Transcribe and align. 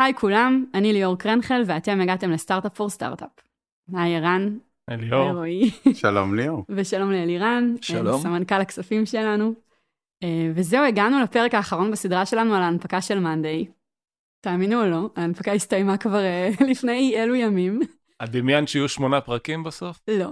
היי 0.00 0.14
כולם, 0.14 0.64
אני 0.74 0.92
ליאור 0.92 1.18
קרנחל 1.18 1.62
ואתם 1.66 2.00
הגעתם 2.00 2.30
לסטארט-אפ 2.30 2.74
פור 2.74 2.90
סטארט-אפ. 2.90 3.30
היי 3.94 4.16
ערן. 4.16 4.58
היי 4.88 4.96
ליאור. 4.96 5.30
רועי. 5.30 5.70
שלום 5.94 6.34
ליאור. 6.34 6.64
ושלום 6.76 7.12
לאלירן. 7.12 7.74
שלום. 7.80 8.20
סמנכ"ל 8.20 8.54
הכספים 8.54 9.06
שלנו. 9.06 9.54
אה, 10.22 10.52
וזהו, 10.54 10.84
הגענו 10.84 11.22
לפרק 11.22 11.54
האחרון 11.54 11.90
בסדרה 11.90 12.26
שלנו 12.26 12.54
על 12.54 12.62
ההנפקה 12.62 13.00
של 13.00 13.18
מאנדיי. 13.18 13.66
תאמינו 14.40 14.82
או 14.82 14.90
לא, 14.90 15.10
ההנפקה 15.16 15.52
הסתיימה 15.52 15.96
כבר 15.96 16.24
אה, 16.24 16.50
לפני 16.70 17.14
אלו 17.16 17.34
ימים. 17.34 17.80
את 18.24 18.28
דמיינת 18.30 18.68
שיהיו 18.68 18.88
שמונה 18.88 19.20
פרקים 19.20 19.62
בסוף? 19.62 20.00
לא. 20.08 20.30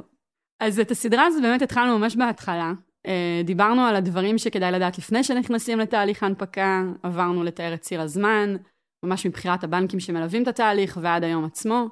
אז 0.61 0.81
את 0.81 0.91
הסדרה 0.91 1.27
הזאת 1.27 1.43
באמת 1.43 1.63
התחלנו 1.63 1.99
ממש 1.99 2.17
בהתחלה. 2.17 2.73
אה, 3.07 3.41
דיברנו 3.45 3.83
על 3.83 3.97
הדברים 3.97 4.39
שכדאי 4.39 4.73
לדעת 4.73 4.99
לפני 4.99 5.25
שנכנסים 5.25 5.79
לתהליך 5.79 6.23
ההנפקה, 6.23 6.83
עברנו 7.03 7.45
לתאר 7.45 7.75
את 7.75 7.81
ציר 7.81 8.01
הזמן, 8.01 8.57
ממש 9.05 9.27
מבחירת 9.27 9.65
הבנקים 9.65 10.01
שמלווים 10.01 10.43
את 10.43 10.49
התהליך 10.49 10.99
ועד 11.03 11.25
היום 11.25 11.45
עצמו. 11.45 11.89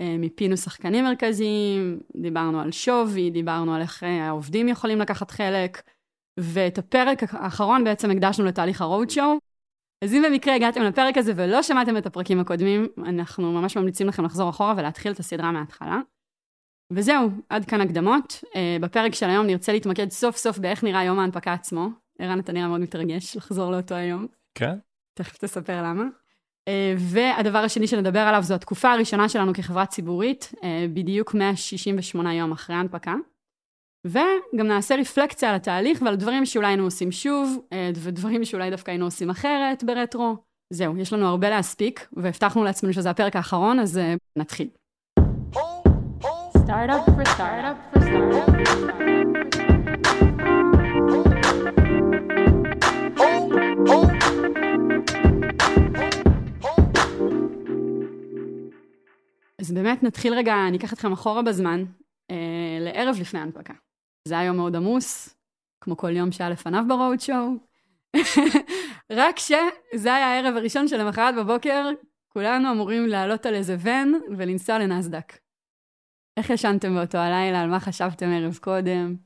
אה, 0.00 0.16
מיפינו 0.18 0.56
שחקנים 0.56 1.04
מרכזיים, 1.04 2.00
דיברנו 2.16 2.60
על 2.60 2.72
שווי, 2.72 3.30
דיברנו 3.30 3.74
על 3.74 3.80
איך 3.80 4.04
אה, 4.04 4.26
העובדים 4.26 4.68
יכולים 4.68 4.98
לקחת 4.98 5.30
חלק, 5.30 5.82
ואת 6.40 6.78
הפרק 6.78 7.22
האחרון 7.34 7.84
בעצם 7.84 8.10
הקדשנו 8.10 8.44
לתהליך 8.44 8.80
הרוד 8.80 9.10
שואו. 9.10 9.38
אז 10.04 10.14
אם 10.14 10.22
במקרה 10.26 10.54
הגעתם 10.54 10.82
לפרק 10.82 11.18
הזה 11.18 11.32
ולא 11.36 11.62
שמעתם 11.62 11.96
את 11.96 12.06
הפרקים 12.06 12.40
הקודמים, 12.40 12.86
אנחנו 12.98 13.52
ממש 13.52 13.76
ממליצים 13.76 14.06
לכם 14.06 14.24
לחזור 14.24 14.50
אחורה 14.50 14.74
ולהתחיל 14.76 15.12
את 15.12 15.18
הסדרה 15.18 15.52
מההתחלה. 15.52 16.00
וזהו, 16.92 17.30
עד 17.48 17.64
כאן 17.64 17.80
הקדמות. 17.80 18.44
Uh, 18.44 18.56
בפרק 18.80 19.14
של 19.14 19.26
היום 19.26 19.46
נרצה 19.46 19.72
להתמקד 19.72 20.10
סוף 20.10 20.36
סוף 20.36 20.58
באיך 20.58 20.84
נראה 20.84 21.04
יום 21.04 21.18
ההנפקה 21.18 21.52
עצמו. 21.52 21.88
ערן, 22.18 22.40
אתה 22.40 22.52
נראה 22.52 22.68
מאוד 22.68 22.80
מתרגש 22.80 23.36
לחזור 23.36 23.70
לאותו 23.70 23.94
היום. 23.94 24.26
כן. 24.54 24.78
תכף 25.14 25.36
תספר 25.38 25.82
למה. 25.82 26.04
והדבר 26.98 27.58
השני 27.58 27.86
שנדבר 27.86 28.18
עליו 28.18 28.42
זו 28.42 28.54
התקופה 28.54 28.92
הראשונה 28.92 29.28
שלנו 29.28 29.52
כחברה 29.54 29.86
ציבורית, 29.86 30.52
uh, 30.54 30.60
בדיוק 30.94 31.34
168 31.34 32.34
יום 32.34 32.52
אחרי 32.52 32.76
ההנפקה. 32.76 33.14
וגם 34.04 34.66
נעשה 34.66 34.96
רפלקציה 34.96 35.50
על 35.50 35.54
התהליך 35.54 36.02
ועל 36.02 36.16
דברים 36.16 36.46
שאולי 36.46 36.66
היינו 36.66 36.84
עושים 36.84 37.12
שוב, 37.12 37.58
uh, 37.70 37.74
ודברים 37.96 38.44
שאולי 38.44 38.70
דווקא 38.70 38.90
היינו 38.90 39.04
עושים 39.04 39.30
אחרת 39.30 39.84
ברטרו. 39.84 40.36
זהו, 40.72 40.98
יש 40.98 41.12
לנו 41.12 41.26
הרבה 41.26 41.50
להספיק, 41.50 42.08
והבטחנו 42.12 42.64
לעצמנו 42.64 42.92
שזה 42.92 43.10
הפרק 43.10 43.36
האחרון, 43.36 43.78
אז 43.78 43.96
uh, 43.96 44.00
נתחיל. 44.38 44.68
Startup 46.64 47.04
for 47.14 47.24
startup 47.34 47.78
for 47.92 48.00
startup. 48.00 48.54
אז 59.64 59.72
באמת 59.72 60.02
נתחיל 60.02 60.34
רגע, 60.34 60.54
אני 60.68 60.76
אקח 60.78 60.92
אתכם 60.92 61.12
אחורה 61.12 61.42
בזמן, 61.42 61.84
אה, 62.30 62.78
לערב 62.80 63.16
לפני 63.20 63.40
ההנפקה. 63.40 63.72
זה 64.28 64.34
היה 64.38 64.44
יום 64.46 64.56
מאוד 64.56 64.76
עמוס, 64.76 65.34
כמו 65.80 65.96
כל 65.96 66.16
יום 66.16 66.32
שהיה 66.32 66.50
לפניו 66.50 66.84
ברוד 66.88 67.20
שואו. 67.20 67.48
רק 69.20 69.38
שזה 69.38 70.14
היה 70.14 70.26
הערב 70.26 70.56
הראשון 70.56 70.88
שלמחרת 70.88 71.34
בבוקר, 71.34 71.86
כולנו 72.28 72.72
אמורים 72.72 73.06
לעלות 73.06 73.46
על 73.46 73.54
איזה 73.54 73.76
ון 73.80 74.20
ולנסוע 74.36 74.78
לנסדק. 74.78 75.38
איך 76.36 76.50
ישנתם 76.50 76.94
באותו 76.94 77.18
הלילה? 77.18 77.60
על 77.62 77.70
מה 77.70 77.80
חשבתם 77.80 78.26
ערב 78.32 78.58
קודם? 78.62 79.16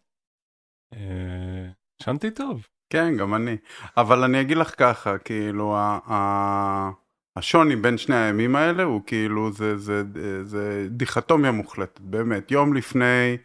אה, 0.92 1.68
ישנתי 2.02 2.30
טוב. 2.30 2.66
כן, 2.90 3.16
גם 3.18 3.34
אני. 3.34 3.56
אבל 3.96 4.24
אני 4.24 4.40
אגיד 4.40 4.56
לך 4.56 4.74
ככה, 4.78 5.18
כאילו, 5.18 5.76
ה- 5.76 6.90
השוני 7.38 7.76
בין 7.76 7.98
שני 7.98 8.16
הימים 8.16 8.56
האלה 8.56 8.82
הוא 8.82 9.02
כאילו, 9.06 9.52
זה, 9.52 9.78
זה, 9.78 10.02
זה, 10.14 10.44
זה 10.44 10.86
דיכטומיה 10.90 11.50
מוחלטת, 11.50 12.00
באמת. 12.00 12.50
יום 12.50 12.74
לפני 12.74 13.36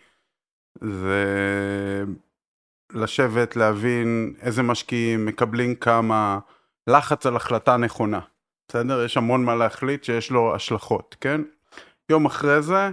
זה 0.81 2.04
לשבת, 2.93 3.55
להבין 3.55 4.33
איזה 4.42 4.64
משקיעים, 4.64 5.26
מקבלים 5.26 5.76
כמה, 5.76 6.39
לחץ 6.87 7.26
על 7.26 7.36
החלטה 7.36 7.77
נכונה. 7.77 8.20
בסדר? 8.67 9.04
יש 9.04 9.17
המון 9.17 9.45
מה 9.45 9.55
להחליט 9.55 10.04
שיש 10.04 10.31
לו 10.31 10.55
השלכות, 10.55 11.15
כן? 11.21 11.42
יום 12.10 12.25
אחרי 12.25 12.61
זה, 12.61 12.89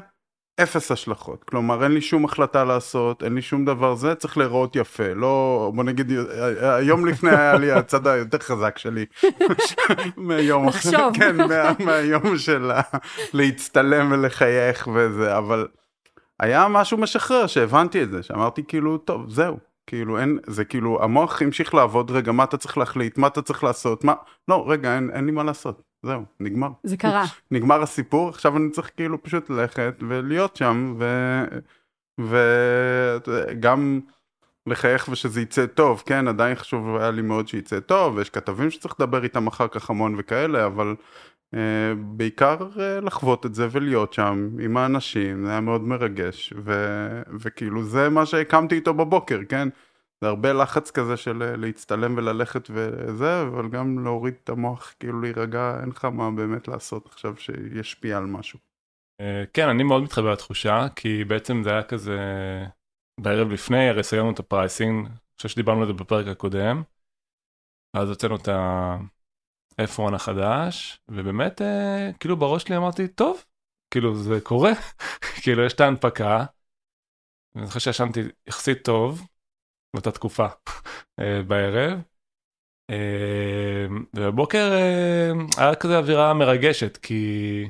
אפס 0.62 0.92
השלכות. 0.92 1.44
כלומר, 1.44 1.84
אין 1.84 1.92
לי 1.92 2.00
שום 2.00 2.24
החלטה 2.24 2.64
לעשות, 2.64 3.22
אין 3.22 3.34
לי 3.34 3.42
שום 3.42 3.64
דבר 3.64 3.94
זה, 3.94 4.14
צריך 4.14 4.38
להיראות 4.38 4.76
יפה. 4.76 5.14
לא, 5.14 5.72
בוא 5.74 5.84
נגיד, 5.84 6.12
היום 6.60 7.06
לפני 7.06 7.30
היה 7.30 7.58
לי 7.58 7.72
הצד 7.72 8.06
היותר 8.06 8.38
חזק 8.38 8.78
שלי. 8.78 9.06
מהיום 10.16 10.68
לחשוב. 10.68 11.14
כן, 11.14 11.36
מה, 11.36 11.72
מהיום 11.84 12.38
של 12.38 12.70
להצטלם 13.32 14.12
ולחייך 14.12 14.88
וזה, 14.94 15.38
אבל 15.38 15.66
היה 16.40 16.68
משהו 16.68 16.98
משחרר 16.98 17.46
שהבנתי 17.46 18.02
את 18.02 18.10
זה, 18.10 18.22
שאמרתי 18.22 18.62
כאילו, 18.68 18.98
טוב, 18.98 19.30
זהו. 19.30 19.56
כאילו 19.86 20.18
אין, 20.18 20.38
זה 20.46 20.64
כאילו, 20.64 21.02
המוח 21.02 21.42
המשיך 21.42 21.74
לעבוד, 21.74 22.10
רגע, 22.10 22.32
מה 22.32 22.44
אתה 22.44 22.56
צריך 22.56 22.78
להחליט, 22.78 23.18
מה 23.18 23.26
אתה 23.26 23.42
צריך 23.42 23.64
לעשות, 23.64 24.04
מה, 24.04 24.14
לא, 24.48 24.64
רגע, 24.68 24.94
אין, 24.96 25.10
אין 25.14 25.26
לי 25.26 25.32
מה 25.32 25.44
לעשות, 25.44 25.82
זהו, 26.02 26.22
נגמר. 26.40 26.68
זה 26.82 26.96
קרה. 26.96 27.24
נגמר 27.50 27.82
הסיפור, 27.82 28.28
עכשיו 28.28 28.56
אני 28.56 28.70
צריך 28.70 28.90
כאילו 28.96 29.22
פשוט 29.22 29.50
ללכת 29.50 29.94
ולהיות 30.08 30.56
שם, 30.56 30.98
וגם 32.18 34.00
לחייך 34.66 35.08
ושזה 35.08 35.40
יצא 35.40 35.66
טוב, 35.66 36.02
כן, 36.06 36.28
עדיין 36.28 36.54
חשוב 36.54 36.96
היה 36.96 37.10
לי 37.10 37.22
מאוד 37.22 37.48
שיצא 37.48 37.80
טוב, 37.80 38.16
ויש 38.16 38.30
כתבים 38.30 38.70
שצריך 38.70 38.94
לדבר 39.00 39.24
איתם 39.24 39.46
אחר 39.46 39.68
כך 39.68 39.90
המון 39.90 40.14
וכאלה, 40.18 40.66
אבל 40.66 40.94
uh, 41.54 41.58
בעיקר 41.96 42.56
uh, 42.74 43.04
לחוות 43.04 43.46
את 43.46 43.54
זה 43.54 43.68
ולהיות 43.70 44.12
שם 44.12 44.48
עם 44.60 44.76
האנשים, 44.76 45.44
זה 45.44 45.50
היה 45.50 45.60
מאוד 45.60 45.80
מרגש, 45.80 46.52
ו, 46.56 46.72
וכאילו 47.40 47.82
זה 47.84 48.08
מה 48.08 48.26
שהקמתי 48.26 48.74
איתו 48.74 48.94
בבוקר, 48.94 49.40
כן? 49.48 49.68
זה 50.20 50.28
הרבה 50.28 50.52
לחץ 50.52 50.90
כזה 50.90 51.16
של 51.16 51.42
אה, 51.42 51.56
להצטלם 51.56 52.16
וללכת 52.16 52.68
וזה, 52.70 53.42
אבל 53.42 53.68
גם 53.68 54.04
להוריד 54.04 54.34
את 54.44 54.48
המוח, 54.48 54.94
כאילו 54.98 55.20
להירגע, 55.20 55.78
אין 55.80 55.88
לך 55.88 56.04
מה 56.04 56.30
באמת 56.30 56.68
לעשות 56.68 57.06
עכשיו 57.06 57.36
שישפיע 57.36 58.18
על 58.18 58.24
משהו. 58.26 58.58
אה, 59.20 59.44
כן, 59.52 59.68
אני 59.68 59.82
מאוד 59.82 60.02
מתחבר 60.02 60.32
לתחושה, 60.32 60.86
כי 60.96 61.24
בעצם 61.24 61.62
זה 61.64 61.70
היה 61.70 61.82
כזה 61.82 62.18
בערב 63.20 63.48
לפני, 63.48 63.88
הרי 63.88 64.02
סיימנו 64.02 64.30
את 64.30 64.38
ה 64.38 64.46
pricing, 64.46 65.06
אני 65.06 65.16
חושב 65.36 65.48
שדיברנו 65.48 65.80
על 65.80 65.86
זה 65.86 65.92
בפרק 65.92 66.26
הקודם, 66.26 66.82
אז 67.96 68.08
הוצאנו 68.08 68.36
את 68.36 68.48
ה-F1 68.48 70.14
החדש, 70.14 71.00
ובאמת, 71.08 71.62
אה, 71.62 72.10
כאילו 72.20 72.36
בראש 72.36 72.62
שלי 72.62 72.76
אמרתי, 72.76 73.08
טוב, 73.08 73.44
כאילו 73.90 74.14
זה 74.14 74.40
קורה, 74.42 74.72
כאילו 75.42 75.64
יש 75.64 75.72
את 75.72 75.80
ההנפקה, 75.80 76.44
ואני 77.54 77.66
זוכר 77.66 77.78
שישנתי 77.78 78.20
יחסית 78.46 78.84
טוב, 78.84 79.26
באותה 79.94 80.10
תקופה 80.10 80.46
אה, 81.20 81.42
בערב. 81.42 82.00
אה, 82.90 83.86
ובבוקר 84.16 84.72
אה, 84.72 85.30
היה 85.58 85.74
כזה 85.74 85.98
אווירה 85.98 86.34
מרגשת 86.34 86.96
כי 86.96 87.68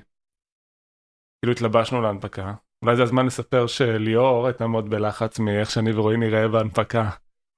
כאילו 1.40 1.52
התלבשנו 1.52 2.02
להנפקה. 2.02 2.54
אולי 2.84 2.96
זה 2.96 3.02
הזמן 3.02 3.26
לספר 3.26 3.66
שליאור 3.66 4.46
הייתה 4.46 4.66
מאוד 4.66 4.90
בלחץ 4.90 5.38
מאיך 5.38 5.70
שאני 5.70 5.92
ורועי 5.92 6.16
נראה 6.16 6.48
בהנפקה. 6.48 7.10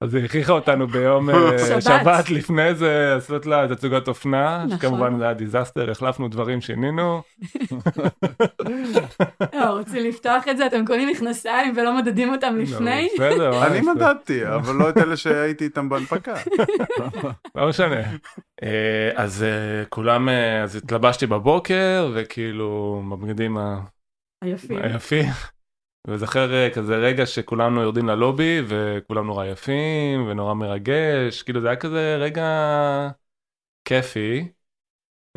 אז 0.03 0.15
היא 0.15 0.25
הכריחה 0.25 0.53
אותנו 0.53 0.87
ביום 0.87 1.29
אה, 1.29 1.81
שבת. 1.81 2.29
לפני 2.29 2.75
זה 2.75 3.11
לעשות 3.15 3.45
לה 3.45 3.67
תצוגת 3.75 4.07
אופנה, 4.07 4.63
נכון. 4.65 4.77
שכמובן 4.77 5.17
זה 5.17 5.23
היה 5.23 5.33
דיזסטר, 5.33 5.91
החלפנו 5.91 6.27
דברים, 6.27 6.61
שינינו. 6.61 7.21
לא, 9.53 9.69
רוצים 9.77 10.05
לפתוח 10.05 10.47
את 10.47 10.57
זה, 10.57 10.65
אתם 10.65 10.85
קונים 10.85 11.09
מכנסיים 11.09 11.73
ולא 11.77 11.97
מדדים 11.97 12.33
אותם 12.33 12.55
לפני? 12.57 13.07
לא, 13.19 13.29
בסדר, 13.29 13.51
מה 13.51 13.67
אני? 13.67 13.81
מדדתי, 13.81 14.47
אבל 14.47 14.75
לא 14.75 14.89
את 14.89 14.97
אלה 14.97 15.17
שהייתי 15.17 15.63
איתם 15.63 15.89
בהנפקה. 15.89 16.33
לא 17.55 17.67
משנה. 17.69 18.01
אה, 18.63 19.09
אז 19.15 19.43
אה, 19.43 19.85
כולם, 19.89 20.29
אז 20.63 20.75
התלבשתי 20.75 21.27
בבוקר 21.27 22.11
וכאילו 22.15 23.01
בבגדים 23.11 23.57
ה- 23.57 23.79
היפים. 24.43 24.79
היפים. 24.83 25.25
וזכר 26.07 26.53
אה, 26.53 26.69
כזה 26.73 26.95
רגע 26.95 27.25
שכולנו 27.25 27.81
יורדים 27.81 28.07
ללובי 28.07 28.61
וכולם 28.67 29.27
נורא 29.27 29.45
יפים 29.45 30.27
ונורא 30.27 30.53
מרגש, 30.53 31.43
כאילו 31.43 31.61
זה 31.61 31.67
היה 31.67 31.75
כזה 31.75 32.17
רגע 32.19 32.47
כיפי. 33.85 34.51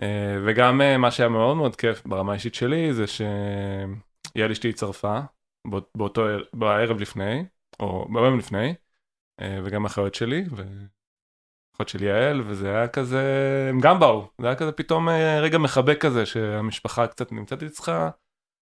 אה, 0.02 0.36
וגם 0.46 0.80
אה, 0.80 0.98
מה 0.98 1.10
שהיה 1.10 1.28
מאוד 1.28 1.56
מאוד 1.56 1.76
כיף 1.76 2.06
ברמה 2.06 2.32
האישית 2.32 2.54
שלי 2.54 2.92
זה 2.94 3.04
שיעל 3.06 4.50
אשתי 4.50 4.68
הצטרפה 4.70 5.20
בא- 5.66 5.78
באותו 5.94 6.24
ער- 6.26 6.44
בערב 6.52 7.00
לפני, 7.00 7.44
או 7.80 8.08
ביום 8.12 8.38
לפני, 8.38 8.74
וגם 9.64 9.84
האחיות 9.84 10.14
שלי, 10.14 10.44
ואחות 10.50 11.88
של 11.88 12.02
יעל, 12.02 12.42
וזה 12.46 12.70
היה 12.70 12.88
כזה, 12.88 13.22
הם 13.70 13.80
גם 13.80 14.00
באו, 14.00 14.30
זה 14.40 14.46
היה 14.46 14.56
כזה 14.56 14.72
פתאום 14.72 15.08
רגע 15.42 15.58
מחבק 15.58 16.00
כזה 16.00 16.26
שהמשפחה 16.26 17.06
קצת 17.06 17.32
נמצאת 17.32 17.62
אצלך. 17.62 17.92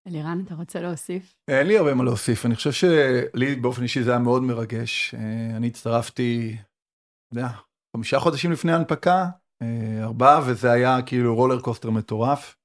אלירן, 0.07 0.43
אתה 0.47 0.55
רוצה 0.55 0.81
להוסיף? 0.81 1.35
אין 1.49 1.67
לי 1.67 1.79
הרבה 1.79 1.95
מה 1.95 2.05
להוסיף, 2.05 2.47
אני 2.47 2.55
חושב 2.55 2.73
שלי 2.73 3.55
באופן 3.55 3.83
אישי 3.83 4.03
זה 4.03 4.11
היה 4.11 4.19
מאוד 4.19 4.43
מרגש. 4.43 5.15
אה, 5.15 5.57
אני 5.57 5.67
הצטרפתי, 5.67 6.57
אתה 6.59 7.41
יודע, 7.41 7.49
חמישה 7.97 8.21
חודשים 8.21 8.53
לפני 8.53 8.73
ההנפקה, 8.73 9.27
אה, 9.63 10.03
ארבעה, 10.03 10.41
וזה 10.47 10.73
היה 10.73 11.03
כאילו 11.07 11.35
רולר 11.35 11.61
קוסטר 11.61 11.91
מטורף. 11.91 12.57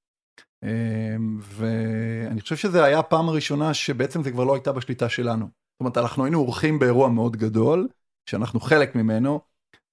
אה, 0.64 1.16
ואני 1.42 2.42
חושב 2.42 2.56
שזה 2.56 2.84
היה 2.84 3.00
הפעם 3.00 3.30
הראשונה 3.30 3.74
שבעצם 3.74 4.24
זה 4.24 4.32
כבר 4.32 4.44
לא 4.44 4.54
הייתה 4.54 4.72
בשליטה 4.72 5.10
שלנו. 5.10 5.46
זאת 5.46 5.80
אומרת, 5.80 5.98
אנחנו 5.98 6.24
היינו 6.24 6.40
אורחים 6.40 6.80
באירוע 6.80 7.10
מאוד 7.10 7.36
גדול, 7.36 7.88
שאנחנו 8.30 8.60
חלק 8.60 8.96
ממנו. 8.96 9.40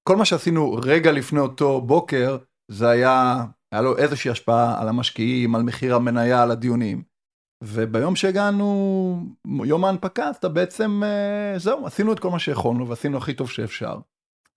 כל 0.08 0.16
מה 0.16 0.25
שעשינו 0.25 0.72
רגע 0.72 1.12
לפני 1.12 1.40
אותו 1.40 1.81
בוקר, 1.81 2.38
זה 2.70 2.88
היה, 2.88 3.44
היה 3.72 3.82
לו 3.82 3.96
איזושהי 3.99 4.31
השפעה 4.31 4.81
על 4.81 4.88
המשקיעים, 4.88 5.54
על 5.54 5.62
מחיר 5.62 5.94
המניה, 5.94 6.42
על 6.42 6.50
הדיונים. 6.50 7.15
וביום 7.64 8.16
שהגענו, 8.16 9.18
יום 9.64 9.84
ההנפקה, 9.84 10.28
אז 10.28 10.36
אתה 10.36 10.48
בעצם, 10.48 11.02
אה, 11.04 11.58
זהו, 11.58 11.86
עשינו 11.86 12.12
את 12.12 12.20
כל 12.20 12.30
מה 12.30 12.38
שיכולנו 12.38 12.88
ועשינו 12.88 13.18
הכי 13.18 13.34
טוב 13.34 13.50
שאפשר. 13.50 13.98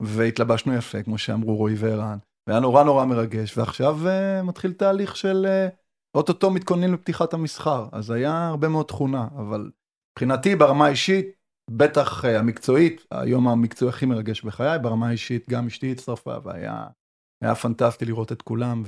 והתלבשנו 0.02 0.74
יפה, 0.74 1.04
כמו 1.04 1.18
שאמרו 1.18 1.56
רועי 1.56 1.76
וערן, 1.78 2.18
והיה 2.48 2.60
נורא 2.60 2.84
נורא 2.84 3.06
מרגש, 3.06 3.58
ועכשיו 3.58 3.98
uh, 4.04 4.44
מתחיל 4.44 4.74
תהליך 4.74 5.16
של 5.16 5.46
uh, 5.46 5.76
אוטוטו 6.18 6.52
מתכוננים 6.52 6.94
לפתיחת 6.94 7.34
המסחר, 7.34 7.88
אז 7.92 8.12
היה 8.12 8.48
הרבה 8.48 8.70
מאוד 8.70 8.86
תכונה, 8.86 9.28
אבל 9.36 9.72
מבחינתי 10.12 10.56
ברמה 10.56 10.86
האישית, 10.86 11.26
בטח 11.72 12.26
uh, 12.26 12.28
המקצועית, 12.28 13.06
היום 13.12 13.48
המקצועי 13.48 13.90
הכי 13.90 14.06
מרגש 14.06 14.42
בחיי, 14.42 14.80
ברמה 14.80 15.08
האישית 15.08 15.50
גם 15.50 15.68
אשתי 15.68 15.92
הצטרפה, 15.92 16.36
והיה 16.44 16.88
היה 17.44 17.56
פנטסטי 17.56 18.06
לראות 18.06 18.32
את 18.32 18.42
כולם, 18.42 18.84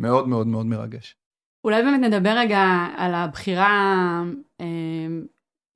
ומאוד 0.00 0.28
מאוד 0.28 0.46
מאוד 0.46 0.66
מרגש. 0.66 1.19
אולי 1.64 1.82
באמת 1.82 2.00
נדבר 2.00 2.34
רגע 2.36 2.62
על 2.96 3.14
הבחירה 3.14 4.22
אה, 4.60 4.66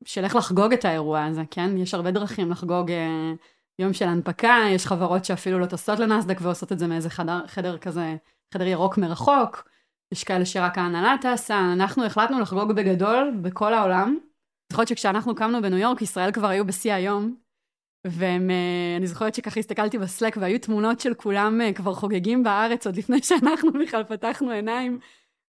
של 0.04 0.24
איך 0.24 0.36
לחגוג 0.36 0.72
את 0.72 0.84
האירוע 0.84 1.24
הזה, 1.24 1.42
כן? 1.50 1.76
יש 1.76 1.94
הרבה 1.94 2.10
דרכים 2.10 2.50
לחגוג 2.50 2.90
אה, 2.90 3.32
יום 3.78 3.92
של 3.92 4.04
הנפקה, 4.04 4.56
יש 4.70 4.86
חברות 4.86 5.24
שאפילו 5.24 5.58
לא 5.58 5.66
טסות 5.66 5.98
לנסדק 5.98 6.38
ועושות 6.40 6.72
את 6.72 6.78
זה 6.78 6.86
מאיזה 6.86 7.10
חדר, 7.10 7.46
חדר 7.46 7.78
כזה, 7.78 8.16
חדר 8.54 8.66
ירוק 8.66 8.98
מרחוק, 8.98 9.68
יש 10.12 10.24
כאלה 10.24 10.44
שרק 10.44 10.78
ההנהלה 10.78 11.16
טסה, 11.20 11.72
אנחנו 11.72 12.04
החלטנו 12.04 12.40
לחגוג 12.40 12.72
בגדול 12.72 13.32
בכל 13.42 13.74
העולם. 13.74 14.18
זוכרת 14.72 14.88
שכשאנחנו 14.88 15.34
קמנו 15.34 15.62
בניו 15.62 15.78
יורק, 15.78 16.02
ישראל 16.02 16.32
כבר 16.32 16.46
היו 16.46 16.66
בשיא 16.66 16.92
היום, 16.94 17.34
ואני 18.06 19.06
זוכרת 19.06 19.34
שככה 19.34 19.60
הסתכלתי 19.60 19.98
בסלק 19.98 20.36
והיו 20.40 20.58
תמונות 20.58 21.00
של 21.00 21.14
כולם 21.14 21.60
כבר 21.74 21.94
חוגגים 21.94 22.42
בארץ 22.42 22.86
עוד 22.86 22.96
לפני 22.96 23.22
שאנחנו 23.28 23.72
בכלל 23.72 24.04
פתחנו 24.04 24.50
עיניים. 24.50 24.98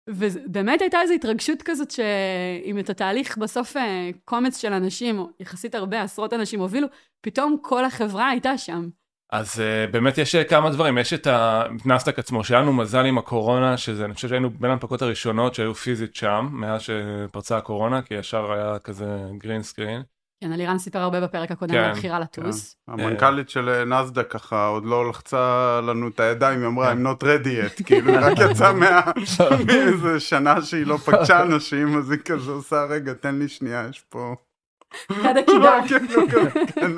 ובאמת 0.10 0.82
הייתה 0.82 1.02
איזו 1.02 1.14
התרגשות 1.14 1.62
כזאת 1.62 1.92
שאם 1.92 2.80
את 2.80 2.90
התהליך 2.90 3.38
בסוף 3.38 3.78
אה, 3.78 4.10
קומץ 4.26 4.58
של 4.62 4.74
אנשים, 4.74 5.20
או 5.20 5.30
יחסית 5.40 5.76
הרבה, 5.76 6.02
עשרות 6.02 6.34
אנשים 6.34 6.60
הובילו, 6.60 6.88
פתאום 7.22 7.58
כל 7.62 7.86
החברה 7.86 8.30
הייתה 8.30 8.58
שם. 8.58 8.90
אז 9.32 9.60
uh, 9.60 9.92
באמת 9.92 10.18
יש 10.18 10.36
אה, 10.36 10.44
כמה 10.44 10.70
דברים, 10.70 10.98
יש 10.98 11.14
את 11.14 11.28
הנסדק 11.28 12.20
עצמו, 12.20 12.44
שהיה 12.44 12.62
לנו 12.62 12.74
מזל 12.74 13.06
עם 13.06 13.18
הקורונה, 13.18 13.78
שזה, 13.78 14.06
אני 14.06 14.14
חושב 14.14 14.28
שהיינו 14.28 14.50
בין 14.50 14.70
ההנפקות 14.70 15.02
הראשונות 15.02 15.56
שהיו 15.56 15.76
פיזית 15.76 16.16
שם, 16.16 16.50
מאז 16.52 16.82
שפרצה 16.82 17.58
הקורונה, 17.58 18.02
כי 18.02 18.14
ישר 18.14 18.52
היה 18.52 18.80
כזה 18.80 19.06
גרין 19.38 19.64
סקרין. 19.64 20.02
כן, 20.44 20.54
אלירן 20.54 20.78
סיפר 20.78 21.00
הרבה 21.00 21.22
בפרק 21.22 21.52
הקודם 21.52 21.74
כן, 21.74 21.80
על 21.80 21.92
הבחירה 21.92 22.20
לטוס. 22.20 22.76
כן. 22.88 22.92
המנכ"לית 22.92 23.50
של 23.50 23.70
אה, 23.70 23.86
נסדק 23.86 24.32
ככה 24.32 24.68
עוד 24.68 24.86
לא 24.86 25.10
לחצה 25.10 25.80
לנו 25.84 26.08
את 26.08 26.20
הידיים, 26.20 26.60
היא 26.60 26.68
אמרה, 26.68 26.94
I'm 26.94 26.96
not 26.96 27.24
ready 27.24 27.48
yet, 27.48 27.84
כאילו, 27.88 28.14
רק 28.16 28.38
יצא 28.52 28.74
מאיזה 29.68 30.20
שנה 30.20 30.62
שהיא 30.62 30.86
לא 30.86 30.98
פגשה 30.98 31.42
אנשים, 31.42 31.98
אז 31.98 32.12
היא 32.12 32.20
כזה 32.20 32.52
עושה, 32.52 32.86
רגע, 32.90 33.14
תן 33.14 33.36
לי 33.36 33.48
שנייה, 33.48 33.88
יש 33.90 34.00
פה... 34.10 34.36
אחד 35.12 35.38
הקידה. 35.38 35.80
כן, 36.76 36.92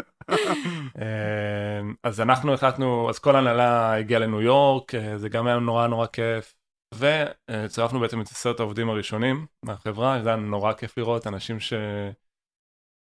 אה, 1.02 1.82
אז 2.04 2.22
אנחנו 2.22 2.54
החלטנו, 2.54 3.10
אז 3.10 3.20
כל 3.20 3.36
הנהלה 3.36 3.94
הגיעה 3.94 4.20
לניו 4.20 4.42
יורק, 4.42 4.96
אה, 4.96 5.18
זה 5.18 5.30
גם 5.30 5.48
היה 5.48 5.60
נורא 5.60 5.88
נורא 5.88 6.08
כיף. 6.08 6.54
וצירפנו 6.96 8.00
בעצם 8.00 8.22
את 8.22 8.28
עשרת 8.28 8.60
העובדים 8.60 8.90
הראשונים 8.90 9.46
מהחברה, 9.66 10.20
זה 10.24 10.30
היה 10.30 10.38
נורא 10.38 10.74
כיף 10.74 10.98
לראות 10.98 11.28
אנשים 11.28 11.60
ש... 11.60 11.74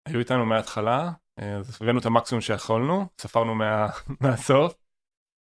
היו 0.06 0.18
איתנו 0.18 0.46
מההתחלה, 0.46 1.10
אה, 1.38 1.56
אז 1.56 1.78
הבאנו 1.80 1.98
את 1.98 2.06
המקסימום 2.06 2.40
שיכולנו, 2.40 3.06
ספרנו 3.20 3.54
מה, 3.54 3.86
מהסוף. 4.20 4.74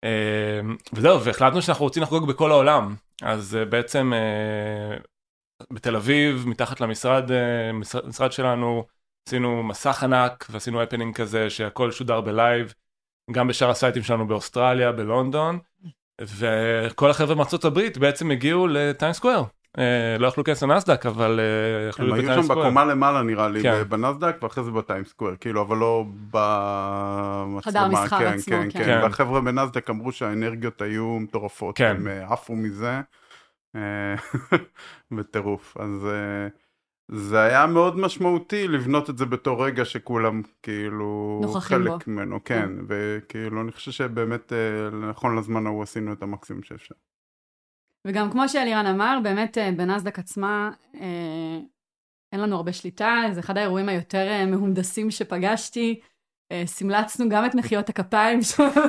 אה, 0.04 0.60
וזהו, 0.92 1.24
והחלטנו 1.24 1.62
שאנחנו 1.62 1.84
רוצים 1.84 2.02
לחגוג 2.02 2.28
בכל 2.28 2.50
העולם. 2.50 2.94
אז 3.22 3.56
אה, 3.56 3.64
בעצם 3.64 4.12
בתל 5.72 5.96
אביב, 5.96 6.44
מתחת 6.46 6.80
למשרד 6.80 7.30
משרד, 8.04 8.32
שלנו, 8.32 8.84
עשינו 9.28 9.62
מסך 9.62 10.02
ענק 10.02 10.46
ועשינו 10.50 10.82
הפנינג 10.82 11.16
כזה 11.16 11.50
שהכל 11.50 11.90
שודר 11.90 12.20
בלייב, 12.20 12.74
גם 13.30 13.48
בשאר 13.48 13.70
הסייטים 13.70 14.02
שלנו 14.02 14.26
באוסטרליה, 14.26 14.92
בלונדון, 14.92 15.58
וכל 16.20 17.10
החבר'ה 17.10 17.34
מארצות 17.34 17.64
הברית 17.64 17.98
בעצם 17.98 18.30
הגיעו 18.30 18.66
לטיים 18.66 19.12
סקוויר. 19.12 19.42
אה, 19.78 20.18
לא 20.18 20.26
יכלו 20.26 20.42
להיכנס 20.46 20.62
לנסדק 20.62 21.06
אבל 21.06 21.40
אה, 21.40 21.88
יכלו 21.88 22.06
להיות 22.06 22.18
בטיים 22.18 22.42
סקוויר. 22.42 22.52
הם 22.52 22.56
היו 22.56 22.56
שם 22.56 22.62
בקומה 22.62 22.84
למעלה 22.84 23.22
נראה 23.22 23.48
לי 23.48 23.62
כן. 23.62 23.82
בנסדק 23.88 24.36
ואחרי 24.42 24.64
זה 24.64 24.70
בטיים 24.70 25.04
סקוויר 25.04 25.36
כאילו 25.40 25.62
אבל 25.62 25.76
לא 25.76 26.04
במצלמה. 26.30 27.60
חדר 28.06 28.18
כן, 28.18 28.26
עצמו 28.26 28.56
כן, 28.56 28.70
כן. 28.70 28.84
כן. 28.84 29.00
והחבר'ה 29.02 29.40
בנסדק 29.40 29.90
אמרו 29.90 30.12
שהאנרגיות 30.12 30.82
היו 30.82 31.18
מטורפות 31.20 31.76
כן. 31.76 31.96
הם 31.96 32.08
אה, 32.08 32.32
עפו 32.32 32.56
מזה 32.56 33.00
בטירוף 35.16 35.76
אז 35.80 36.08
זה 37.08 37.40
היה 37.40 37.66
מאוד 37.66 37.98
משמעותי 37.98 38.68
לבנות 38.68 39.10
את 39.10 39.18
זה 39.18 39.26
בתור 39.26 39.66
רגע 39.66 39.84
שכולם 39.84 40.42
כאילו 40.62 41.40
חלק 41.60 41.90
בו. 41.90 41.98
ממנו 42.06 42.44
כן 42.44 42.68
וכאילו 42.88 43.60
אני 43.62 43.72
חושב 43.72 43.90
שבאמת 43.90 44.52
נכון 45.10 45.38
לזמן 45.38 45.66
ההוא 45.66 45.82
עשינו 45.82 46.12
את 46.12 46.22
המקסימום 46.22 46.62
שאפשר. 46.62 46.94
וגם 48.06 48.30
כמו 48.30 48.48
שאלירן 48.48 48.86
אמר, 48.86 49.18
באמת 49.22 49.58
אה, 49.58 49.70
בנסדק 49.76 50.18
עצמה 50.18 50.70
אה, 51.00 51.58
אין 52.32 52.40
לנו 52.40 52.56
הרבה 52.56 52.72
שליטה, 52.72 53.22
זה 53.32 53.40
אחד 53.40 53.58
האירועים 53.58 53.88
היותר 53.88 54.28
אה, 54.28 54.46
מהונדסים 54.46 55.10
שפגשתי. 55.10 56.00
סמלצנו 56.66 57.28
גם 57.28 57.46
את 57.46 57.54
מחיאות 57.54 57.88
הכפיים 57.88 58.40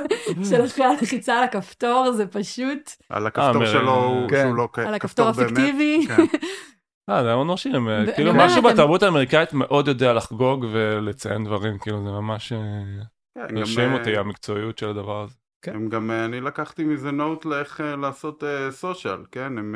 של 0.49 0.65
אחרי 0.65 0.85
הלחיצה 0.85 1.37
על 1.37 1.43
הכפתור, 1.43 2.11
זה 2.11 2.27
פשוט... 2.27 2.91
על 3.09 3.27
הכפתור 3.27 3.65
שלו, 3.65 4.27
כן. 4.29 4.43
שהוא 4.43 4.55
לא 4.55 4.67
על 4.75 4.93
הכפתור 4.93 5.29
הפיקטיבי. 5.29 6.05
כן. 6.07 6.21
אה, 7.09 7.21
זה 7.21 7.27
היה 7.27 7.35
מאוד 7.35 7.47
מרשים, 7.47 7.87
כאילו 8.15 8.33
משהו 8.35 8.61
בתרבות 8.61 9.03
האמריקאית 9.03 9.53
מאוד 9.53 9.87
יודע 9.87 10.13
לחגוג 10.13 10.65
ולציין 10.71 11.43
דברים, 11.43 11.77
כאילו 11.79 12.03
זה 12.03 12.09
ממש 12.09 12.53
מרשים 13.51 13.93
אותי 13.93 14.17
המקצועיות 14.17 14.77
של 14.77 14.89
הדבר 14.89 15.21
הזה. 15.21 15.35
כן. 15.63 15.75
הם 15.75 15.89
גם, 15.89 16.11
אה, 16.11 16.25
אני 16.25 16.41
לקחתי 16.41 16.83
מזה 16.83 17.11
נוט 17.11 17.45
לאיך 17.45 17.81
אה, 17.81 17.95
לעשות 17.95 18.43
סושיאל, 18.69 19.21
uh, 19.23 19.27
כן? 19.31 19.57
הם 19.57 19.75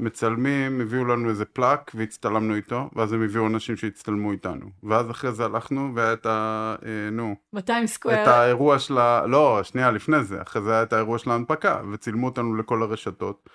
מצלמים, 0.00 0.80
הביאו 0.80 1.04
לנו 1.04 1.28
איזה 1.28 1.44
פלאק 1.44 1.90
והצטלמנו 1.94 2.54
איתו, 2.54 2.90
ואז 2.96 3.12
הם 3.12 3.22
הביאו 3.22 3.46
אנשים 3.46 3.76
שהצטלמו 3.76 4.32
איתנו. 4.32 4.66
ואז 4.82 5.10
אחרי 5.10 5.32
זה 5.32 5.44
הלכנו 5.44 5.92
והיה 5.94 6.12
את 6.12 6.26
ה... 6.26 6.76
נו. 7.12 7.36
בטיים 7.52 7.86
סקוויר. 7.86 8.22
את 8.22 8.28
האירוע 8.28 8.78
של 8.78 8.98
ה... 8.98 9.26
לא, 9.26 9.60
שנייה 9.62 9.90
לפני 9.90 10.24
זה, 10.24 10.42
אחרי 10.42 10.62
זה 10.62 10.72
היה 10.72 10.82
את 10.82 10.92
האירוע 10.92 11.18
של 11.18 11.30
ההנפקה, 11.30 11.80
וצילמו 11.92 12.26
אותנו 12.26 12.54
לכל 12.54 12.82
הרשתות. 12.82 13.48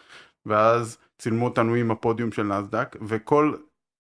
ואז 0.45 0.98
צילמו 1.17 1.45
אותנו 1.45 1.74
עם 1.74 1.91
הפודיום 1.91 2.31
של 2.31 2.43
נסדק, 2.43 2.95
וכל 3.01 3.53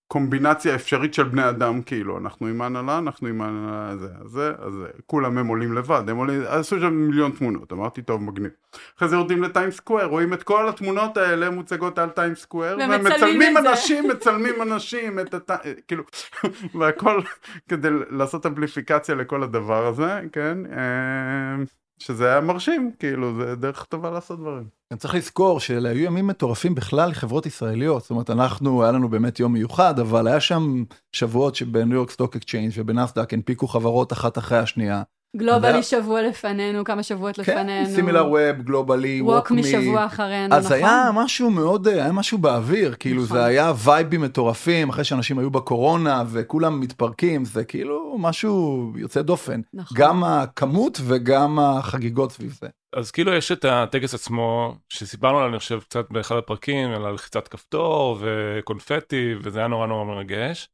קומבינציה 0.07 0.75
אפשרית 0.75 1.13
של 1.13 1.23
בני 1.23 1.49
אדם 1.49 1.81
כאילו 1.81 2.17
אנחנו 2.17 2.47
עם 2.47 2.61
ההנהלה 2.61 2.97
אנחנו 2.97 3.27
עם 3.27 3.41
ההנהלה 3.41 3.89
הזה 3.89 4.09
הזה 4.19 4.53
אז 4.59 4.73
כולם 5.05 5.37
הם 5.37 5.47
עולים 5.47 5.73
לבד 5.73 6.03
הם 6.07 6.17
עולים 6.17 6.41
עשו 6.47 6.79
שם 6.79 6.93
מיליון 6.93 7.31
תמונות 7.31 7.73
אמרתי 7.73 8.01
טוב 8.01 8.21
מגניב. 8.21 8.51
אחרי 8.97 9.09
זה 9.09 9.15
יורדים 9.15 9.43
לטיים 9.43 9.71
סקוויר 9.71 10.05
רואים 10.05 10.33
את 10.33 10.43
כל 10.43 10.69
התמונות 10.69 11.17
האלה 11.17 11.49
מוצגות 11.49 11.99
על 11.99 12.09
טיים 12.09 12.35
סקוויר 12.35 12.77
ומצלמים 12.77 13.57
אנשים 13.57 14.07
מצלמים 14.07 14.61
אנשים 14.61 15.19
את 15.19 15.33
הת... 15.33 15.51
כאילו 15.87 16.03
והכל 16.79 17.21
כדי 17.69 17.89
לעשות 18.09 18.45
אמפליפיקציה 18.45 19.15
לכל 19.15 19.43
הדבר 19.43 19.85
הזה 19.87 20.21
כן 20.31 20.57
אה, 20.65 21.63
שזה 21.99 22.27
היה 22.27 22.41
מרשים, 22.41 22.91
כאילו, 22.99 23.35
זה 23.35 23.55
דרך 23.55 23.83
טובה 23.83 24.09
לעשות 24.11 24.39
דברים. 24.39 24.67
אני 24.91 24.99
צריך 24.99 25.15
לזכור 25.15 25.59
שאלה 25.59 25.89
היו 25.89 26.03
ימים 26.03 26.27
מטורפים 26.27 26.75
בכלל 26.75 27.09
לחברות 27.09 27.45
ישראליות, 27.45 28.01
זאת 28.01 28.09
אומרת, 28.09 28.29
אנחנו, 28.29 28.83
היה 28.83 28.91
לנו 28.91 29.09
באמת 29.09 29.39
יום 29.39 29.53
מיוחד, 29.53 29.99
אבל 29.99 30.27
היה 30.27 30.39
שם 30.39 30.83
שבועות 31.11 31.55
שבניו 31.55 31.97
יורק 31.97 32.11
Stock 32.11 32.35
Exchange 32.35 32.71
ובנסדק 32.75 33.33
הנפיקו 33.33 33.67
חברות 33.67 34.13
אחת 34.13 34.37
אחרי 34.37 34.57
השנייה. 34.57 35.03
גלובלי 35.37 35.83
שבוע 35.83 36.21
לפנינו, 36.21 36.83
כמה 36.83 37.03
שבועות 37.03 37.35
כן, 37.35 37.41
לפנינו. 37.41 37.85
כן, 37.85 37.95
סימילר 37.95 38.25
ווב, 38.25 38.61
גלובלי, 38.61 39.21
ווק 39.21 39.51
מי. 39.51 39.61
משבוע 39.61 40.05
אחרינו, 40.05 40.55
אז 40.55 40.65
נכון? 40.65 40.77
אז 40.77 40.83
היה 40.83 41.09
משהו 41.13 41.49
מאוד, 41.51 41.87
היה 41.87 42.11
משהו 42.11 42.37
באוויר, 42.37 42.95
כאילו 42.99 43.23
נכון. 43.23 43.37
זה 43.37 43.45
היה 43.45 43.73
וייבים 43.85 44.21
מטורפים, 44.21 44.89
אחרי 44.89 45.03
שאנשים 45.03 45.39
היו 45.39 45.51
בקורונה 45.51 46.23
וכולם 46.27 46.79
מתפרקים, 46.79 47.45
זה 47.45 47.63
כאילו 47.63 48.15
משהו 48.19 48.91
יוצא 48.95 49.21
דופן. 49.21 49.61
נכון. 49.73 49.97
גם 49.97 50.23
הכמות 50.23 51.01
וגם 51.05 51.59
החגיגות 51.59 52.31
סביב 52.31 52.57
זה. 52.61 52.67
אז 52.93 53.11
כאילו 53.11 53.33
יש 53.33 53.51
את 53.51 53.65
הטקס 53.65 54.13
עצמו, 54.13 54.75
שסיפרנו 54.89 55.37
עליו 55.37 55.49
אני 55.49 55.59
חושב 55.59 55.79
קצת 55.79 56.05
באחד 56.11 56.35
הפרקים, 56.35 56.91
על 56.91 57.13
לחיצת 57.13 57.47
כפתור 57.47 58.17
וקונפטי, 58.21 59.33
וזה 59.41 59.59
היה 59.59 59.67
נורא 59.67 59.87
נורא 59.87 60.05
מרגש. 60.05 60.69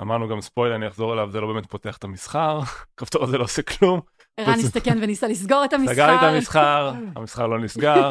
אמ, 0.00 0.02
אמרנו 0.02 0.28
גם 0.28 0.40
ספוילר, 0.40 0.76
אני 0.76 0.88
אחזור 0.88 1.12
אליו, 1.12 1.30
זה 1.30 1.40
לא 1.40 1.52
באמת 1.52 1.66
פותח 1.66 1.96
את 1.96 2.04
המסחר, 2.04 2.60
הכפתור 2.94 3.24
הזה 3.24 3.38
לא 3.38 3.44
עושה 3.44 3.62
כלום. 3.62 4.00
ערן 4.36 4.52
הסתכן 4.52 4.98
וניסה 5.02 5.28
לסגור 5.28 5.64
את 5.64 5.72
המסחר. 5.72 5.94
סגר 5.94 6.06
לי 6.10 6.16
את 6.16 6.22
המסחר, 6.22 6.92
המסחר 7.16 7.46
לא 7.52 7.58
נסגר. 7.58 8.08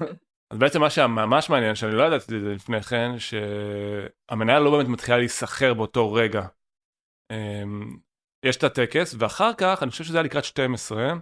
אז 0.50 0.58
בעצם 0.58 0.80
מה 0.80 0.90
שהיה 0.90 1.06
ממש 1.06 1.50
מעניין, 1.50 1.74
שאני 1.74 1.92
לא 1.92 2.02
ידעתי 2.02 2.36
את 2.36 2.40
זה 2.40 2.54
לפני 2.54 2.82
כן, 2.82 3.10
שהמניה 3.18 4.60
לא 4.60 4.70
באמת 4.70 4.88
מתחילה 4.88 5.18
להיסחר 5.18 5.74
באותו 5.74 6.12
רגע. 6.12 6.46
אמ, 7.32 7.96
יש 8.44 8.56
את 8.56 8.64
הטקס, 8.64 9.14
ואחר 9.18 9.50
כך, 9.58 9.82
אני 9.82 9.90
חושב 9.90 10.04
שזה 10.04 10.18
היה 10.18 10.22
לקראת 10.22 10.44
12, 10.44 11.12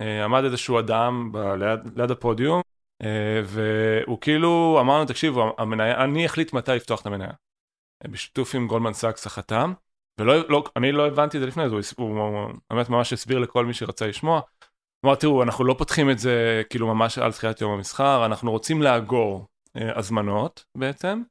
אה, 0.00 0.24
עמד 0.24 0.44
איזשהו 0.44 0.78
אדם 0.78 1.32
ב- 1.32 1.36
ליד, 1.38 1.98
ליד 1.98 2.10
הפודיום, 2.10 2.60
אה, 3.02 3.40
והוא 3.44 4.20
כאילו 4.20 4.78
אמר 4.80 4.96
לנו, 4.96 5.06
תקשיבו, 5.06 5.54
המניה, 5.58 6.04
אני 6.04 6.26
אחליט 6.26 6.52
מתי 6.52 6.72
לפתוח 6.72 7.00
את 7.00 7.06
המניה. 7.06 7.30
בשיתוף 8.08 8.54
עם 8.54 8.66
גולדמן 8.66 8.92
סאקס 8.92 9.26
החתם, 9.26 9.72
ולא, 10.20 10.48
לא, 10.48 10.64
אני 10.76 10.92
לא 10.92 11.06
הבנתי 11.06 11.36
את 11.36 11.42
זה 11.42 11.46
לפני 11.46 11.68
זה, 11.68 11.74
הוא, 11.74 11.82
הוא, 11.96 12.20
הוא 12.20 12.52
באמת 12.70 12.88
ממש 12.88 13.12
הסביר 13.12 13.38
לכל 13.38 13.66
מי 13.66 13.74
שרצה 13.74 14.06
לשמוע. 14.06 14.40
הוא 15.00 15.08
אמר, 15.08 15.14
תראו, 15.14 15.42
אנחנו 15.42 15.64
לא 15.64 15.74
פותחים 15.78 16.10
את 16.10 16.18
זה 16.18 16.62
כאילו 16.70 16.94
ממש 16.94 17.18
על 17.18 17.32
תחילת 17.32 17.60
יום 17.60 17.72
המסחר, 17.72 18.26
אנחנו 18.26 18.50
רוצים 18.50 18.82
לאגור 18.82 19.46
אה, 19.76 19.98
הזמנות 19.98 20.64
בעצם, 20.76 21.22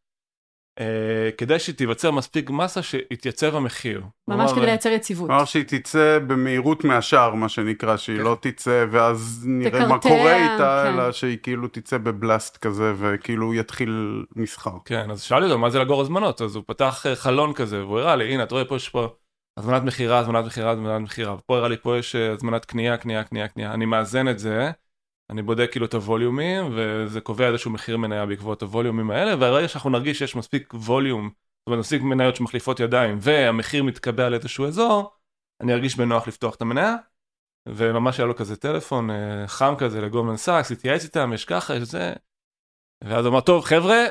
כדי 1.37 1.59
שתיווצר 1.59 2.11
מספיק 2.11 2.49
מסה 2.49 2.81
שיתייצב 2.81 3.55
המחיר. 3.55 4.01
ממש 4.27 4.37
כלומר, 4.37 4.55
כדי 4.55 4.65
לייצר 4.65 4.89
יציבות. 4.89 5.27
כלומר 5.27 5.45
שהיא 5.45 5.63
תצא 5.67 6.19
במהירות 6.27 6.83
מהשער 6.83 7.33
מה 7.33 7.49
שנקרא 7.49 7.97
שהיא 7.97 8.17
כן. 8.17 8.23
לא 8.23 8.37
תצא 8.41 8.85
ואז 8.91 9.43
נראה 9.47 9.87
מה 9.87 9.99
קורה 9.99 10.35
איתה 10.35 10.83
כן. 10.85 10.93
אלא 10.93 11.11
שהיא 11.11 11.37
כאילו 11.43 11.67
תצא 11.67 11.97
ב 11.97 12.07
blast 12.07 12.57
כזה 12.57 12.93
וכאילו 12.97 13.53
יתחיל 13.53 14.23
מסחר. 14.35 14.77
כן, 14.85 15.11
אז 15.11 15.21
שאלתי 15.21 15.45
אותו 15.45 15.57
מה 15.57 15.69
זה 15.69 15.79
לאגור 15.79 16.01
הזמנות, 16.01 16.41
אז 16.41 16.55
הוא 16.55 16.63
פתח 16.67 17.05
אה, 17.05 17.15
חלון 17.15 17.53
כזה, 17.53 17.85
והוא 17.85 17.99
הראה 17.99 18.15
לי, 18.15 18.33
הנה, 18.33 18.43
אתה 18.43 18.55
רואה 18.55 18.65
פה 18.65 18.75
יש 18.75 18.89
פה 18.89 19.07
הזמנת 19.57 19.83
מכירה, 19.83 20.19
הזמנת 20.19 20.45
מכירה, 20.45 20.71
הזמנת 20.71 21.01
מכירה, 21.01 21.33
ופה 21.33 21.57
הראה 21.57 21.69
לי 21.69 21.77
פה 21.77 21.97
יש 21.97 22.15
אה, 22.15 22.31
הזמנת 22.31 22.65
קנייה, 22.65 22.97
קנייה, 22.97 23.23
קנייה, 23.23 23.47
קנייה, 23.47 23.73
אני 23.73 23.85
מאזן 23.85 24.27
את 24.27 24.39
זה, 24.39 24.71
אני 25.29 25.41
בודק 25.41 25.71
כאילו 25.71 25.85
את 25.85 25.93
הווליומים, 25.93 26.65
וזה 26.75 27.21
קובע 27.21 27.47
איזשהו 27.47 27.71
מחיר 27.71 27.97
מניה 27.97 28.25
בעקבות 28.25 28.61
הווליומים 28.61 29.11
האלה, 29.11 29.35
והרגע 29.39 29.67
שאנחנו 29.67 29.89
נרגיש 29.89 30.19
שיש 30.19 30.35
מספיק 30.35 30.73
ווליום, 30.73 31.29
זאת 31.29 31.67
אומרת 31.67 31.79
מספיק 31.79 32.01
מניות 32.01 32.35
שמחליפות 32.35 32.79
ידיים, 32.79 33.17
והמחיר 33.21 33.83
מתקבע 33.83 34.29
לאיזשהו 34.29 34.65
אזור, 34.65 35.13
אני 35.61 35.73
ארגיש 35.73 35.95
בנוח 35.95 36.27
לפתוח 36.27 36.55
את 36.55 36.61
המניה, 36.61 36.95
וממש 37.69 38.19
היה 38.19 38.27
לו 38.27 38.35
כזה 38.35 38.55
טלפון 38.55 39.09
אה, 39.11 39.47
חם 39.47 39.73
כזה 39.77 40.01
לגולדמן 40.01 40.37
סאקס, 40.37 40.71
התייעץ 40.71 41.03
איתם, 41.03 41.31
יש 41.33 41.45
ככה, 41.45 41.75
יש 41.75 41.83
זה, 41.83 42.13
ואז 43.03 43.25
הוא 43.25 43.31
אמר, 43.31 43.41
טוב 43.41 43.63
חבר'ה, 43.63 44.05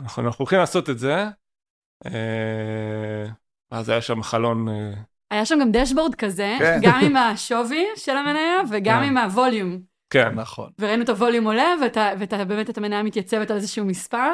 אנחנו, 0.00 0.22
אנחנו 0.22 0.42
הולכים 0.42 0.58
לעשות 0.58 0.90
את 0.90 0.98
זה. 0.98 1.24
אה, 2.06 3.26
אז 3.70 3.88
היה 3.88 4.02
שם 4.02 4.22
חלון, 4.22 4.68
אה, 4.68 4.92
היה 5.30 5.46
שם 5.46 5.58
גם 5.60 5.72
דשבורד 5.72 6.14
כזה, 6.14 6.56
כן. 6.58 6.78
גם 6.82 7.00
עם 7.04 7.16
השווי 7.16 7.86
של 7.96 8.16
המניה 8.16 8.56
וגם 8.70 9.00
כן. 9.00 9.08
עם 9.08 9.16
הווליום. 9.16 9.95
כן, 10.10 10.34
נכון. 10.34 10.70
וראינו 10.78 11.02
את 11.02 11.08
הווליום 11.08 11.44
עולה, 11.44 11.74
ואתה, 11.82 12.10
ואתה 12.18 12.44
באמת, 12.44 12.70
את 12.70 12.78
המניה 12.78 13.02
מתייצבת 13.02 13.50
על 13.50 13.56
איזשהו 13.56 13.84
מספר, 13.84 14.32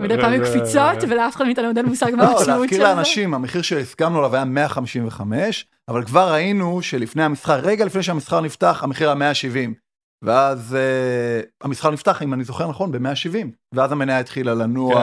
מדי 0.00 0.16
פעם 0.20 0.32
היו 0.32 0.42
קפיצות, 0.44 1.02
ולאף 1.08 1.36
אחד 1.36 1.44
מאיתנו 1.44 1.66
עוד 1.66 1.76
אין 1.76 1.86
מושג 1.86 2.12
מה 2.16 2.22
לא, 2.22 2.28
המשמעות 2.28 2.44
של 2.44 2.52
להזכיר 2.52 2.78
זה. 2.78 2.84
לאנשים, 2.84 3.34
המחיר 3.34 3.62
שהסכמנו 3.62 4.18
עליו 4.18 4.34
היה 4.34 4.44
155, 4.44 5.66
אבל 5.88 6.04
כבר 6.04 6.32
ראינו 6.32 6.82
שלפני 6.82 7.22
המסחר, 7.22 7.60
רגע 7.60 7.84
לפני 7.84 8.02
שהמסחר 8.02 8.40
נפתח, 8.40 8.80
המחיר 8.82 9.08
היה 9.08 9.14
170. 9.14 9.74
ואז 10.22 10.76
uh, 10.76 11.46
המסחר 11.64 11.90
נפתח, 11.90 12.22
אם 12.22 12.34
אני 12.34 12.44
זוכר 12.44 12.68
נכון, 12.68 12.92
ב-170. 12.92 13.46
ואז 13.74 13.92
המניה 13.92 14.18
התחילה 14.18 14.54
לנוע. 14.54 14.94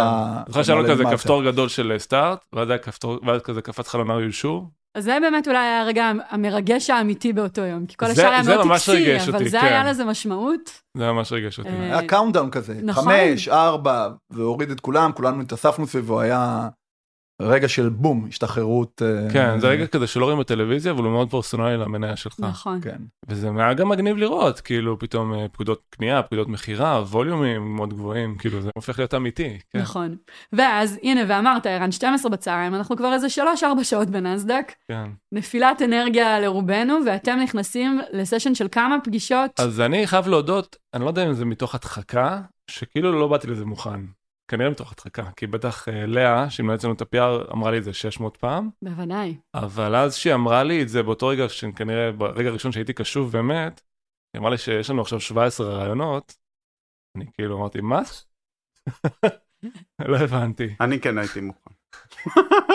כן. 0.45 0.51
זוכר 0.51 0.63
שהיה 0.63 0.81
לו 0.81 0.87
כזה. 0.89 1.03
כפתור 1.11 1.43
גדול 1.43 1.69
של 1.69 1.91
אה, 1.91 1.99
start, 1.99 2.45
ואז 3.23 3.41
כזה 3.43 3.61
קפץ 3.61 3.87
חלון 3.87 4.09
are 4.09 4.21
you 4.21 4.38
sure. 4.38 4.67
אז 4.95 5.03
זה 5.03 5.17
באמת 5.21 5.47
אולי 5.47 5.57
היה 5.57 5.81
הרגע 5.81 6.11
המרגש 6.29 6.89
האמיתי 6.89 7.33
באותו 7.33 7.61
יום, 7.61 7.85
כי 7.85 7.97
כל 7.97 8.05
השאר 8.05 8.29
היה 8.29 8.43
זה 8.43 8.55
מאוד 8.55 8.67
ממש 8.67 8.89
טקסי, 8.89 9.31
אבל 9.31 9.47
זה 9.47 9.59
כן. 9.59 9.65
היה 9.65 9.83
לזה 9.83 10.05
משמעות. 10.05 10.81
זה 10.97 11.11
ממש 11.11 11.31
ריגש 11.31 11.59
אותי. 11.59 11.69
אה, 11.69 11.83
היה 11.83 12.07
countdown 12.07 12.51
כזה, 12.51 12.73
נכון. 12.83 13.03
חמש, 13.03 13.47
ארבע, 13.47 14.09
והוריד 14.29 14.71
את 14.71 14.79
כולם, 14.79 15.11
כולנו 15.11 15.41
התאספנו 15.41 15.87
סביבו, 15.87 16.19
היה 16.19 16.69
רגע 17.41 17.67
של 17.67 17.89
בום, 17.89 18.25
השתחררות. 18.29 19.01
אה, 19.01 19.33
כן, 19.33 19.59
זה 19.59 19.67
רגע 19.67 19.87
כזה 19.87 20.07
שלא 20.07 20.25
רואים 20.25 20.39
בטלוויזיה, 20.39 20.91
אבל 20.91 21.03
הוא 21.03 21.11
מאוד 21.11 21.29
פרסונלי 21.29 21.77
למניה 21.77 22.15
שלך. 22.15 22.35
נכון. 22.39 22.81
כן. 22.81 22.97
וזה 23.27 23.49
היה 23.57 23.73
גם 23.73 23.89
מגניב 23.89 24.17
לראות, 24.17 24.59
כאילו 24.59 24.99
פתאום 24.99 25.33
אה, 25.33 25.47
פקודות 25.51 25.81
קנייה, 25.89 26.23
פקודות 26.23 26.47
מכירה, 26.47 27.01
ווליומים 27.01 27.75
מאוד 27.75 27.93
גבוהים, 27.93 28.35
כאילו 28.37 28.61
זה 28.61 28.69
הופך 28.75 28.99
להיות 28.99 29.13
אמיתי. 29.13 29.57
כן. 29.69 29.79
נכון. 29.79 30.15
ואז, 30.53 30.99
הנה, 31.03 31.21
ואמרת, 31.27 31.65
ערן, 31.65 31.91
12 31.91 32.31
בצהריים, 32.31 32.75
אנחנו 32.75 32.97
כבר 32.97 33.13
איזה 33.13 33.27
3-4 33.27 33.83
שעות 33.83 34.09
בנסדק, 34.09 34.73
כן. 34.87 35.09
נפילת 35.31 35.81
אנרגיה 35.81 36.39
לרובנו, 36.39 36.97
ואתם 37.05 37.39
נכנסים 37.43 38.01
לסשן 38.13 38.55
של 38.55 38.67
כמה 38.71 38.97
פגישות. 39.03 39.51
אז 39.59 39.81
אני 39.81 40.07
חייב 40.07 40.27
להודות, 40.27 40.75
אני 40.93 41.03
לא 41.03 41.09
יודע 41.09 41.27
אם 41.27 41.33
זה 41.33 41.45
מתוך 41.45 41.75
הדחקה, 41.75 42.41
שכאילו 42.67 43.19
לא 43.19 43.27
באתי 43.27 43.47
לזה 43.47 43.65
מוכן. 43.65 43.99
כנראה 44.51 44.69
מתוך 44.69 44.91
הדחקה, 44.91 45.31
כי 45.35 45.47
בטח 45.47 45.89
אה, 45.89 46.05
לאה, 46.05 46.49
שהיא 46.49 46.63
מנהלת 46.63 46.83
לנו 46.83 46.93
את 46.93 47.01
ה-PR, 47.01 47.53
אמרה 47.53 47.71
לי 47.71 47.77
את 47.77 47.83
זה 47.83 47.93
600 47.93 48.37
פעם, 48.37 48.69
בוודאי. 48.81 49.37
אבל 49.53 49.95
אז 49.95 50.15
שהיא 50.15 50.33
אמרה 50.33 50.63
לי 50.63 50.81
את 50.81 50.89
זה 50.89 51.03
באותו 51.03 51.27
רגע, 51.27 51.49
שכנראה 51.49 52.11
ברגע 52.11 52.49
הראשון 52.49 52.71
שהייתי 52.71 52.93
קשוב 52.93 53.31
באמת, 53.31 53.81
היא 54.33 54.39
אמרה 54.39 54.51
לי 54.51 54.57
שיש 54.57 54.89
לנו 54.89 55.01
עכשיו 55.01 55.19
17 55.19 55.67
רעיונות, 55.67 56.35
אני 57.17 57.25
כאילו 57.33 57.57
אמרתי, 57.57 57.81
מה? 57.81 58.01
לא 60.11 60.17
הבנתי. 60.17 60.75
אני 60.81 60.99
כן 60.99 61.17
הייתי 61.17 61.41
מוכן. 61.41 61.71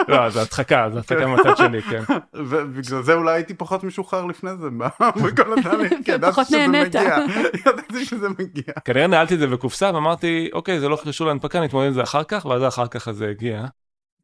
לא, 0.09 0.31
זה 0.31 0.41
הדחקה, 0.41 0.89
זה 0.93 0.99
הדחקה 0.99 1.27
מהצד 1.27 1.57
שלי, 1.57 1.83
כן. 1.83 2.03
ובגלל 2.35 3.03
זה 3.03 3.15
אולי 3.15 3.35
הייתי 3.35 3.55
פחות 3.55 3.85
משוחרר 3.85 4.25
לפני 4.25 4.51
זה 4.57 4.71
בכל 5.25 5.59
התהליך, 5.59 5.93
כי 6.05 6.13
ידעתי 6.13 6.45
שזה. 6.45 6.69
מגיע. 6.69 7.17
ידעתי 7.67 8.05
שזה 8.05 8.29
מגיע. 8.29 8.75
כנראה 8.85 9.07
נעלתי 9.07 9.35
את 9.35 9.39
זה 9.39 9.47
בקופסה 9.47 9.91
ואמרתי, 9.95 10.51
אוקיי, 10.53 10.81
זה 10.81 10.89
לא 10.89 10.99
קשור 11.05 11.27
להנפקה, 11.27 11.61
נתמודד 11.61 11.87
עם 11.87 11.93
זה 11.93 12.03
אחר 12.03 12.25
כך, 12.25 12.45
ואז 12.45 12.63
אחר 12.63 12.87
כך 12.87 13.11
זה 13.11 13.29
הגיע. 13.29 13.65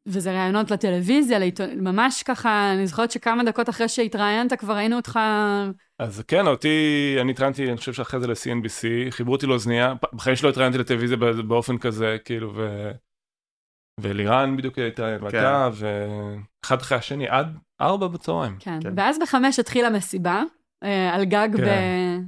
וזה 0.05 0.31
ראיונות 0.31 0.71
לטלוויזיה, 0.71 1.39
לעיתון... 1.39 1.69
ממש 1.79 2.23
ככה, 2.23 2.71
אני 2.73 2.87
זוכרת 2.87 3.11
שכמה 3.11 3.43
דקות 3.43 3.69
אחרי 3.69 3.89
שהתראיינת, 3.89 4.53
כבר 4.53 4.73
ראינו 4.73 4.95
אותך... 4.95 5.19
אז 5.99 6.23
כן, 6.27 6.47
אותי, 6.47 7.17
אני 7.21 7.31
התראיינתי, 7.31 7.69
אני 7.69 7.77
חושב 7.77 7.93
שאחרי 7.93 8.19
זה 8.19 8.27
ל-CNBC, 8.27 9.11
חיברו 9.11 9.33
אותי 9.33 9.45
לאוזנייה, 9.45 9.93
בחיים 10.13 10.35
שלא 10.35 10.49
התראיינתי 10.49 10.77
לטלוויזיה 10.77 11.17
באופן 11.47 11.77
כזה, 11.77 12.17
כאילו, 12.25 12.53
ו... 12.55 12.91
ולירן 14.01 14.57
בדיוק 14.57 14.77
הייתה, 14.77 15.17
ואתה, 15.21 15.69
ואחד 15.73 16.81
אחרי 16.81 16.97
השני, 16.97 17.29
עד 17.29 17.57
ארבע 17.81 18.07
בצהריים. 18.07 18.55
כן. 18.59 18.79
כן. 18.83 18.93
ואז 18.97 19.19
בחמש 19.21 19.59
התחילה 19.59 19.89
מסיבה, 19.89 20.43
על 21.13 21.23
גג 21.25 21.49
כן. 21.57 21.63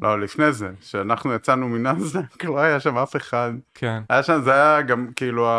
ב... 0.02 0.06
לא, 0.06 0.20
לפני 0.20 0.54
זה, 0.54 0.70
שאנחנו 0.82 1.34
יצאנו 1.34 1.68
מנסדק, 1.70 2.44
לא 2.46 2.60
היה 2.60 2.80
שם 2.80 2.98
אף 2.98 3.16
אחד. 3.16 3.52
כן. 3.74 4.02
היה 4.10 4.24
שם, 4.24 4.42
זה 4.44 4.54
היה 4.54 4.82
גם 4.82 5.08
כאילו, 5.16 5.50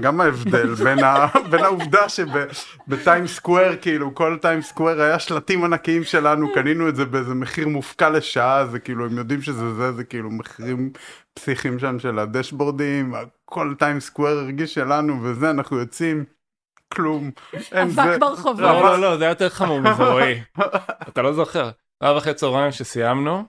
גם 0.00 0.20
ההבדל 0.20 0.74
בין 0.84 1.04
ה- 1.04 1.26
בין 1.50 1.64
העובדה 1.64 2.00
שבטיים 2.08 3.26
סקוואר, 3.26 3.76
כאילו, 3.80 4.14
כל 4.14 4.38
טיים 4.42 4.62
סקוואר 4.62 5.00
היה 5.00 5.18
שלטים 5.18 5.64
ענקיים 5.64 6.04
שלנו, 6.04 6.52
קנינו 6.54 6.88
את 6.88 6.96
זה 6.96 7.04
באיזה 7.04 7.34
מחיר 7.34 7.68
מופקע 7.68 8.10
לשעה, 8.10 8.66
זה 8.66 8.78
כאילו, 8.78 9.06
הם 9.06 9.18
יודעים 9.18 9.42
שזה 9.42 9.74
זה, 9.74 9.92
זה 9.92 10.04
כאילו 10.04 10.30
מחירים 10.30 10.90
פסיכיים 11.34 11.78
שם 11.78 11.98
של 11.98 12.18
הדשבורדים, 12.18 13.14
כל 13.44 13.74
טיים 13.78 14.00
סקוואר 14.00 14.38
הרגיש 14.38 14.74
שלנו, 14.74 15.22
וזה, 15.22 15.50
אנחנו 15.50 15.78
יוצאים, 15.78 16.24
כלום. 16.94 17.30
אבק 17.72 18.18
ברחובות. 18.20 18.60
לא, 18.60 18.82
לא, 18.82 19.00
לא, 19.00 19.16
זה 19.16 19.24
היה 19.24 19.30
יותר 19.30 19.48
חמור 19.48 19.80
מזה, 19.80 20.04
רועי. 20.04 20.40
אתה 21.08 21.22
לא 21.22 21.32
זוכר. 21.32 21.70
ארבע 22.02 22.18
אחרי 22.18 22.34
צהריים 22.34 22.72
שסיימנו, 22.72 23.44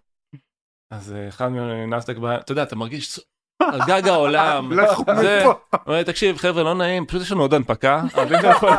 אז 0.91 1.13
אה, 1.13 1.27
אחד 1.27 1.47
מנסדק 1.51 2.17
בא, 2.17 2.35
אתה 2.35 2.51
יודע, 2.51 2.63
אתה 2.63 2.75
מרגיש 2.75 3.19
על 3.61 3.79
גג 3.87 4.07
העולם. 4.07 4.71
לכו 4.73 5.03
זה- 5.21 5.43
אומר, 5.87 6.03
תקשיב, 6.03 6.37
חבר'ה, 6.37 6.63
לא 6.63 6.73
נעים, 6.73 7.05
פשוט 7.05 7.21
יש 7.21 7.31
לנו 7.31 7.41
עוד 7.41 7.53
הנפקה. 7.53 8.01
יכול- 8.51 8.69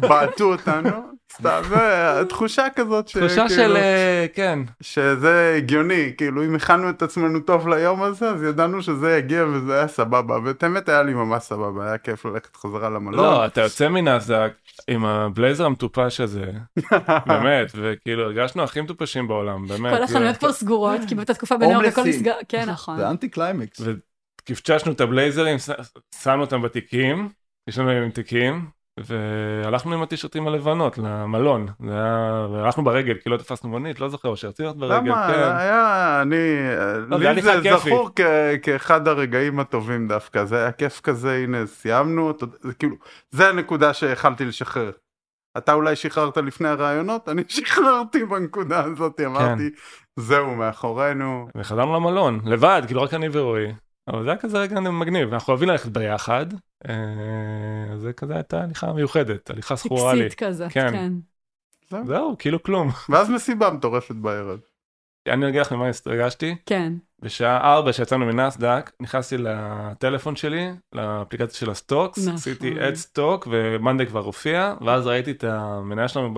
בעטו 0.00 0.52
אותנו, 0.52 0.90
סתם, 1.32 1.62
תחושה 2.28 2.66
כזאת, 2.76 3.06
תחושה 3.06 3.28
שכאילו- 3.48 3.48
של, 3.74 3.76
אה, 3.76 4.26
כן, 4.34 4.58
שזה 4.80 5.54
הגיוני, 5.58 6.12
כאילו 6.16 6.44
אם 6.44 6.54
הכנו 6.54 6.90
את 6.90 7.02
עצמנו 7.02 7.40
טוב 7.40 7.68
ליום 7.68 8.02
הזה, 8.02 8.30
אז 8.30 8.42
ידענו 8.42 8.82
שזה 8.82 9.16
יגיע 9.16 9.44
וזה 9.46 9.74
היה 9.78 9.88
סבבה, 9.88 10.38
ואת 10.44 10.62
האמת 10.62 10.88
היה 10.88 11.02
לי 11.02 11.14
ממש 11.14 11.42
סבבה, 11.42 11.86
היה 11.88 11.98
כיף 11.98 12.24
ללכת 12.24 12.56
חזרה 12.56 12.90
למלון. 12.90 13.24
לא, 13.24 13.46
אתה 13.46 13.60
יוצא 13.60 13.88
מנסדק 13.88 14.52
עם 14.88 15.04
הבלייזר 15.04 15.66
המטופש 15.66 16.20
הזה, 16.20 16.44
באמת, 17.28 17.72
וכאילו 17.74 18.22
הרגשנו 18.22 18.62
הכי 18.62 18.80
מטופשים 18.80 19.28
בעולם, 19.28 19.66
באמת. 19.66 19.94
כל 19.96 20.02
החנויות 20.02 20.36
כבר 20.36 20.52
סגורות, 20.52 21.00
כי 21.08 21.14
באותה 21.14 21.34
תקופה 21.34 21.56
בניו 21.56 21.70
יורק 21.72 21.86
הכל. 21.86 22.04
נסגר. 22.08 22.34
כן, 22.48 22.70
נכון. 22.70 22.96
זה 22.96 23.10
anti 23.10 23.28
climax. 23.28 23.80
וקפצ'שנו 23.80 24.92
את 24.92 25.00
הבלייזרים, 25.00 25.58
ש- 25.58 25.70
שמנו 26.22 26.40
אותם 26.40 26.62
בתיקים, 26.62 27.28
יש 27.68 27.78
לנו 27.78 27.90
עם 27.90 28.10
תיקים, 28.10 28.66
והלכנו 28.98 29.94
עם 29.94 30.02
הטישרטים 30.02 30.48
הלבנות 30.48 30.98
למלון, 30.98 31.66
זה 31.86 31.92
היה, 31.94 32.46
והלכנו 32.52 32.84
ברגל, 32.84 33.14
כי 33.22 33.28
לא 33.30 33.36
תפסנו 33.36 33.70
מונית, 33.70 34.00
לא 34.00 34.08
זוכר, 34.08 34.28
או 34.28 34.36
שרצינו 34.36 34.68
ללכת 34.68 34.80
ברגל, 34.80 34.96
למה? 34.96 35.28
כן. 35.32 35.56
היה, 35.56 36.18
אני, 36.22 36.36
לא, 37.08 37.18
זה 37.18 37.32
לי 37.32 37.42
זה 37.42 37.60
כיפי. 37.62 37.76
זכור 37.90 38.10
כ- 38.16 38.22
כאחד 38.62 39.08
הרגעים 39.08 39.60
הטובים 39.60 40.08
דווקא, 40.08 40.44
זה 40.44 40.56
היה 40.58 40.72
כיף 40.72 41.00
כזה, 41.00 41.36
הנה 41.36 41.66
סיימנו, 41.66 42.30
אתה 42.30 42.46
זה 42.60 42.74
כאילו, 42.74 42.96
זה 43.30 43.48
הנקודה 43.48 43.94
שהחלתי 43.94 44.44
לשחרר. 44.44 44.90
אתה 45.58 45.72
אולי 45.72 45.96
שחררת 45.96 46.36
לפני 46.36 46.68
הרעיונות, 46.68 47.28
אני 47.28 47.42
שחררתי 47.48 48.24
בנקודה 48.24 48.84
הזאת, 48.84 49.20
אמרתי, 49.26 49.70
זהו 50.16 50.54
מאחורינו. 50.54 51.48
וחזרנו 51.56 51.94
למלון, 51.94 52.40
לבד, 52.44 52.82
כאילו 52.86 53.02
רק 53.02 53.14
אני 53.14 53.28
ורועי. 53.32 53.72
אבל 54.12 54.24
זה 54.24 54.30
היה 54.30 54.38
כזה 54.38 54.58
רגע 54.58 54.80
מגניב, 54.80 55.32
אנחנו 55.32 55.50
אוהבים 55.50 55.68
ללכת 55.68 55.88
ביחד, 55.88 56.46
אה, 56.88 57.96
זה 57.96 58.12
כזה 58.12 58.34
הייתה 58.34 58.62
הליכה 58.62 58.92
מיוחדת, 58.92 59.50
הליכה 59.50 59.74
זכורה 59.74 60.14
לי. 60.14 60.24
טקסית 60.24 60.42
כזה, 60.42 60.66
כן. 60.70 60.90
כן. 60.92 61.12
זהו. 61.90 62.06
זהו, 62.06 62.36
כאילו 62.38 62.62
כלום. 62.62 62.88
ואז 63.10 63.30
מסיבה 63.30 63.70
מטורפת 63.70 64.14
בערב. 64.14 64.60
אני 65.28 65.48
אגיד 65.48 65.60
לך 65.60 65.72
ממה 65.72 65.88
התרגשתי, 65.88 66.56
כן. 66.66 66.92
בשעה 67.22 67.74
4 67.74 67.92
שיצאנו 67.92 68.26
מנאסד"ק, 68.26 68.92
נכנסתי 69.00 69.38
לטלפון 69.38 70.36
שלי, 70.36 70.70
לאפליקציה 70.92 71.58
של 71.58 71.70
ה 71.70 71.76
stocks, 71.76 72.18
נכון. 72.18 72.34
עשיתי 72.34 72.88
add 72.88 72.94
stock 72.94 73.48
ו 73.50 73.58
monday 73.58 74.06
כבר 74.06 74.20
הופיע, 74.20 74.74
ואז 74.86 75.06
ראיתי 75.06 75.30
את 75.30 75.44
המניה 75.44 76.08
שלנו 76.08 76.34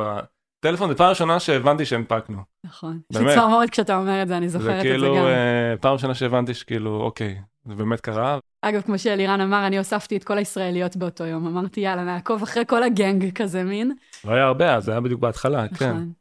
בטלפון, 0.62 0.90
זו 0.90 0.96
פעם 0.96 1.08
ראשונה 1.08 1.40
שהבנתי 1.40 1.84
שהנפקנו. 1.84 2.38
נכון. 2.64 3.00
יש 3.10 3.16
באמת. 3.16 3.28
לי 3.28 3.34
צמרמורת 3.34 3.70
כשאתה 3.70 3.96
אומר 3.96 4.22
את 4.22 4.28
זה, 4.28 4.36
אני 4.36 4.48
זה 4.48 4.58
זוכרת 4.58 4.76
את 4.76 4.82
זה 4.82 4.88
כאילו 4.88 5.14
גם. 5.16 5.24
אה, 5.24 5.74
פעם 5.80 5.92
ראשונה 5.92 6.14
שהבנתי 6.14 6.54
שכאילו, 6.54 7.00
אוקיי, 7.00 7.38
זה 7.64 7.74
באמת 7.74 8.00
קרה, 8.00 8.38
אגב, 8.62 8.80
כמו 8.80 8.98
שאלירן 8.98 9.40
אמר, 9.40 9.66
אני 9.66 9.78
הוספתי 9.78 10.16
את 10.16 10.24
כל 10.24 10.38
הישראליות 10.38 10.96
באותו 10.96 11.24
יום. 11.24 11.46
אמרתי, 11.46 11.80
יאללה, 11.80 12.04
נעקוב 12.04 12.42
אחרי 12.42 12.62
כל 12.66 12.82
הגנג 12.82 13.32
כזה 13.32 13.64
מין. 13.64 13.92
לא 14.24 14.32
היה 14.32 14.44
הרבה, 14.44 14.74
אז 14.74 14.84
זה 14.84 14.90
היה 14.92 15.00
בדיוק 15.00 15.20
בהתחלה, 15.20 15.68
כן. 15.68 15.90
נכון, 15.90 16.12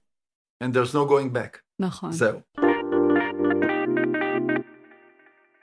And 0.64 0.68
there's 0.68 0.94
no 0.94 1.10
going 1.10 1.36
back. 1.36 1.58
נכון. 1.80 2.12
זהו. 2.12 2.40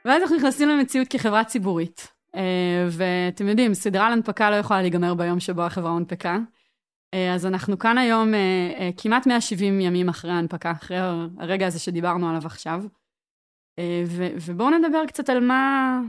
ואז 0.05 0.23
אנחנו 0.23 0.37
נכנסים 0.37 0.69
למציאות 0.69 1.09
כחברה 1.09 1.45
ציבורית. 1.45 2.09
אה, 2.37 2.87
ואתם 2.91 3.49
יודעים, 3.49 3.75
סדרה 3.75 4.07
על 4.07 4.13
הנפקה 4.13 4.51
לא 4.51 4.57
יכולה 4.57 4.83
להיגמר 4.83 5.15
ביום 5.15 5.41
שבו 5.41 5.63
החברה 5.63 5.91
הונפקה. 5.91 6.39
אה, 7.15 7.35
אז 7.35 7.47
אנחנו 7.47 7.79
כאן 7.79 7.99
היום 7.99 8.35
אה, 8.35 8.39
אה, 8.79 8.91
כמעט 8.97 9.27
170 9.27 9.81
ימים 9.81 10.09
אחרי 10.09 10.31
ההנפקה, 10.31 10.73
אחרי 10.73 10.97
הרגע 11.39 11.67
הזה 11.67 11.79
שדיברנו 11.79 12.29
עליו 12.29 12.47
עכשיו. 12.47 12.85
ובואו 14.41 14.71
נדבר 14.71 15.07
קצת 15.07 15.29
על 15.29 15.41
מה, 15.41 16.01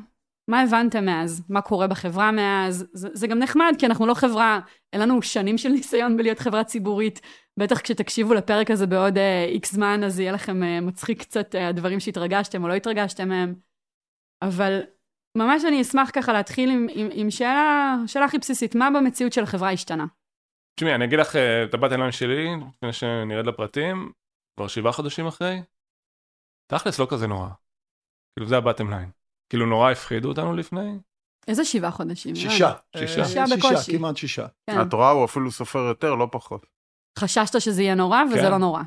מה 0.48 0.62
הבנתם 0.62 1.06
מאז, 1.06 1.44
מה 1.50 1.62
קורה 1.62 1.88
בחברה 1.88 2.32
מאז. 2.32 2.86
זה, 2.94 3.10
זה 3.14 3.28
גם 3.28 3.40
נחמד, 3.40 3.74
כי 3.80 3.86
אנחנו 3.86 4.08
לא 4.08 4.14
חברה, 4.14 4.60
אין 4.94 5.02
לנו 5.02 5.22
שנים 5.22 5.58
של 5.58 5.70
ניסיון 5.70 6.18
בלהיות 6.18 6.40
חברה 6.40 6.64
ציבורית. 6.64 7.22
בטח 7.60 7.82
כשתקשיבו 7.82 8.34
לפרק 8.34 8.72
הזה 8.72 8.88
בעוד 8.88 9.18
איקס 9.48 9.72
זמן, 9.72 10.04
אז 10.04 10.20
יהיה 10.20 10.32
לכם 10.32 10.86
מצחיק 10.86 11.22
קצת 11.22 11.56
הדברים 11.60 12.00
שהתרגשתם 12.00 12.64
או 12.64 12.68
לא 12.68 12.74
התרגשתם 12.74 13.30
מהם. 13.30 13.56
אבל 14.42 14.82
ממש 15.38 15.66
אני 15.66 15.82
אשמח 15.82 16.12
ככה 16.14 16.34
להתחיל 16.34 16.70
עם, 16.70 16.88
עם, 16.90 17.08
עם 17.12 17.32
שאלה, 17.32 17.96
שאלה 18.08 18.26
הכי 18.26 18.38
בסיסית, 18.38 18.76
מה 18.76 18.90
במציאות 18.92 19.34
של 19.34 19.44
החברה 19.44 19.72
השתנה? 19.72 20.06
תשמעי, 20.80 20.96
אני 20.96 21.06
אגיד 21.06 21.20
לך 21.20 21.36
אה, 21.36 21.64
את 21.64 21.74
הבת 21.74 21.92
עיניים 21.92 22.12
שלי, 22.12 22.48
לפני 22.76 22.94
שנרד 22.94 23.46
לפרטים, 23.46 24.12
כבר 24.58 24.68
שבעה 24.68 24.92
חודשים 24.92 25.28
אחרי, 25.28 25.62
תכלס 26.72 27.00
לא 27.00 27.08
כזה 27.10 27.28
נורא. 27.28 27.50
כאילו 28.36 28.48
זה 28.48 28.58
הבטם 28.58 28.90
ליין. 28.90 29.12
כאילו 29.50 29.66
נורא 29.66 29.92
הפחידו 29.92 30.30
אותנו 30.30 30.54
לפני, 30.54 31.00
איזה 31.48 31.66
שבעה 31.66 31.92
חודשים? 31.92 32.36
שישה. 32.36 32.74
שישה. 32.98 33.22
אה, 33.22 33.28
שישה 33.28 33.44
בקושי. 33.58 33.98
כמעט 33.98 34.18
שישה. 34.18 34.48
כן. 34.70 34.82
את 34.82 34.94
רואה, 34.94 35.10
הוא 35.10 35.26
אפילו 35.26 35.52
סופר 35.52 35.80
יותר, 35.80 36.16
לא 36.16 36.28
פחות. 36.32 36.66
חששת 37.20 37.62
שזה 37.62 37.82
יהיה 37.82 37.96
נורא, 37.96 38.24
וזה 38.32 38.42
כן. 38.42 38.52
לא 38.52 38.58
נורא. 38.58 38.82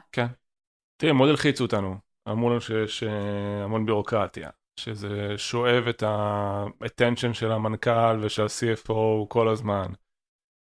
תראי, 0.96 1.12
מאוד 1.12 1.28
הלחיצו 1.28 1.64
אותנו. 1.64 1.96
אמרו 2.28 2.50
לנו 2.50 2.60
שיש 2.60 3.02
אה, 3.02 3.64
המון 3.64 3.86
ביורוקרטיה, 3.86 4.50
שזה 4.80 5.34
שואב 5.36 5.88
את 5.88 6.02
ה-attention 6.02 7.32
של 7.32 7.52
המנכ"ל 7.52 8.18
ושל 8.20 8.42
ה-CFO 8.42 9.26
כל 9.28 9.48
הזמן, 9.48 9.86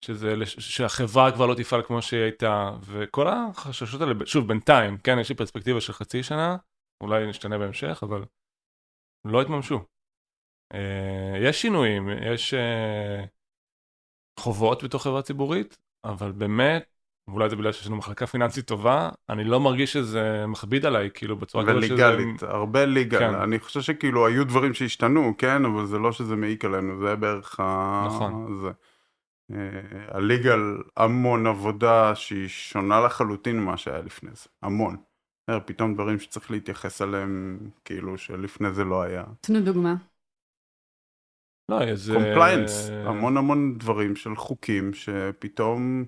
שזה, 0.05 0.35
שהחברה 0.47 1.33
כבר 1.33 1.47
לא 1.47 1.55
תפעל 1.55 1.83
כמו 1.83 2.03
שהיא 2.03 2.21
הייתה, 2.21 2.71
וכל 2.81 3.29
החששות 3.29 4.01
האלה, 4.01 4.15
שוב, 4.27 4.49
בינתיים, 4.49 4.99
כן, 4.99 5.19
יש 5.21 5.29
לי 5.29 5.35
פרספקטיבה 5.35 5.81
של 5.81 5.93
חצי 5.93 6.23
שנה, 6.23 6.57
אולי 7.01 7.27
נשתנה 7.27 7.59
בהמשך, 7.59 8.01
אבל 8.03 8.25
לא 9.25 9.43
התממשו. 9.43 9.81
אה, 10.75 11.39
יש 11.41 11.63
שינויים, 11.63 12.09
יש 12.33 12.55
אה, 12.55 13.25
חובות 14.41 14.85
בתוך 14.85 15.03
חברה 15.03 15.23
ציבורית, 15.23 15.79
אבל 16.05 16.33
באמת, 16.33 16.95
ואולי 17.29 17.51
זה 17.51 17.57
בגלל 17.57 17.73
שיש 17.73 17.87
לנו 17.87 17.97
מחלקה 17.97 18.27
פיננסית 18.27 18.67
טובה, 18.67 19.11
אני 19.29 19.45
לא 19.45 19.61
מרגיש 19.61 19.93
שזה 19.93 20.47
מכביד 20.47 20.87
עליי, 20.87 21.11
כאילו 21.15 21.37
בצורה 21.37 21.65
כזאת 21.67 21.83
שזה... 21.83 21.95
וליגלית, 21.95 22.43
הרבה 22.43 22.85
ליגל. 22.85 23.19
כן. 23.19 23.35
אני 23.35 23.59
חושב 23.59 23.81
שכאילו 23.81 24.27
היו 24.27 24.45
דברים 24.45 24.75
שהשתנו, 24.75 25.35
כן, 25.39 25.65
אבל 25.65 25.87
זה 25.87 25.99
לא 25.99 26.13
שזה 26.13 26.37
מעיק 26.37 26.65
עלינו, 26.65 27.01
זה 27.01 27.17
בערך 27.17 27.61
ה... 27.61 28.05
נכון. 28.07 28.61
זה. 28.63 28.71
אה, 29.53 30.17
ה 30.17 30.24
legal 30.24 30.61
המון 30.97 31.47
עבודה 31.47 32.15
שהיא 32.15 32.49
שונה 32.49 33.01
לחלוטין 33.01 33.61
ממה 33.61 33.77
שהיה 33.77 34.03
לפני 34.03 34.31
זה, 34.33 34.49
המון. 34.63 34.97
אה, 35.51 35.61
פתאום 35.61 35.95
דברים 35.95 36.19
שצריך 36.19 36.51
להתייחס 36.51 37.03
אליהם, 37.03 37.59
כאילו 37.85 38.19
שלפני 38.19 38.75
זה 38.75 38.85
לא 38.85 39.03
היה. 39.03 39.25
תנו 39.41 39.61
דוגמה. 39.61 39.95
לא, 41.69 41.83
איזה... 41.83 42.13
compliance, 42.15 42.89
המון 42.91 43.37
המון 43.37 43.79
דברים 43.79 44.17
של 44.17 44.37
חוקים 44.37 44.95
שפתאום, 44.95 46.05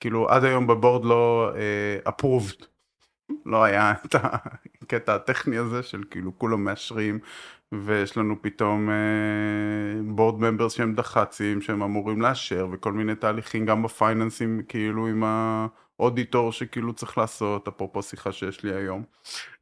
כאילו 0.00 0.28
עד 0.28 0.44
היום 0.44 0.66
ב 0.66 0.72
board 0.72 1.04
לא 1.04 1.52
אה, 1.54 2.08
approved, 2.08 2.66
לא 3.46 3.64
היה 3.64 3.92
את 3.92 4.14
הקטע 4.14 5.14
הטכני 5.14 5.58
הזה 5.58 5.82
של 5.82 6.04
כאילו 6.10 6.38
כולם 6.38 6.64
מאשרים 6.64 7.18
ויש 7.82 8.16
לנו 8.16 8.42
פתאום 8.42 8.88
board 10.06 10.42
אה, 10.42 10.44
members 10.44 10.72
שהם 10.72 10.94
דח"צים 10.94 11.60
שהם 11.60 11.82
אמורים 11.82 12.22
לאשר 12.22 12.68
וכל 12.72 12.92
מיני 12.92 13.14
תהליכים 13.14 13.66
גם 13.66 13.82
ב 13.82 13.89
financials 13.89 14.62
כאילו 14.68 15.06
עם 15.06 15.24
ה 15.98 16.05
auditor 16.05 16.52
שכאילו 16.52 16.92
צריך 16.92 17.18
לעשות, 17.18 17.68
אפרופו 17.68 18.02
שיחה 18.02 18.32
שיש 18.32 18.62
לי 18.64 18.74
היום. 18.74 19.02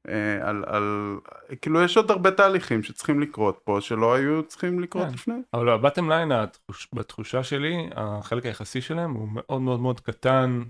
אה, 0.08 0.48
על, 0.48 0.64
על, 0.66 1.18
כאילו 1.62 1.82
יש 1.82 1.96
עוד 1.96 2.10
הרבה 2.10 2.30
תהליכים 2.30 2.82
שצריכים 2.82 3.20
לקרות 3.20 3.60
פה 3.64 3.80
שלא 3.80 4.14
היו 4.14 4.42
צריכים 4.42 4.80
לקרות 4.80 5.06
כן. 5.06 5.12
לפני. 5.14 5.34
אבל 5.54 5.68
ה 5.68 5.74
bottom 5.74 6.08
line, 6.08 6.32
התחוש... 6.32 6.88
בתחושה 6.92 7.42
שלי, 7.42 7.90
החלק 7.96 8.46
היחסי 8.46 8.80
שלהם 8.80 9.12
הוא 9.12 9.28
מאוד 9.32 9.62
מאוד 9.62 9.80
מאוד 9.80 10.00
קטן 10.00 10.62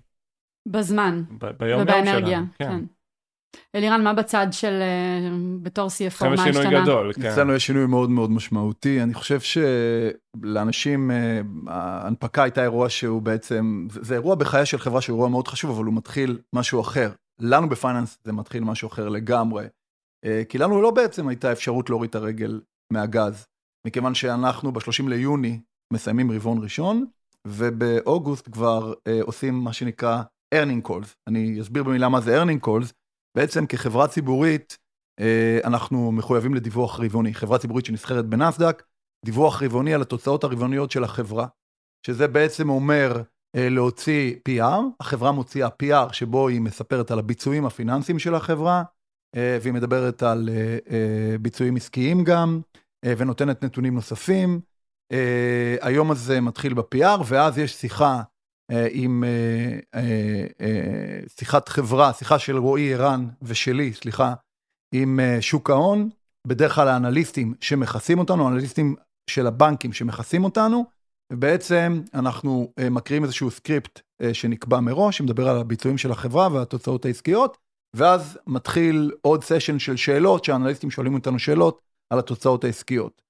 בזמן 0.68 1.22
ב... 1.38 1.46
ביום 1.46 1.78
יום 1.78 1.88
שלהם. 1.88 2.02
ובאנרגיה. 2.02 2.40
כן. 2.58 2.84
אלירן, 3.74 4.04
מה 4.04 4.14
בצד 4.14 4.46
של, 4.50 4.78
אה, 4.80 5.28
בתור 5.62 5.88
CFO, 5.88 6.14
אצלנו 6.14 6.30
מה 6.30 6.36
שינוי 6.36 6.60
השתנה? 6.60 6.82
גדול, 6.82 7.12
כן. 7.12 7.26
אצלנו 7.26 7.54
יש 7.54 7.66
שינוי 7.66 7.86
מאוד 7.86 8.10
מאוד 8.10 8.30
משמעותי. 8.30 9.02
אני 9.02 9.14
חושב 9.14 9.38
שלאנשים, 9.40 11.10
אה, 11.10 11.40
ההנפקה 11.66 12.42
הייתה 12.42 12.62
אירוע 12.62 12.88
שהוא 12.88 13.22
בעצם, 13.22 13.86
זה 13.90 14.14
אירוע 14.14 14.34
בחייה 14.34 14.66
של 14.66 14.78
חברה 14.78 15.00
שהוא 15.00 15.16
אירוע 15.16 15.28
מאוד 15.28 15.48
חשוב, 15.48 15.70
אבל 15.70 15.84
הוא 15.84 15.94
מתחיל 15.94 16.38
משהו 16.54 16.80
אחר. 16.80 17.10
לנו 17.40 17.68
בפייננס 17.68 18.18
זה 18.24 18.32
מתחיל 18.32 18.64
משהו 18.64 18.88
אחר 18.88 19.08
לגמרי. 19.08 19.64
אה, 20.24 20.42
כי 20.48 20.58
לנו 20.58 20.82
לא 20.82 20.90
בעצם 20.90 21.28
הייתה 21.28 21.52
אפשרות 21.52 21.90
להוריד 21.90 22.08
את 22.08 22.14
הרגל 22.14 22.60
מהגז, 22.92 23.46
מכיוון 23.86 24.14
שאנחנו 24.14 24.72
ב-30 24.72 25.08
ליוני 25.08 25.60
מסיימים 25.92 26.32
רבעון 26.32 26.62
ראשון, 26.62 27.06
ובאוגוסט 27.46 28.48
כבר 28.52 28.92
עושים 29.22 29.54
מה 29.54 29.72
שנקרא 29.72 30.22
earning 30.54 30.88
calls. 30.88 31.14
אני 31.26 31.60
אסביר 31.60 31.82
במילה 31.82 32.08
מה 32.08 32.20
זה 32.20 32.42
earning 32.42 32.66
calls. 32.66 32.92
בעצם 33.36 33.66
כחברה 33.66 34.08
ציבורית, 34.08 34.78
אה, 35.20 35.58
אנחנו 35.64 36.12
מחויבים 36.12 36.54
לדיווח 36.54 37.00
רבעוני. 37.00 37.34
חברה 37.34 37.58
ציבורית 37.58 37.86
שנסחרת 37.86 38.26
בנסדק, 38.26 38.82
דיווח 39.24 39.62
רבעוני 39.62 39.94
על 39.94 40.02
התוצאות 40.02 40.44
הרבעוניות 40.44 40.90
של 40.90 41.04
החברה, 41.04 41.46
שזה 42.06 42.28
בעצם 42.28 42.70
אומר 42.70 43.22
אה, 43.56 43.68
להוציא 43.68 44.34
PR, 44.48 44.82
החברה 45.00 45.32
מוציאה 45.32 45.68
PR 45.82 46.12
שבו 46.12 46.48
היא 46.48 46.60
מספרת 46.60 47.10
על 47.10 47.18
הביצועים 47.18 47.66
הפיננסיים 47.66 48.18
של 48.18 48.34
החברה, 48.34 48.82
אה, 49.36 49.58
והיא 49.62 49.74
מדברת 49.74 50.22
על 50.22 50.48
ביצועים 51.40 51.76
עסקיים 51.76 52.24
גם, 52.24 52.60
ונותנת 53.06 53.64
נתונים 53.64 53.94
נוספים. 53.94 54.60
היום 55.80 56.10
הזה 56.10 56.40
מתחיל 56.40 56.74
ב-PR, 56.74 57.22
ואז 57.26 57.58
יש 57.58 57.74
שיחה 57.74 58.22
עם 58.90 59.24
אה, 59.24 59.78
אה, 59.94 60.46
אה, 60.60 61.20
שיחת 61.38 61.68
חברה, 61.68 62.12
שיחה 62.12 62.38
של 62.38 62.56
רועי 62.56 62.94
ערן 62.94 63.28
ושלי, 63.42 63.92
סליחה, 63.92 64.34
עם 64.94 65.20
אה, 65.20 65.42
שוק 65.42 65.70
ההון, 65.70 66.08
בדרך 66.46 66.74
כלל 66.74 66.88
האנליסטים 66.88 67.54
שמכסים 67.60 68.18
אותנו, 68.18 68.48
האנליסטים 68.48 68.94
של 69.30 69.46
הבנקים 69.46 69.92
שמכסים 69.92 70.44
אותנו, 70.44 70.84
ובעצם 71.32 72.02
אנחנו 72.14 72.72
אה, 72.78 72.90
מקריאים 72.90 73.24
איזשהו 73.24 73.50
script 73.50 74.00
אה, 74.22 74.34
שנקבע 74.34 74.80
מראש, 74.80 75.18
שמדבר 75.18 75.48
על 75.48 75.56
הביצועים 75.56 75.98
של 75.98 76.10
החברה 76.10 76.48
והתוצאות 76.52 77.04
העסקיות, 77.04 77.58
ואז 77.96 78.38
מתחיל 78.46 79.12
עוד 79.22 79.44
סשן 79.44 79.78
של 79.78 79.96
שאלות, 79.96 80.44
שהאנליסטים 80.44 80.90
שואלים 80.90 81.14
אותנו 81.14 81.38
שאלות 81.38 81.80
על 82.10 82.18
התוצאות 82.18 82.64
העסקיות. 82.64 83.22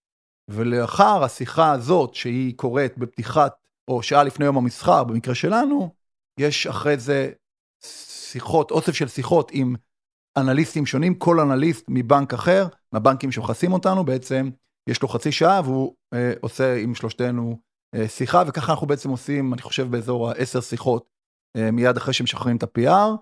ולאחר 0.51 1.25
השיחה 1.25 1.73
הזאת, 1.73 2.15
שהיא 2.15 2.55
קורית 2.57 2.99
בפתיחת 2.99 3.62
או 3.89 4.03
שעה 4.03 4.25
לפני 4.25 4.45
יום 4.45 4.57
המסחר, 4.57 5.05
במקרה 5.05 5.35
שלנו, 5.35 5.95
יש 6.41 6.67
אחרי 6.67 6.99
זה 6.99 7.31
שיחות, 8.33 8.71
אוסף 8.71 8.93
של 8.93 9.09
שיחות 9.09 9.51
עם 9.55 9.75
אנליסטים 10.37 10.87
שונים, 10.87 11.15
כל 11.15 11.41
אנליסט 11.41 11.85
מבנק 11.89 12.35
אחר, 12.35 12.67
מהבנקים 12.93 13.33
שמכסים 13.33 13.73
אותנו, 13.73 14.05
בעצם 14.05 14.51
יש 14.89 15.03
לו 15.03 15.09
חצי 15.09 15.33
שעה 15.33 15.61
והוא 15.65 15.95
אה, 16.15 16.33
עושה 16.41 16.77
עם 16.77 16.95
שלושתנו 16.95 17.59
אה, 17.95 18.09
שיחה, 18.09 18.43
וככה 18.47 18.73
אנחנו 18.73 18.87
בעצם 18.87 19.11
עושים, 19.11 19.53
אני 19.55 19.63
חושב, 19.63 19.91
באזור 19.91 20.31
העשר 20.31 20.61
שיחות 20.61 21.07
אה, 21.57 21.71
מיד 21.71 21.97
אחרי 21.97 22.15
שמשחררים 22.15 22.57
את 22.57 22.63
ה-PR, 22.63 23.17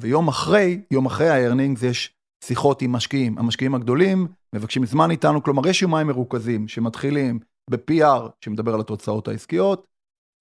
ויום 0.00 0.28
אחרי, 0.28 0.82
יום 0.90 1.06
אחרי 1.06 1.28
ה-earnings 1.28 1.86
יש 1.86 2.14
שיחות 2.44 2.82
עם 2.82 2.92
משקיעים. 2.92 3.38
המשקיעים 3.38 3.74
הגדולים 3.74 4.26
מבקשים 4.54 4.86
זמן 4.86 5.10
איתנו, 5.10 5.42
כלומר 5.42 5.68
יש 5.68 5.82
יומיים 5.82 6.06
מרוכזים 6.06 6.68
שמתחילים 6.68 7.38
ב-PR, 7.70 8.28
שמדבר 8.40 8.74
על 8.74 8.80
התוצאות 8.80 9.28
העסקיות, 9.28 9.86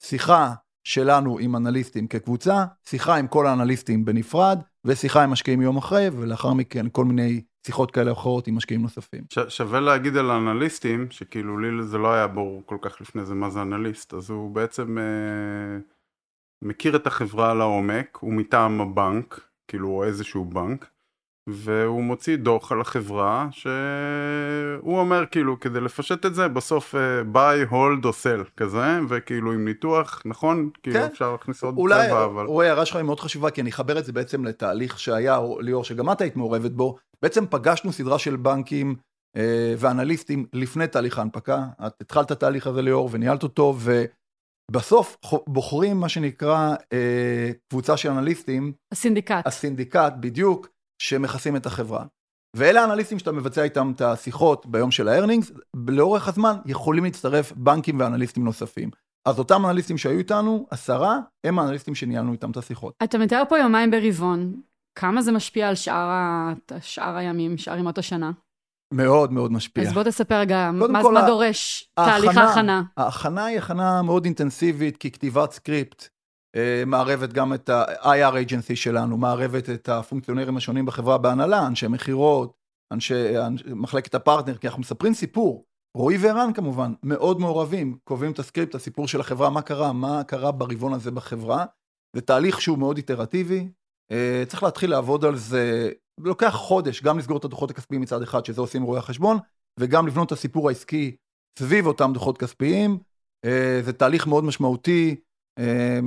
שיחה 0.09 0.53
שלנו 0.83 1.39
עם 1.39 1.55
אנליסטים 1.55 2.07
כקבוצה, 2.07 2.65
שיחה 2.85 3.15
עם 3.15 3.27
כל 3.27 3.47
האנליסטים 3.47 4.05
בנפרד, 4.05 4.59
ושיחה 4.85 5.23
עם 5.23 5.29
משקיעים 5.29 5.61
יום 5.61 5.77
אחרי, 5.77 6.09
ולאחר 6.09 6.53
מכן 6.53 6.85
כל 6.91 7.05
מיני 7.05 7.41
שיחות 7.65 7.91
כאלה 7.91 8.11
או 8.11 8.15
אחרות 8.15 8.47
עם 8.47 8.55
משקיעים 8.55 8.81
נוספים. 8.81 9.23
ש- 9.29 9.57
שווה 9.57 9.79
להגיד 9.79 10.17
על 10.17 10.31
האנליסטים, 10.31 11.11
שכאילו 11.11 11.57
לי 11.59 11.83
זה 11.83 11.97
לא 11.97 12.13
היה 12.13 12.27
ברור 12.27 12.63
כל 12.65 12.77
כך 12.81 13.01
לפני 13.01 13.25
זה 13.25 13.35
מה 13.35 13.49
זה 13.49 13.61
אנליסט, 13.61 14.13
אז 14.13 14.29
הוא 14.29 14.55
בעצם 14.55 14.97
אה, 14.97 15.77
מכיר 16.61 16.95
את 16.95 17.07
החברה 17.07 17.53
לעומק, 17.53 18.17
הוא 18.21 18.33
מטעם 18.33 18.81
הבנק, 18.81 19.39
כאילו 19.67 19.89
או 19.89 20.03
איזשהו 20.03 20.45
בנק, 20.45 20.89
והוא 21.49 22.03
מוציא 22.03 22.35
דוח 22.35 22.71
על 22.71 22.81
החברה, 22.81 23.47
שהוא 23.51 24.99
אומר 24.99 25.25
כאילו 25.31 25.59
כדי 25.59 25.79
לפשט 25.81 26.25
את 26.25 26.35
זה, 26.35 26.47
בסוף 26.47 26.95
אה, 26.95 27.21
buy, 27.33 27.71
hold 27.71 28.05
או 28.05 28.09
sell 28.09 28.49
כזה, 28.57 28.99
וכאילו 29.09 29.51
עם 29.51 29.65
ניתוח, 29.65 30.21
נכון? 30.25 30.69
כאילו 30.83 30.99
כן. 30.99 31.05
אפשר 31.05 31.31
להכניס 31.31 31.63
עוד 31.63 31.77
אולי, 31.77 32.07
צבע, 32.07 32.25
אבל... 32.25 32.45
רועי, 32.45 32.67
ההערה 32.67 32.85
שלך 32.85 32.95
היא 32.95 33.05
מאוד 33.05 33.19
חשובה, 33.19 33.49
כי 33.49 33.61
אני 33.61 33.69
אחבר 33.69 33.99
את 33.99 34.05
זה 34.05 34.13
בעצם 34.13 34.45
לתהליך 34.45 34.99
שהיה, 34.99 35.37
או 35.37 35.61
ליאור, 35.61 35.83
שגם 35.83 36.11
את 36.11 36.21
היית 36.21 36.35
מעורבת 36.35 36.71
בו. 36.71 36.97
בעצם 37.21 37.45
פגשנו 37.49 37.91
סדרה 37.91 38.19
של 38.19 38.35
בנקים 38.35 38.95
אה, 39.37 39.73
ואנליסטים 39.77 40.45
לפני 40.53 40.87
תהליך 40.87 41.17
ההנפקה. 41.19 41.63
את 41.87 42.01
התחלת 42.01 42.25
את 42.25 42.31
התהליך 42.31 42.67
הזה, 42.67 42.81
ליאור, 42.81 43.09
וניהלת 43.11 43.43
אותו, 43.43 43.75
ובסוף 44.71 45.17
חו- 45.23 45.43
בוחרים 45.47 45.97
מה 45.99 46.09
שנקרא 46.09 46.75
אה, 46.93 47.51
קבוצה 47.69 47.97
של 47.97 48.09
אנליסטים, 48.09 48.73
ה 48.91 48.96
syndicate. 48.96 49.47
ה 49.47 49.54
syndicate 49.54 50.13
בדיוק, 50.19 50.67
שמכסים 51.01 51.55
את 51.55 51.65
החברה. 51.65 52.05
ואלה 52.55 52.81
האנליסטים 52.81 53.19
שאתה 53.19 53.31
מבצע 53.31 53.63
איתם 53.63 53.91
את 53.95 54.01
השיחות 54.01 54.65
ביום 54.65 54.91
של 54.91 55.07
ה 55.07 55.12
earnings, 55.12 55.51
לאורך 55.87 56.27
הזמן 56.27 56.55
יכולים 56.65 57.03
להצטרף 57.03 57.51
בנקים 57.51 57.99
ואנליסטים 57.99 58.43
נוספים. 58.43 58.89
אז 59.27 59.39
אותם 59.39 59.65
אנליסטים 59.65 59.97
שהיו 59.97 60.17
איתנו, 60.17 60.67
עשרה, 60.69 61.19
הם 61.43 61.59
האנליסטים 61.59 61.95
שניהלנו 61.95 62.31
איתם 62.31 62.51
את 62.51 62.57
השיחות. 62.57 62.93
אתה 63.03 63.17
מתאר 63.17 63.43
פה 63.49 63.59
יומיים 63.59 63.91
ברבעון, 63.91 64.61
כמה 64.99 65.21
זה 65.21 65.31
משפיע 65.31 65.69
על 65.69 65.75
שאר, 65.75 66.09
ה... 66.09 66.53
שאר 66.81 67.15
הימים, 67.15 67.57
שאר 67.57 67.77
ימות 67.77 67.97
השנה? 67.97 68.31
מאוד 68.93 69.31
מאוד 69.31 69.51
משפיע. 69.51 69.83
אז 69.83 69.93
בוא 69.93 70.03
תספר 70.03 70.39
רגע, 70.39 70.71
מה, 70.73 71.03
כל, 71.03 71.13
מה 71.13 71.19
ה- 71.19 71.27
דורש 71.27 71.91
תהליך 71.95 72.37
ההכנה? 72.37 72.83
ההכנה 72.97 73.45
היא 73.45 73.57
הכנה 73.57 74.01
מאוד 74.01 74.25
אינטנסיבית, 74.25 74.97
כי 74.97 75.11
כתיבת 75.11 75.51
script 75.51 76.07
מערבת 76.85 77.33
גם 77.33 77.53
את 77.53 77.69
ה-IR 77.69 78.33
agency 78.33 78.75
שלנו, 78.75 79.17
מערבת 79.17 79.69
את 79.69 79.89
הפונקציונרים 79.89 80.57
השונים 80.57 80.85
בחברה 80.85 81.17
בהנהלה, 81.17 81.67
אנשי 81.67 81.87
מכירות, 81.87 82.53
אנשי 82.93 83.39
אנש, 83.39 83.63
מחלקת 83.65 84.15
הפרטנר, 84.15 84.57
כי 84.57 84.67
אנחנו 84.67 84.81
מספרים 84.81 85.13
סיפור. 85.13 85.65
רועי 85.95 86.17
וערן 86.17 86.53
כמובן, 86.53 86.93
מאוד 87.03 87.39
מעורבים, 87.39 87.97
קובעים 88.03 88.31
את 88.31 88.39
ה 88.39 88.44
script, 88.44 88.75
הסיפור 88.75 89.07
של 89.07 89.19
החברה, 89.19 89.49
מה 89.49 89.61
קרה, 89.61 89.93
מה 89.93 90.23
קרה 90.23 90.51
ברבעון 90.51 90.93
הזה 90.93 91.11
בחברה. 91.11 91.65
זה 92.15 92.21
תהליך 92.21 92.61
שהוא 92.61 92.77
מאוד 92.77 92.97
איטרטיבי, 92.97 93.69
אה, 94.11 94.43
צריך 94.47 94.63
להתחיל 94.63 94.89
לעבוד 94.89 95.25
על 95.25 95.35
זה, 95.35 95.91
לוקח 96.19 96.53
חודש, 96.53 97.03
גם 97.03 97.17
לסגור 97.17 97.37
את 97.37 97.45
הדוחות 97.45 97.71
הכספיים 97.71 98.01
מצד 98.01 98.21
אחד, 98.21 98.45
שזה 98.45 98.61
עושים 98.61 98.83
רואי 98.83 98.99
החשבון, 98.99 99.37
וגם 99.79 100.07
לבנות 100.07 100.27
את 100.27 100.31
הסיפור 100.31 100.69
העסקי 100.69 101.15
סביב 101.59 101.87
אותם 101.87 102.11
דוחות 102.13 102.37
כספיים. 102.37 102.97
אה, 103.45 103.79
זה 103.83 103.93
תהליך 103.93 104.27
מאוד 104.27 104.43
משמעותי, 104.43 105.15
אה, 105.59 105.99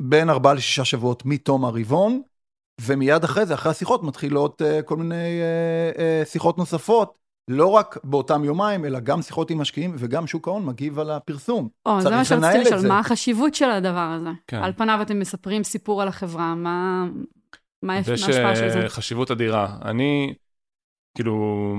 בין 0.00 0.30
ארבעה 0.30 0.54
לשישה 0.54 0.84
שבועות 0.84 1.22
מתום 1.26 1.64
הרבעון, 1.64 2.22
ומיד 2.80 3.24
אחרי 3.24 3.46
זה, 3.46 3.54
אחרי 3.54 3.70
השיחות, 3.70 4.02
מתחילות 4.02 4.62
אה, 4.62 4.82
כל 4.82 4.96
מיני 4.96 5.40
אה, 5.40 5.90
אה, 5.98 6.22
שיחות 6.24 6.58
נוספות, 6.58 7.18
לא 7.48 7.66
רק 7.70 7.98
באותם 8.04 8.44
יומיים, 8.44 8.84
אלא 8.84 9.00
גם 9.00 9.22
שיחות 9.22 9.50
עם 9.50 9.58
משקיעים, 9.60 9.94
וגם 9.98 10.26
שוק 10.26 10.48
ההון 10.48 10.66
מגיב 10.66 10.98
על 10.98 11.10
הפרסום. 11.10 11.68
או, 11.86 12.00
זה 12.00 12.10
מה 12.10 12.24
שרציתי 12.24 12.58
לשאול. 12.58 12.88
מה 12.88 12.98
החשיבות 12.98 13.54
של 13.54 13.70
הדבר 13.70 14.14
הזה? 14.20 14.28
כן. 14.46 14.56
על 14.56 14.72
פניו 14.72 14.98
אתם 15.02 15.18
מספרים 15.18 15.64
סיפור 15.64 16.02
על 16.02 16.08
החברה, 16.08 16.54
מה, 16.54 17.06
מה 17.82 17.98
יש- 17.98 18.08
מה 18.08 18.14
יש 18.14 18.22
ההשפעה 18.22 18.56
של 18.56 18.70
זה? 18.70 18.82
אה, 18.82 18.88
חשיבות 18.88 19.30
אדירה. 19.30 19.78
אני, 19.84 20.34
כאילו, 21.14 21.74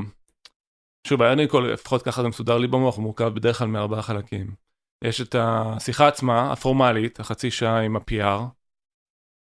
שוב, 1.07 1.21
ה 1.21 1.25
earning 1.25 1.55
לפחות 1.55 2.01
ככה 2.01 2.21
זה 2.21 2.27
מסודר 2.27 2.57
לי 2.57 2.67
במוח, 2.67 2.95
הוא 2.95 3.03
מורכב 3.03 3.27
בדרך 3.27 3.57
כלל 3.57 3.67
מארבעה 3.67 4.01
חלקים. 4.01 4.68
יש 5.03 5.21
את 5.21 5.35
השיחה 5.39 6.07
עצמה, 6.07 6.51
הפורמלית, 6.51 7.19
החצי 7.19 7.51
שעה 7.51 7.81
עם 7.81 7.95
ה-PR, 7.95 8.41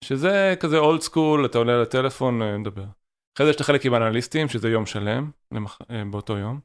שזה 0.04 0.56
כזה 0.60 0.78
old 0.78 1.02
school, 1.02 1.46
אתה 1.46 1.58
עולה 1.58 1.82
לטלפון, 1.82 2.42
אה, 2.42 2.58
מדבר. 2.58 2.86
אחרי 3.38 3.46
זה 3.46 3.50
יש 3.50 3.56
את 3.56 3.62
החלק 3.62 3.86
עם 3.86 3.94
האנליסטים, 3.94 4.48
שזה 4.48 4.70
יום 4.70 4.86
שלם, 4.86 5.32
למח... 5.52 5.80
אה, 5.92 6.04
באותו 6.12 6.38
יום. 6.38 6.60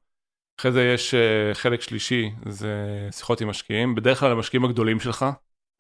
אחרי 0.61 0.73
זה 0.73 0.83
יש 0.95 1.15
אה, 1.15 1.55
חלק 1.55 1.81
שלישי, 1.81 2.31
זה 2.49 3.09
שיחות 3.11 3.41
עם 3.41 3.49
משקיעים, 3.49 3.95
בדרך 3.95 4.21
כלל 4.21 4.33
המשקיעים 4.33 4.65
הגדולים 4.65 5.01
שלך, 5.01 5.27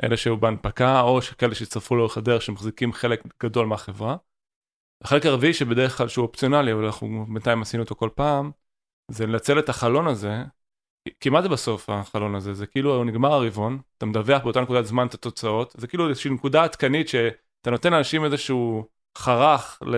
אלה 0.05 0.17
שהיו 0.17 0.37
בהנפקה, 0.37 1.01
או 1.01 1.21
כאלה 1.39 1.55
שהצטרפו 1.55 1.97
לאורך 1.97 2.17
הדרך, 2.17 2.43
שמחזיקים 2.43 2.93
חלק 2.93 3.23
גדול 3.43 3.67
מהחברה. 3.67 4.17
החלק 5.05 5.27
הרביעי, 5.27 5.55
שבדרך 5.55 5.99
כלל 5.99 6.09
שהוא 6.09 6.23
אופציונלי, 6.27 6.73
אבל 6.73 6.85
אנחנו 6.85 7.27
בינתיים 7.29 7.63
עשינו 7.63 7.83
אותו 7.83 7.95
כל 7.95 8.11
פעם, 8.15 8.51
זה 9.11 9.27
לנצל 9.27 9.59
את 9.59 9.69
החלון 9.69 10.07
הזה, 10.07 10.35
כי 11.21 11.31
מה 11.31 11.43
זה 11.43 11.49
בסוף 11.49 11.91
החלון 11.91 12.35
הזה? 12.35 12.55
זה 12.55 12.67
כאילו 12.67 13.05
נגמר 13.05 13.33
הרבעון, 13.33 13.79
אתה 13.99 14.07
מדווח 14.07 14.43
באותה 14.43 14.61
נקודת 14.61 14.87
זמן 14.87 15.07
את 15.07 15.15
התוצאות, 15.15 15.75
זה 15.79 15.87
כאילו 15.87 16.09
איזושהי 16.09 16.31
נקודה 16.31 16.65
עדכנית 16.65 17.09
שאתה 17.09 17.71
נותן 17.71 17.93
לאנשים 17.93 18.25
איזשהו 18.25 18.85
חרך 19.19 19.79
ל... 19.83 19.97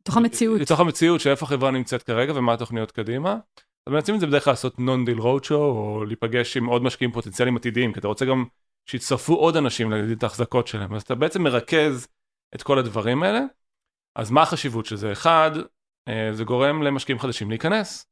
לתוך 0.00 0.16
המציאות. 0.16 0.60
לתוך 0.60 0.80
המציאות 0.80 1.20
של 1.20 1.30
איפה 1.30 1.46
החברה 1.46 1.70
נמצאת 1.70 2.02
כרגע 2.02 2.32
ומה 2.36 2.52
התוכניות 2.52 2.92
קדימה. 2.92 3.36
אז 3.86 3.92
מנסים 3.92 4.14
את 4.14 4.20
זה 4.20 4.26
בדרך 4.26 4.44
כלל 4.44 4.52
לעשות 4.52 4.78
נון 4.78 5.04
דיל 5.04 5.18
שואו 5.42 5.60
או 5.60 6.04
להיפגש 6.04 6.56
עם 6.56 6.66
עוד 6.66 6.82
משקיעים 6.82 7.12
פוטנציאליים 7.12 7.56
עתידיים 7.56 7.92
כי 7.92 8.00
אתה 8.00 8.08
רוצה 8.08 8.24
גם 8.24 8.44
שיצטרפו 8.86 9.34
עוד 9.34 9.56
אנשים 9.56 9.90
להגדיל 9.90 10.16
את 10.16 10.22
ההחזקות 10.22 10.66
שלהם 10.66 10.94
אז 10.94 11.02
אתה 11.02 11.14
בעצם 11.14 11.42
מרכז 11.42 12.08
את 12.54 12.62
כל 12.62 12.78
הדברים 12.78 13.22
האלה. 13.22 13.40
אז 14.14 14.30
מה 14.30 14.42
החשיבות 14.42 14.86
של 14.86 14.96
זה? 14.96 15.12
אחד, 15.12 15.50
אה, 16.08 16.30
זה 16.32 16.44
גורם 16.44 16.82
למשקיעים 16.82 17.18
חדשים 17.18 17.50
להיכנס. 17.50 18.06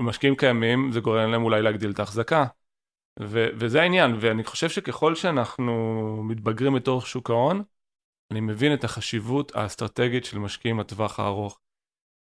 משקיעים 0.00 0.36
קיימים 0.36 0.92
זה 0.92 1.00
גורם 1.00 1.30
להם 1.30 1.44
אולי 1.44 1.62
להגדיל 1.62 1.90
את 1.90 1.98
ההחזקה. 1.98 2.44
ו- 3.20 3.48
וזה 3.54 3.82
העניין 3.82 4.16
ואני 4.20 4.44
חושב 4.44 4.68
שככל 4.68 5.14
שאנחנו 5.14 5.72
מתבגרים 6.24 6.74
בתור 6.74 7.00
שוק 7.00 7.30
ההון 7.30 7.62
אני 8.32 8.40
מבין 8.40 8.74
את 8.74 8.84
החשיבות 8.84 9.56
האסטרטגית 9.56 10.24
של 10.24 10.38
משקיעים 10.38 10.80
לטווח 10.80 11.20
הארוך. 11.20 11.58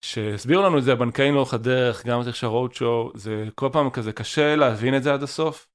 שהסבירו 0.04 0.62
לנו 0.62 0.78
את 0.78 0.84
זה 0.84 0.92
הבנקאים 0.92 1.34
לאורך 1.34 1.54
הדרך, 1.54 2.06
גם 2.06 2.20
בתוך 2.20 2.36
שהרוד 2.36 2.74
שואו, 2.74 3.10
זה 3.14 3.44
כל 3.54 3.68
פעם 3.72 3.90
כזה 3.90 4.12
קשה 4.12 4.56
להבין 4.56 4.96
את 4.96 5.02
זה 5.02 5.14
עד 5.14 5.22
הסוף. 5.22 5.68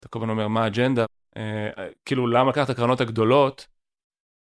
אתה 0.00 0.08
כל 0.08 0.18
הזמן 0.18 0.30
אומר 0.30 0.48
מה 0.48 0.64
האג'נדה, 0.64 1.04
אה, 1.36 1.88
כאילו 2.04 2.26
למה 2.26 2.50
לקחת 2.50 2.64
את 2.64 2.70
הקרנות 2.70 3.00
הגדולות, 3.00 3.66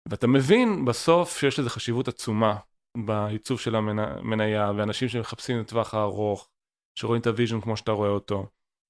ואתה 0.08 0.26
מבין 0.26 0.84
בסוף 0.84 1.38
שיש 1.38 1.58
לזה 1.58 1.70
חשיבות 1.70 2.08
עצומה 2.08 2.56
בעיצוב 2.96 3.60
של 3.60 3.74
המניה, 3.74 4.72
ואנשים 4.76 5.08
שמחפשים 5.08 5.60
את 5.60 5.66
הטווח 5.66 5.94
הארוך, 5.94 6.48
שרואים 6.98 7.20
את 7.20 7.26
ה 7.26 7.31
vision 7.31 7.60
כמו 7.60 7.76
שאתה 7.76 7.92
רואה 7.92 8.10
אותו. 8.10 8.46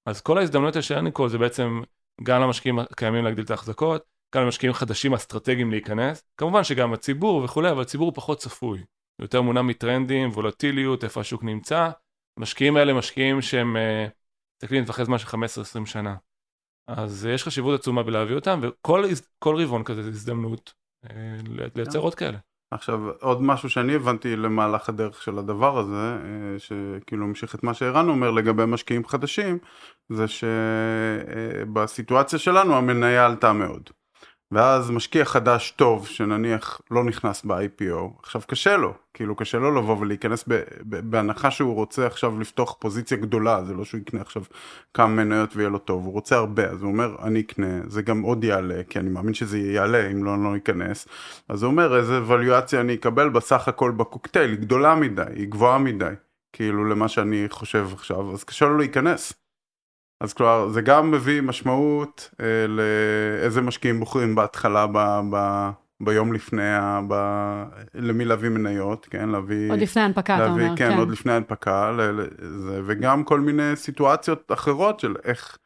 אז 0.06 0.20
כל 0.20 0.38
ההזדמנויות 0.38 0.74
של 0.80 0.94
earning 0.94 1.16
call 1.16 1.28
זה 1.28 1.38
בעצם 1.38 1.82
גם 2.22 2.42
למשקיעים 2.42 2.78
הקיימים 2.78 3.24
להגדיל 3.24 3.44
את 3.44 3.50
ההחזקות, 3.50 4.04
גם 4.34 4.42
למשקיעים 4.42 4.74
חדשים 4.74 5.14
אסטרטגיים 5.14 5.70
להיכנס, 5.70 6.22
כמובן 6.36 6.64
שגם 6.64 6.92
הציבור 6.92 7.44
וכולי, 7.44 7.70
אבל 7.70 7.82
הציבור 7.82 8.12
פחות 8.12 8.38
צפוי, 8.38 8.84
יותר 9.18 9.42
מונע 9.42 9.62
מטרנדים, 9.62 10.30
וולטיליות, 10.30 11.04
איפה 11.04 11.20
השוק 11.20 11.44
נמצא, 11.44 11.90
המשקיעים 12.36 12.76
האלה 12.76 12.92
משקיעים 12.92 13.42
שהם 13.42 13.76
אה, 13.76 14.06
מסתכלים 14.56 14.82
לטווחי 14.82 15.04
זמן 15.04 15.18
של 15.18 15.26
15-20 15.82 15.86
שנה. 15.86 16.16
אז 16.86 17.26
אה, 17.26 17.32
יש 17.32 17.44
חשיבות 17.44 17.80
עצומה 17.80 18.02
בלהביא 18.02 18.34
אותם, 18.34 18.60
וכל 18.62 19.04
כל 19.38 19.62
רבעון 19.62 19.84
כזה 19.84 20.02
זו 20.02 20.08
הזדמנות 20.08 20.72
אה, 21.10 21.36
לייצר 21.74 21.98
עוד 21.98 22.14
כאלה. 22.14 22.38
עכשיו 22.70 23.10
עוד 23.20 23.42
משהו 23.42 23.70
שאני 23.70 23.94
הבנתי 23.94 24.36
למהלך 24.36 24.88
הדרך 24.88 25.22
של 25.22 25.38
הדבר 25.38 25.78
הזה, 25.78 26.16
אה, 26.24 26.58
שכאילו 26.58 27.24
המשיך 27.24 27.54
את 27.54 27.62
מה 27.62 27.74
שערן 27.74 28.08
אומר 28.08 28.30
לגבי 28.30 28.64
משקיעים 28.66 29.04
חדשים, 29.04 29.58
זה 30.08 30.24
שבסיטואציה 31.68 32.38
שלנו 32.38 32.76
המניה 32.76 33.26
עלתה 33.26 33.52
מאוד. 33.52 33.90
ואז 34.52 34.90
משקיע 34.90 35.24
חדש 35.24 35.70
טוב 35.70 36.06
שנניח 36.06 36.80
לא 36.90 37.04
נכנס 37.04 37.44
ב-IPO, 37.44 38.20
עכשיו 38.22 38.42
קשה 38.46 38.76
לו, 38.76 38.94
כאילו 39.14 39.36
קשה 39.36 39.58
לו 39.58 39.74
לבוא 39.74 39.96
ולהיכנס 39.98 40.44
ב, 40.48 40.54
ב, 40.82 41.10
בהנחה 41.10 41.50
שהוא 41.50 41.74
רוצה 41.74 42.06
עכשיו 42.06 42.40
לפתוח 42.40 42.76
פוזיציה 42.78 43.16
גדולה, 43.16 43.64
זה 43.64 43.74
לא 43.74 43.84
שהוא 43.84 44.00
יקנה 44.00 44.20
עכשיו 44.20 44.42
כמה 44.94 45.06
מניות 45.06 45.56
ויהיה 45.56 45.68
לו 45.68 45.78
טוב, 45.78 46.04
הוא 46.04 46.12
רוצה 46.12 46.36
הרבה, 46.36 46.64
אז 46.64 46.82
הוא 46.82 46.92
אומר 46.92 47.16
אני 47.22 47.40
אקנה, 47.40 47.80
זה 47.88 48.02
גם 48.02 48.22
עוד 48.22 48.44
יעלה, 48.44 48.82
כי 48.88 48.98
אני 48.98 49.10
מאמין 49.10 49.34
שזה 49.34 49.58
יעלה 49.58 50.10
אם 50.10 50.24
לא, 50.24 50.44
לא 50.44 50.54
ייכנס, 50.54 51.08
אז 51.48 51.62
הוא 51.62 51.70
אומר 51.70 51.96
איזה 51.96 52.22
ווליואציה 52.22 52.80
אני 52.80 52.94
אקבל 52.94 53.28
בסך 53.28 53.68
הכל 53.68 53.90
בקוקטייל, 53.90 54.50
היא 54.50 54.58
גדולה 54.58 54.94
מדי, 54.94 55.22
היא 55.34 55.46
גבוהה 55.48 55.78
מדי, 55.78 56.14
כאילו 56.52 56.84
למה 56.84 57.08
שאני 57.08 57.46
חושב 57.48 57.88
עכשיו, 57.92 58.32
אז 58.32 58.44
קשה 58.44 58.66
לו 58.66 58.78
להיכנס. 58.78 59.47
אז 60.20 60.32
כלומר 60.32 60.68
זה 60.68 60.80
גם 60.80 61.10
מביא 61.10 61.40
משמעות 61.40 62.30
אה, 62.40 62.66
לאיזה 62.68 63.60
משקיעים 63.60 64.00
בוחרים 64.00 64.34
בהתחלה 64.34 64.86
ב, 64.92 65.20
ב, 65.30 65.68
ביום 66.00 66.32
לפני, 66.32 66.74
ה, 66.74 67.00
ב, 67.08 67.14
למי 67.94 68.24
להביא 68.24 68.48
מניות, 68.48 69.06
כן, 69.10 69.28
להביא... 69.28 69.70
עוד 69.70 69.80
לפני 69.80 70.02
ההנפקה 70.02 70.36
אתה 70.36 70.46
אומר, 70.46 70.76
כן, 70.76 70.90
כן. 70.90 70.98
עוד 70.98 71.10
לפני 71.10 71.32
ההנפקה, 71.32 71.90
ל, 71.90 72.00
ל, 72.00 72.26
זה, 72.38 72.80
וגם 72.86 73.24
כל 73.24 73.40
מיני 73.40 73.76
סיטואציות 73.76 74.52
אחרות 74.52 75.00
של 75.00 75.14
איך 75.24 75.58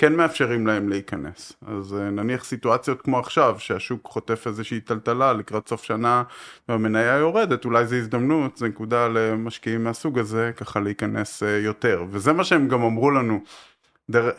כן 0.00 0.16
מאפשרים 0.16 0.66
להם 0.66 0.88
להיכנס. 0.88 1.52
אז 1.66 1.94
אה, 1.94 2.10
נניח 2.10 2.44
סיטואציות 2.44 3.02
כמו 3.02 3.18
עכשיו, 3.18 3.56
שהשוק 3.58 4.08
חוטף 4.08 4.46
איזושהי 4.46 4.80
טלטלה 4.80 5.32
לקראת 5.32 5.68
סוף 5.68 5.84
שנה 5.84 6.22
והמניה 6.68 7.16
יורדת, 7.16 7.64
אולי 7.64 7.86
זו 7.86 7.96
הזדמנות, 7.96 8.56
זו 8.56 8.66
נקודה 8.66 9.08
למשקיעים 9.08 9.84
מהסוג 9.84 10.18
הזה, 10.18 10.50
ככה 10.56 10.80
להיכנס 10.80 11.42
אה, 11.42 11.58
יותר. 11.58 12.04
וזה 12.10 12.32
מה 12.32 12.44
שהם 12.44 12.68
גם 12.68 12.82
אמרו 12.82 13.10
לנו. 13.10 13.40
דר, 14.10 14.28
אה, 14.28 14.34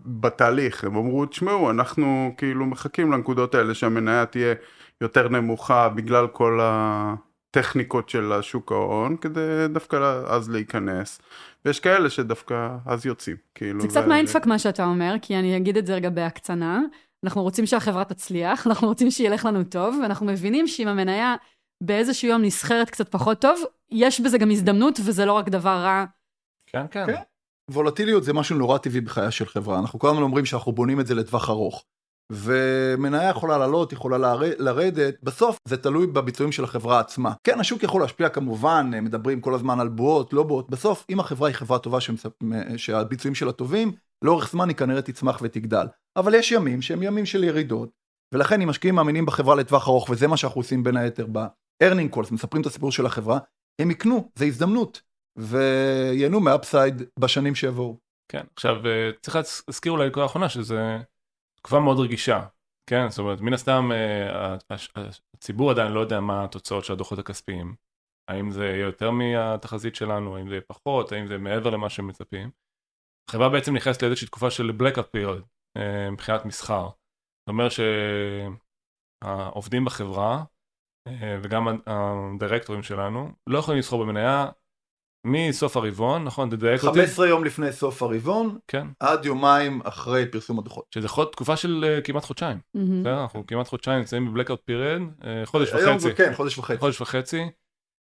בתהליך, 0.00 0.84
הם 0.84 0.96
אמרו, 0.96 1.26
תשמעו, 1.26 1.70
אנחנו 1.70 2.34
כאילו 2.36 2.66
מחכים 2.66 3.12
לנקודות 3.12 3.54
האלה 3.54 3.74
שהמניה 3.74 4.26
תהיה 4.26 4.54
יותר 5.00 5.28
נמוכה 5.28 5.88
בגלל 5.88 6.26
כל 6.28 6.60
הטכניקות 6.62 8.08
של 8.08 8.32
השוק 8.32 8.72
ההון, 8.72 9.16
כדי 9.16 9.40
דווקא 9.68 10.22
אז 10.26 10.50
להיכנס. 10.50 11.20
ויש 11.64 11.80
כאלה 11.80 12.10
שדווקא 12.10 12.76
אז 12.86 13.06
יוצאים, 13.06 13.36
כאילו. 13.54 13.80
זה 13.80 13.88
קצת 13.88 14.06
mindfuck 14.06 14.46
מה 14.46 14.58
שאתה 14.58 14.84
אומר, 14.84 15.14
כי 15.22 15.36
אני 15.36 15.56
אגיד 15.56 15.76
את 15.76 15.86
זה 15.86 15.94
רגע 15.94 16.10
בהקצנה. 16.10 16.80
אנחנו 17.24 17.42
רוצים 17.42 17.66
שהחברה 17.66 18.04
תצליח, 18.04 18.62
אנחנו 18.66 18.88
רוצים 18.88 19.10
שילך 19.10 19.44
לנו 19.44 19.64
טוב, 19.64 19.98
ואנחנו 20.02 20.26
מבינים 20.26 20.66
שאם 20.66 20.88
המניה 20.88 21.34
באיזשהו 21.82 22.28
יום 22.28 22.42
נסחרת 22.42 22.90
קצת 22.90 23.08
פחות 23.08 23.40
טוב, 23.40 23.60
יש 23.90 24.20
בזה 24.20 24.38
גם 24.38 24.50
הזדמנות, 24.50 25.00
וזה 25.04 25.24
לא 25.24 25.32
רק 25.32 25.48
דבר 25.48 25.76
רע. 25.76 26.04
כן, 26.66 26.84
כן. 26.90 27.06
כן. 27.06 27.22
וולטיליות 27.72 28.24
זה 28.24 28.32
משהו 28.32 28.56
נורא 28.56 28.78
טבעי 28.78 29.00
בחייה 29.00 29.30
של 29.30 29.46
חברה, 29.46 29.78
אנחנו 29.78 29.98
כל 29.98 30.08
הזמן 30.08 30.22
אומרים 30.22 30.44
שאנחנו 30.44 30.72
בונים 30.72 31.00
את 31.00 31.06
זה 31.06 31.14
לטווח 31.14 31.50
ארוך. 31.50 31.84
ומניה 32.32 33.28
יכולה 33.28 33.58
לעלות, 33.58 33.92
יכולה 33.92 34.18
לר- 34.18 34.54
לרדת, 34.58 35.14
בסוף 35.22 35.58
זה 35.68 35.76
תלוי 35.76 36.06
בביצועים 36.06 36.52
של 36.52 36.64
החברה 36.64 37.00
עצמה. 37.00 37.32
כן, 37.44 37.60
השוק 37.60 37.82
יכול 37.82 38.00
להשפיע 38.00 38.28
כמובן, 38.28 38.90
מדברים 39.02 39.40
כל 39.40 39.54
הזמן 39.54 39.80
על 39.80 39.88
בועות, 39.88 40.32
לא 40.32 40.42
בועות, 40.42 40.70
בסוף 40.70 41.04
אם 41.10 41.20
החברה 41.20 41.48
היא 41.48 41.56
חברה 41.56 41.78
טובה 41.78 42.00
שמספ... 42.00 42.32
שהביצועים 42.76 43.34
שלה 43.34 43.52
טובים, 43.52 43.92
לאורך 44.24 44.50
זמן 44.50 44.68
היא 44.68 44.76
כנראה 44.76 45.02
תצמח 45.02 45.38
ותגדל. 45.42 45.86
אבל 46.16 46.34
יש 46.34 46.52
ימים 46.52 46.82
שהם 46.82 47.02
ימים 47.02 47.26
של 47.26 47.44
ירידות, 47.44 47.90
ולכן 48.34 48.60
אם 48.60 48.68
משקיעים 48.68 48.94
מאמינים 48.94 49.26
בחברה 49.26 49.54
לטווח 49.54 49.88
ארוך, 49.88 50.10
וזה 50.10 50.28
מה 50.28 50.36
שאנחנו 50.36 50.60
עושים 50.60 50.82
בין 50.82 50.96
היתר 50.96 51.26
ב-earning 51.32 52.16
calls, 52.16 52.34
מספרים 52.34 52.60
את 52.60 52.66
הסיפור 52.66 52.92
של 52.92 53.06
החברה, 53.06 53.38
הם 53.80 53.90
יקנו, 53.90 54.30
זה 54.34 54.44
הזדמנות, 54.44 55.02
וייהנו 55.36 56.40
מהאפסייד 56.40 57.02
בשנים 57.18 57.54
שיבואו. 57.54 57.98
כן, 58.28 58.44
עכשיו 58.56 58.86
אה, 58.86 59.10
צריך 59.22 59.36
להזכיר 59.36 59.92
אולי 59.92 60.08
נקודה 60.08 60.26
אחרונה 60.26 60.48
שזה 60.48 60.98
תקופה 61.56 61.80
מאוד 61.80 61.98
רגישה, 61.98 62.46
כן, 62.90 63.08
זאת 63.08 63.18
אומרת 63.18 63.40
מן 63.40 63.52
הסתם 63.52 63.90
אה, 63.92 64.56
הציבור 65.34 65.70
עדיין 65.70 65.92
לא 65.92 66.00
יודע 66.00 66.20
מה 66.20 66.44
התוצאות 66.44 66.84
של 66.84 66.92
הדוחות 66.92 67.18
הכספיים, 67.18 67.74
האם 68.28 68.50
זה 68.50 68.64
יהיה 68.64 68.86
יותר 68.86 69.10
מהתחזית 69.10 69.94
שלנו, 69.94 70.36
האם 70.36 70.48
זה 70.48 70.54
יהיה 70.54 70.62
פחות, 70.66 71.12
האם 71.12 71.26
זה 71.26 71.38
מעבר 71.38 71.70
למה 71.70 71.90
שהם 71.90 72.06
מצפים. 72.06 72.50
החברה 73.28 73.48
בעצם 73.48 73.76
נכנסת 73.76 74.02
לאיזושהי 74.02 74.26
תקופה 74.26 74.50
של 74.50 74.70
blackout 74.70 75.16
period 75.16 75.42
אה, 75.76 76.10
מבחינת 76.10 76.44
מסחר, 76.44 76.88
זאת 76.88 77.48
אומרת 77.48 77.70
שהעובדים 79.22 79.84
בחברה 79.84 80.44
אה, 81.08 81.38
וגם 81.42 81.68
הדירקטורים 81.86 82.82
שלנו 82.82 83.32
לא 83.46 83.58
יכולים 83.58 83.78
לסחור 83.78 84.04
במניה 84.04 84.46
מסוף 85.24 85.76
הרבעון, 85.76 86.24
נכון? 86.24 86.50
תדייק 86.50 86.84
אותי. 86.84 87.00
15 87.00 87.28
יום 87.28 87.44
לפני 87.44 87.72
סוף 87.72 88.02
הרבעון, 88.02 88.58
כן. 88.68 88.86
עד 89.00 89.24
יומיים 89.24 89.80
אחרי 89.84 90.26
פרסום 90.26 90.58
הדוחות. 90.58 90.84
שזה 90.94 91.08
להיות 91.16 91.32
תקופה 91.32 91.56
של 91.56 91.84
אה, 91.88 92.00
כמעט 92.00 92.24
חודשיים. 92.24 92.58
מהמם. 92.74 93.00
בסדר? 93.00 93.22
אנחנו 93.22 93.46
כמעט 93.46 93.68
חודשיים 93.68 93.98
נמצאים 93.98 94.28
בבלקאוט 94.28 94.60
פיריד, 94.64 95.02
חודש 95.44 95.72
היום 95.72 95.96
וחצי. 95.96 96.08
זה 96.08 96.12
כן, 96.14 96.32
חודש 96.34 96.58
וחצי. 96.58 96.78
חודש 96.78 97.00
וחצי, 97.00 97.42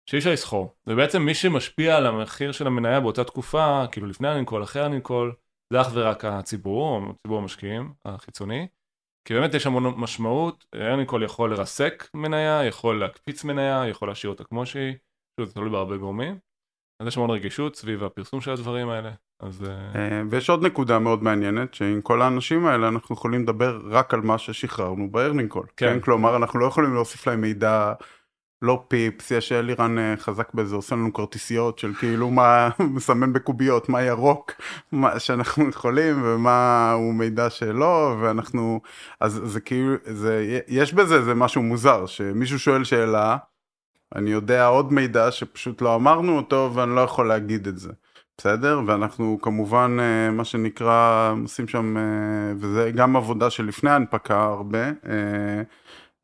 שאי 0.09 0.19
אפשר 0.19 0.31
לסחור. 0.31 0.75
ובעצם 0.87 1.21
מי 1.21 1.33
שמשפיע 1.33 1.97
על 1.97 2.05
המחיר 2.05 2.51
של 2.51 2.67
המניה 2.67 2.99
באותה 2.99 3.23
תקופה, 3.23 3.85
כאילו 3.91 4.07
לפני 4.07 4.27
הנינקול, 4.27 4.63
אחרי 4.63 4.85
הנינקול, 4.85 5.33
זה 5.73 5.81
אך 5.81 5.87
ורק 5.93 6.25
הציבור, 6.25 7.01
ציבור 7.23 7.37
המשקיעים 7.37 7.93
החיצוני. 8.05 8.67
כי 9.27 9.33
באמת 9.33 9.53
יש 9.53 9.65
המון 9.65 9.83
משמעות, 9.97 10.65
ה 10.73 10.77
earning 10.77 11.06
call 11.06 11.23
יכול 11.23 11.51
לרסק 11.51 12.09
מניה, 12.13 12.65
יכול 12.65 12.99
להקפיץ 12.99 13.43
מניה, 13.43 13.83
יכול 13.87 14.07
להשאיר 14.07 14.31
אותה 14.31 14.43
כמו 14.43 14.65
שהיא, 14.65 14.95
זה 15.39 15.53
תלוי 15.53 15.69
בהרבה 15.69 15.97
גורמים. 15.97 16.39
אז 17.01 17.07
יש 17.07 17.17
המון 17.17 17.29
רגישות 17.29 17.75
סביב 17.75 18.03
הפרסום 18.03 18.41
של 18.41 18.51
הדברים 18.51 18.89
האלה. 18.89 19.11
אז 19.39 19.63
אה, 19.63 20.01
אה, 20.01 20.21
ויש 20.29 20.49
עוד 20.49 20.65
נקודה 20.65 20.99
מאוד 20.99 21.23
מעניינת, 21.23 21.73
שעם 21.73 22.01
כל 22.01 22.21
האנשים 22.21 22.65
האלה 22.65 22.87
אנחנו 22.87 23.15
יכולים 23.15 23.43
לדבר 23.43 23.81
רק 23.89 24.13
על 24.13 24.21
מה 24.21 24.37
ששחררנו 24.37 25.11
ב 25.11 25.16
earning 25.16 25.49
call. 25.49 25.65
כן. 25.77 25.93
כן. 25.93 25.99
כלומר, 25.99 26.35
אנחנו 26.35 26.59
לא 26.59 26.65
יכולים 26.65 26.93
להוסיף 26.93 27.27
להם 27.27 27.41
מידע, 27.41 27.93
לא 28.61 28.83
פיפס, 28.87 29.31
יש 29.31 29.51
אלירן 29.51 29.99
אה, 29.99 30.13
חזק 30.17 30.53
בזה, 30.53 30.75
עושה 30.75 30.95
לנו 30.95 31.13
כרטיסיות 31.13 31.79
של 31.79 31.93
כאילו 31.93 32.29
מה 32.29 32.69
מסמן 32.95 33.33
בקוביות, 33.33 33.89
מה 33.89 34.01
ירוק, 34.01 34.51
מה 34.91 35.19
שאנחנו 35.19 35.69
יכולים 35.69 36.21
ומה 36.23 36.91
הוא 36.91 37.13
מידע 37.13 37.49
שלא, 37.49 38.15
ואנחנו, 38.21 38.81
אז 39.19 39.41
זה 39.45 39.61
כאילו, 39.61 39.95
זה, 40.03 40.61
יש 40.67 40.93
בזה, 40.93 41.21
זה 41.21 41.33
משהו 41.33 41.63
מוזר, 41.63 42.05
שמישהו 42.05 42.59
שואל 42.59 42.83
שאלה, 42.83 43.37
אני 44.15 44.29
יודע 44.29 44.67
עוד 44.67 44.93
מידע 44.93 45.31
שפשוט 45.31 45.81
לא 45.81 45.95
אמרנו 45.95 46.37
אותו 46.37 46.71
ואני 46.73 46.95
לא 46.95 47.01
יכול 47.01 47.27
להגיד 47.27 47.67
את 47.67 47.77
זה. 47.77 47.91
בסדר? 48.37 48.81
ואנחנו 48.87 49.39
כמובן, 49.41 49.97
אה, 49.99 50.31
מה 50.31 50.45
שנקרא, 50.45 51.33
עושים 51.43 51.67
שם, 51.67 51.97
אה, 51.97 52.01
וזה 52.57 52.91
גם 52.91 53.15
עבודה 53.15 53.49
של 53.49 53.65
לפני 53.65 53.89
ההנפקה 53.89 54.43
הרבה, 54.43 54.83
אה, 54.85 55.61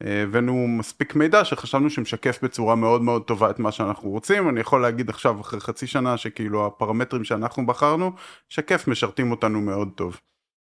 הבאנו 0.02 0.68
מספיק 0.68 1.16
מידע 1.16 1.46
שחשבנו 1.46 1.90
שמשקף 1.90 2.40
בצורה 2.44 2.76
מאוד 2.76 3.02
מאוד 3.02 3.24
טובה 3.24 3.50
את 3.50 3.60
מה 3.60 3.72
שאנחנו 3.72 4.10
רוצים. 4.10 4.50
אני 4.50 4.60
יכול 4.60 4.82
להגיד 4.82 5.10
עכשיו, 5.10 5.42
אחרי 5.42 5.60
חצי 5.60 5.88
שנה, 5.88 6.18
שכאילו 6.18 6.66
הפרמטרים 6.66 7.24
שאנחנו 7.24 7.66
בחרנו, 7.66 8.12
שקף 8.50 8.88
משרתים 8.88 9.32
אותנו 9.32 9.62
מאוד 9.62 9.90
טוב. 9.96 10.20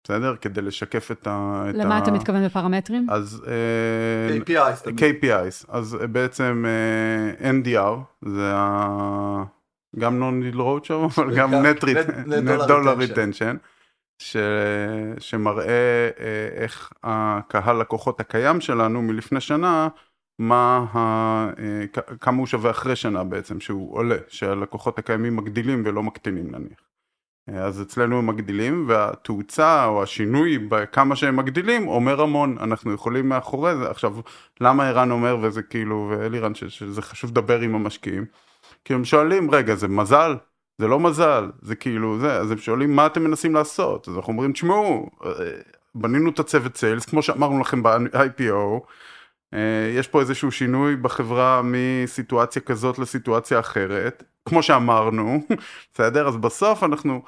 בסדר? 0.03 0.35
כדי 0.35 0.61
לשקף 0.61 1.11
את 1.11 1.27
ה... 1.27 1.63
את 1.69 1.75
למה 1.75 1.95
ה... 1.95 2.03
אתה 2.03 2.11
מתכוון 2.11 2.45
בפרמטרים? 2.45 3.07
אז... 3.09 3.45
אה, 3.47 4.37
KPIs. 4.37 4.87
KPIs, 4.87 5.65
אז 5.67 5.97
בעצם 6.11 6.65
אה, 6.67 7.51
NDR, 7.51 8.25
זה 8.29 8.51
ה... 8.55 9.43
גם 9.99 10.23
non-deal 10.23 10.57
roadshow, 10.57 10.93
אבל 11.21 11.35
גם 11.35 11.53
net 11.53 11.83
net- 11.83 12.27
net 12.27 12.67
dollar 12.67 13.11
retention. 13.11 13.57
ש... 14.19 14.37
שמראה 15.19 16.09
אה, 16.19 16.47
איך 16.55 16.93
הקהל 17.03 17.81
לקוחות 17.81 18.19
הקיים 18.19 18.61
שלנו 18.61 19.01
מלפני 19.01 19.41
שנה, 19.41 19.87
מה 20.39 20.85
ה... 20.93 20.97
אה, 21.59 21.85
כמה 22.21 22.37
הוא 22.37 22.47
שווה 22.47 22.71
אחרי 22.71 22.95
שנה 22.95 23.23
בעצם, 23.23 23.59
שהוא 23.59 23.97
עולה, 23.97 24.17
שהלקוחות 24.27 24.99
הקיימים 24.99 25.35
מגדילים 25.35 25.83
ולא 25.85 26.03
מקטינים 26.03 26.51
נניח. 26.51 26.79
אז 27.47 27.81
אצלנו 27.81 28.19
הם 28.19 28.27
מגדילים 28.27 28.85
והתאוצה 28.87 29.85
או 29.85 30.03
השינוי 30.03 30.57
בכמה 30.57 31.15
שהם 31.15 31.35
מגדילים 31.35 31.87
אומר 31.87 32.21
המון. 32.21 32.57
אנחנו 32.59 32.93
יכולים 32.93 33.29
מאחורי 33.29 33.75
זה. 33.75 33.89
עכשיו 33.89 34.15
למה 34.61 34.87
ערן 34.87 35.11
אומר 35.11 35.37
וזה 35.41 35.61
כאילו 35.61 36.11
ואלירן 36.11 36.55
שזה 36.55 37.01
חשוב 37.01 37.31
לדבר 37.31 37.59
עם 37.59 37.75
המשקיעים? 37.75 38.25
כי 38.85 38.93
הם 38.93 39.05
שואלים 39.05 39.51
רגע 39.51 39.75
זה 39.75 39.87
מזל? 39.87 40.35
זה 40.77 40.87
לא 40.87 40.99
מזל? 40.99 41.51
זה 41.61 41.75
כאילו 41.75 42.19
זה 42.19 42.33
אז 42.33 42.51
הם 42.51 42.57
שואלים 42.57 42.95
מה 42.95 43.05
אתם 43.05 43.23
מנסים 43.23 43.55
לעשות? 43.55 44.07
אז 44.07 44.15
אנחנו 44.15 44.33
אומרים 44.33 44.51
תשמעו 44.53 45.09
אה, 45.25 45.31
בנינו 45.95 46.29
את 46.29 46.39
הצוות 46.39 46.77
סיילס 46.77 47.05
כמו 47.05 47.21
שאמרנו 47.21 47.59
לכם 47.59 47.83
ב-IPO 47.83 48.79
יש 49.97 50.07
פה 50.07 50.19
איזשהו 50.19 50.51
שינוי 50.51 50.95
בחברה 50.95 51.61
מסיטואציה 51.63 52.61
כזאת 52.61 52.99
לסיטואציה 52.99 53.59
אחרת, 53.59 54.23
כמו 54.45 54.63
שאמרנו, 54.63 55.41
בסדר? 55.93 56.27
אז 56.27 56.37
בסוף 56.37 56.83
אנחנו, 56.83 57.21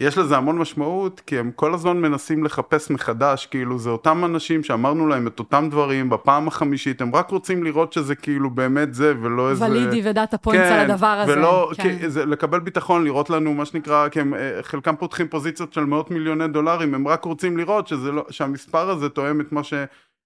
יש 0.00 0.18
לזה 0.18 0.36
המון 0.36 0.58
משמעות, 0.58 1.20
כי 1.20 1.38
הם 1.38 1.50
כל 1.56 1.74
הזמן 1.74 1.96
מנסים 1.96 2.44
לחפש 2.44 2.90
מחדש, 2.90 3.46
כאילו 3.46 3.78
זה 3.78 3.90
אותם 3.90 4.24
אנשים 4.24 4.62
שאמרנו 4.62 5.06
להם 5.06 5.26
את 5.26 5.38
אותם 5.38 5.68
דברים 5.70 6.10
בפעם 6.10 6.48
החמישית, 6.48 7.00
הם 7.00 7.14
רק 7.14 7.30
רוצים 7.30 7.64
לראות 7.64 7.92
שזה 7.92 8.14
כאילו 8.14 8.50
באמת 8.50 8.94
זה, 8.94 9.14
ולא 9.22 9.50
איזה... 9.50 9.64
ולידי 9.64 10.02
ודאטה 10.04 10.38
פוינטס 10.38 10.70
על 10.70 10.90
הדבר 10.90 11.06
הזה. 11.06 11.32
ולא, 11.32 11.70
כן. 11.76 11.98
כי 11.98 12.10
זה, 12.10 12.26
לקבל 12.26 12.60
ביטחון, 12.60 13.04
לראות 13.04 13.30
לנו 13.30 13.54
מה 13.54 13.64
שנקרא, 13.64 14.08
כי 14.08 14.20
הם, 14.20 14.34
אה, 14.34 14.58
חלקם 14.62 14.96
פותחים 14.96 15.28
פוזיציות 15.28 15.72
של 15.72 15.84
מאות 15.84 16.10
מיליוני 16.10 16.48
דולרים, 16.48 16.94
הם 16.94 17.08
רק 17.08 17.24
רוצים 17.24 17.56
לראות 17.56 17.86
שזה 17.86 18.12
לא, 18.12 18.24
שהמספר 18.30 18.90
הזה 18.90 19.08
תואם 19.08 19.40
את 19.40 19.52
מה 19.52 19.64
ש... 19.64 19.74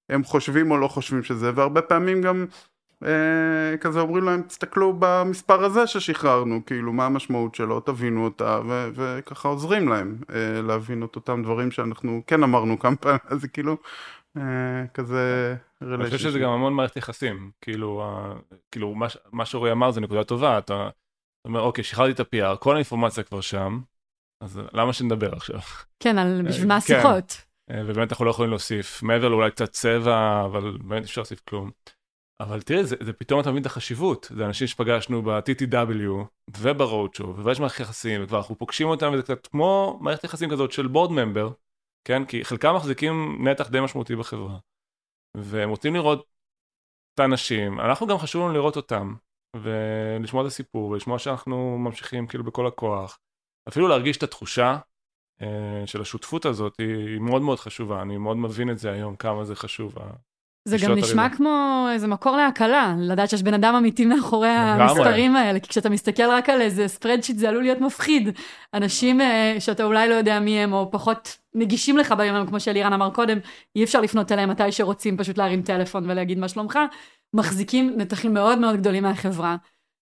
הם 0.09 0.25
חושבים 0.25 0.71
או 0.71 0.77
לא 0.77 0.89
חושבים 0.89 1.23
שזה, 1.23 1.51
והרבה 1.55 1.83
פעמים 1.83 2.23
גם 2.23 2.47
אה, 3.05 3.77
כזה 3.81 4.01
אומרים 4.01 4.25
להם, 4.25 4.43
תסתכלו 4.43 4.97
במספר 4.99 5.65
הזה 5.65 5.87
ששחררנו, 5.87 6.61
כאילו, 6.67 6.93
מה 6.93 7.07
המשמעות 7.07 7.55
שלו, 7.55 7.81
תבינו 7.81 8.25
אותה, 8.25 8.61
ו- 8.69 8.89
וככה 8.95 9.49
עוזרים 9.49 9.89
להם 9.89 10.19
אה, 10.35 10.63
להבין 10.63 11.05
את 11.05 11.17
אותם 11.17 11.43
דברים 11.43 11.71
שאנחנו 11.71 12.23
כן 12.27 12.43
אמרנו 12.43 12.79
כמה 12.79 12.97
פעמים, 12.97 13.19
אז 13.29 13.41
זה 13.41 13.49
כאילו, 13.49 13.77
אה, 14.37 14.43
כזה 14.95 15.55
אני 15.83 16.05
חושב 16.05 16.19
שזה 16.19 16.39
גם 16.39 16.51
המון 16.51 16.73
מערכת 16.73 16.97
יחסים, 16.97 17.51
כאילו, 17.61 18.03
ה- 18.05 18.35
כאילו 18.71 18.95
מה, 18.95 19.07
מה 19.33 19.45
שרועי 19.45 19.73
אמר 19.73 19.91
זה 19.91 20.01
נקודה 20.01 20.25
טובה, 20.25 20.59
אתה 20.59 20.89
אומר, 21.45 21.61
אוקיי, 21.61 21.85
שחררתי 21.85 22.13
את 22.13 22.21
ה-PR, 22.21 22.57
כל 22.57 22.75
האינפורמציה 22.75 23.25
כבר 23.25 23.41
שם, 23.41 23.81
אז 24.41 24.61
למה 24.73 24.93
שנדבר 24.93 25.33
עכשיו? 25.33 25.61
כן, 26.01 26.19
על 26.19 26.43
בשביל 26.49 26.69
מה 26.69 26.81
כן. 26.81 26.95
השיחות. 26.95 27.48
אה, 27.71 27.83
ובאמת 27.87 28.13
אנחנו 28.13 28.25
לא 28.25 28.31
יכולים 28.31 28.51
להוסיף, 28.51 29.03
מעבר 29.03 29.29
לאולי 29.29 29.51
קצת 29.51 29.71
צבע, 29.71 30.45
אבל 30.45 30.79
באמת 30.79 31.05
אפשר 31.05 31.21
להוסיף 31.21 31.41
כלום. 31.49 31.71
אבל 32.41 32.63
תראה, 32.63 32.85
זה, 32.85 32.97
זה 33.01 33.13
פתאום 33.13 33.41
אתה 33.41 33.51
מבין 33.51 33.61
את 33.61 33.67
החשיבות, 33.67 34.31
זה 34.37 34.47
אנשים 34.47 34.67
שפגשנו 34.67 35.23
ב-TTW 35.23 36.27
show, 37.17 37.27
ויש 37.45 37.61
מערכת 37.61 37.81
יחסים, 37.81 38.25
וכבר 38.25 38.39
אנחנו 38.39 38.59
פוגשים 38.59 38.89
אותם, 38.89 39.11
וזה 39.13 39.23
קצת 39.23 39.47
כמו 39.47 39.99
מערכת 40.01 40.25
יחסים 40.25 40.51
כזאת 40.51 40.73
של 40.73 40.87
בורד 40.87 41.13
ממבר, 41.13 41.51
כן? 42.05 42.25
כי 42.25 42.45
חלקם 42.45 42.75
מחזיקים 42.77 43.49
נתח 43.49 43.69
די 43.71 43.81
משמעותי 43.81 44.17
בחברה. 44.17 44.59
והם 45.37 45.71
רוצים 45.71 45.95
לראות 45.95 46.27
את 47.15 47.21
האנשים, 47.21 47.81
אנחנו 47.81 48.07
גם 48.07 48.19
חשוב 48.19 48.43
לנו 48.43 48.55
לראות 48.55 48.77
אותם, 48.77 49.15
ולשמוע 49.57 50.43
את 50.43 50.47
הסיפור, 50.47 50.91
ולשמוע 50.91 51.19
שאנחנו 51.19 51.79
ממשיכים 51.79 52.27
כאילו 52.27 52.45
בכל 52.45 52.67
הכוח. 52.67 53.19
אפילו 53.69 53.89
להרגיש 53.89 54.17
את 54.17 54.23
התחושה 54.23 54.79
של 55.87 56.01
השותפות 56.01 56.47
הזאת 56.47 56.75
היא, 56.79 57.19
מאוד 57.19 57.43
מאוד 57.43 57.59
חשובה, 57.59 58.03
אני 58.03 58.17
מאוד 58.17 58.37
מבין 58.37 58.71
את 58.71 58.79
זה 58.79 58.93
היום, 58.93 59.17
כמה 59.17 59.45
זה 59.45 59.57
חשוב. 59.57 59.95
זה 60.65 60.77
גם 60.83 60.93
נשמע 60.93 61.29
זה. 61.29 61.37
כמו 61.37 61.87
איזה 61.93 62.07
מקור 62.07 62.37
להקלה, 62.37 62.95
לדעת 62.99 63.31
שיש 63.31 63.43
בן 63.43 63.55
אדם 63.55 63.75
אמיתי 63.75 64.07
מאחורי. 64.07 64.49
המספרים 64.49 65.37
האלה, 65.37 65.61
כי 65.61 65.69
כשאתה 65.69 65.91
מסתכל 65.91 66.31
רק 66.31 66.49
על 66.49 66.61
איזה 66.61 66.89
ספרדשיט 66.89 67.37
זה 67.37 67.49
עלול 67.49 67.63
להיות 67.63 67.81
מפחיד. 67.81 68.29
אנשים 68.75 69.21
אה, 69.21 69.57
שאתה 69.59 69.85
אולי 69.85 70.09
לא 70.09 70.15
יודע 70.15 70.41
מי 70.41 70.59
הם, 70.59 70.73
או 70.73 70.91
פחות 70.91 71.39
נגישים 71.55 71.97
לך 71.97 72.13
ביום 72.13 72.37
יום, 72.37 72.47
כמו 72.47 72.61
שאלירן 72.61 72.93
אמר 72.93 73.11
קודם, 73.11 73.39
אי 73.77 73.85
אפשר 73.85 74.01
לפנות 74.01 74.33
אליהם 74.33 74.51
מתי 74.51 74.73
שרוצים, 74.73 75.17
פשוט 75.17 75.39
להרים 75.39 75.63
טלפון 75.63 76.11
ולהגיד 76.11 76.39
מה 76.39 76.49
שלומך, 76.49 76.79
מחזיקים 77.35 77.95
נתחים 77.97 78.35
מאוד 78.35 78.59
מאוד 78.59 78.77
גדולים 78.77 79.03
מהחברה. 79.03 79.57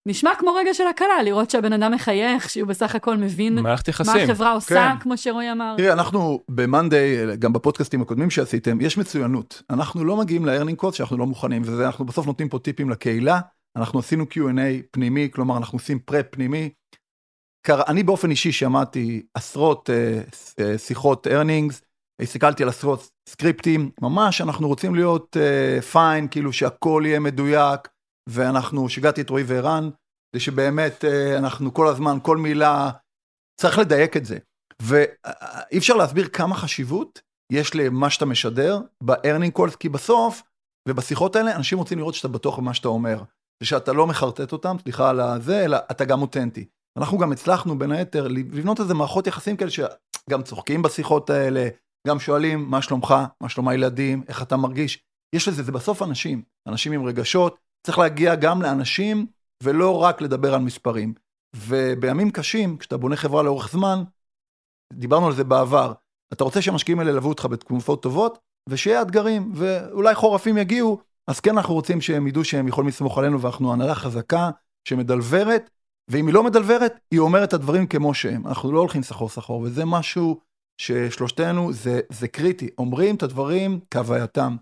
נשמע 0.09 0.31
כמו 0.39 0.55
רגע 0.55 0.75
של 0.75 0.87
הקלה, 0.87 1.23
לראות 1.25 1.51
שהבן 1.51 1.73
אדם 1.73 1.93
מחייך, 1.93 2.51
שהוא 2.51 2.69
בסך 2.69 2.95
הכל 2.95 3.17
מבין 3.17 3.59
מה. 3.59 3.75
החברה 4.23 4.53
עושה, 4.53 4.75
כן. 4.75 5.01
כמו 5.01 5.17
שרועי 5.17 5.53
אמר. 5.53 5.75
תראי, 5.77 5.93
אנחנו 5.93 6.41
ב-Monday, 6.49 7.37
גם 7.39 7.53
בפודקאסטים 7.53 8.03
הקודמים 8.03 8.31
שעשיתם, 8.31 8.81
יש 8.81 8.99
מצוינות. 8.99 9.63
אנחנו 9.71 10.05
לא 10.05 10.17
מגיעים 10.17 10.47
ל-earning 10.47 10.85
cost 10.85 10.93
שאנחנו 10.93 11.19
לא 11.19 11.27
מוכנים, 11.27 11.63
וזה 11.63 11.87
אנחנו 11.87 12.05
בסוף 12.05 12.27
נותנים 12.27 12.49
פה 12.49 12.59
טיפים 12.59 12.91
לקהילה. 12.91 13.41
אנחנו 13.77 13.99
עשינו 13.99 14.25
Q&A 14.31 14.83
פנימי, 14.91 15.29
כלומר 15.33 15.57
אנחנו 15.57 15.77
עושים 15.77 15.99
פרפ 15.99 16.27
פנימי. 16.31 16.71
אני 17.69 18.03
באופן 18.03 18.31
אישי 18.31 18.53
שמעתי 18.53 19.23
עשרות 19.35 19.91
uh, 19.91 20.31
uh, 20.61 20.79
שיחות 20.79 21.27
earnings, 21.27 21.75
הסתכלתי 22.23 22.63
על 22.63 22.69
עשרות 22.69 23.11
סקריפטים, 23.29 23.91
ממש 24.03 24.41
אנחנו 24.41 24.69
רוצים 24.69 24.95
להיות 24.95 25.37
פיין, 25.93 26.25
uh, 26.25 26.29
כאילו 26.29 26.53
שהכל 26.53 27.03
יהיה 27.07 27.21
מדויק, 27.21 27.89
ואנחנו, 28.29 28.89
שיגעתי 28.89 29.21
את 29.21 29.31
רועי 29.31 29.45
וערן, 29.47 29.91
זה 30.35 30.41
שבאמת 30.41 31.05
uh, 31.05 31.39
אנחנו 31.39 31.75
כל 31.75 31.89
הזמן, 31.89 32.19
כל 32.23 32.37
מילה, 32.37 32.91
צריך 33.61 33.79
לדייק 33.79 34.17
את 34.17 34.25
זה. 34.25 34.39
ואי 34.83 35.79
אפשר 35.79 35.95
להסביר 35.95 36.29
כמה 36.29 36.55
חשיבות 36.55 37.21
יש 37.53 37.75
למה 37.75 38.11
שאתה 38.11 38.27
משדר 38.27 38.81
ב-earning 39.05 39.59
calls, 39.59 39.77
כי 39.81 39.89
בסוף, 39.89 40.43
ובשיחות 40.89 41.37
האלה, 41.37 41.57
אנשים 41.57 41.79
רוצים 41.79 41.99
לראות 41.99 42.15
שאתה 42.15 42.29
בטוח 42.29 42.59
במה 42.59 42.75
שאתה 42.75 42.89
אומר. 42.89 43.23
ושאתה 43.63 43.93
לא 43.93 44.07
מחרטט 44.07 44.53
אותם, 44.53 44.77
סליחה 44.83 45.11
על 45.11 45.21
הזה, 45.21 45.65
אלא 45.65 45.77
אתה 45.91 46.05
גם 46.05 46.23
אותנטי. 46.23 46.69
אנחנו 46.99 47.19
גם 47.19 47.33
הצלחנו 47.33 47.79
בין 47.79 47.93
היתר 47.93 48.29
לבנות 48.29 48.81
איזה 48.81 48.95
מערכות 48.95 49.27
יחסים 49.27 49.57
כאלה 49.57 49.71
שגם 49.71 50.43
צוחקים 50.43 50.83
בשיחות 50.83 51.31
האלה, 51.31 51.69
גם 52.07 52.21
שואלים 52.21 52.71
מה 52.71 52.83
שלומך, 52.83 53.15
מה 53.41 53.49
שלום 53.49 53.69
הילדים, 53.69 54.23
איך 54.29 54.43
אתה 54.43 54.57
מרגיש. 54.57 55.03
יש 55.35 55.49
לזה, 55.49 55.63
זה 55.63 55.73
בסוף 55.73 56.03
אנשים, 56.03 56.43
אנשים 56.69 56.93
עם 56.93 57.07
רגשות, 57.07 57.59
צריך 57.87 57.99
להגיע 57.99 58.35
גם 58.35 58.63
לאנשים 58.63 59.27
ולא 59.63 60.03
רק 60.03 60.21
לדבר 60.21 60.55
על 60.55 60.61
מספרים. 60.61 61.15
ובימים 61.57 62.31
קשים, 62.31 62.77
כשאתה 62.77 62.97
בונה 62.97 63.17
חברה 63.17 63.43
לאורך 63.43 63.73
זמן, 63.73 64.03
דיברנו 64.93 65.27
על 65.27 65.33
זה 65.33 65.45
בעבר, 65.45 65.93
אתה 66.33 66.45
רוצה 66.45 66.63
שהמשקיעים 66.63 66.99
האלה 66.99 67.11
ילוו 67.11 67.29
אותך 67.29 67.45
בתקופות 67.45 68.03
טובות, 68.03 68.39
ושיהיה 68.69 69.03
אתגרים, 69.03 69.53
ואולי 69.55 70.15
חורפים 70.15 70.59
יגיעו, 70.59 71.01
אז 71.27 71.41
כן 71.41 71.57
אנחנו 71.57 71.75
רוצים 71.75 72.01
שהם 72.01 72.27
ידעו 72.27 72.45
שהם 72.45 72.69
יכולים 72.69 72.89
לסמוך 72.89 73.19
עלינו, 73.19 73.41
ואנחנו 73.41 73.73
הנהלה 73.73 73.95
חזקה 73.95 74.51
שמדלברת, 74.89 75.71
ואם 76.11 76.27
היא 76.27 76.35
לא 76.35 76.43
מדלברת, 76.43 76.99
היא 77.11 77.21
אומרת 77.21 77.49
את 77.49 77.55
הדברים 77.55 77.87
כמו 77.87 78.15
שהם. 78.15 78.47
אנחנו 78.47 78.73
לא 78.73 78.79
הולכים 78.79 79.03
סחור 79.03 79.29
סחור, 79.29 79.61
וזה 79.61 79.85
משהו 79.85 80.41
ששלושתנו, 80.81 81.73
זה, 81.73 82.01
זה 82.13 82.29
קריטי. 82.29 82.69
אומרים 82.79 83.17
את 83.17 83.23
הדברים 83.23 83.81
כהווייתם, 83.91 84.57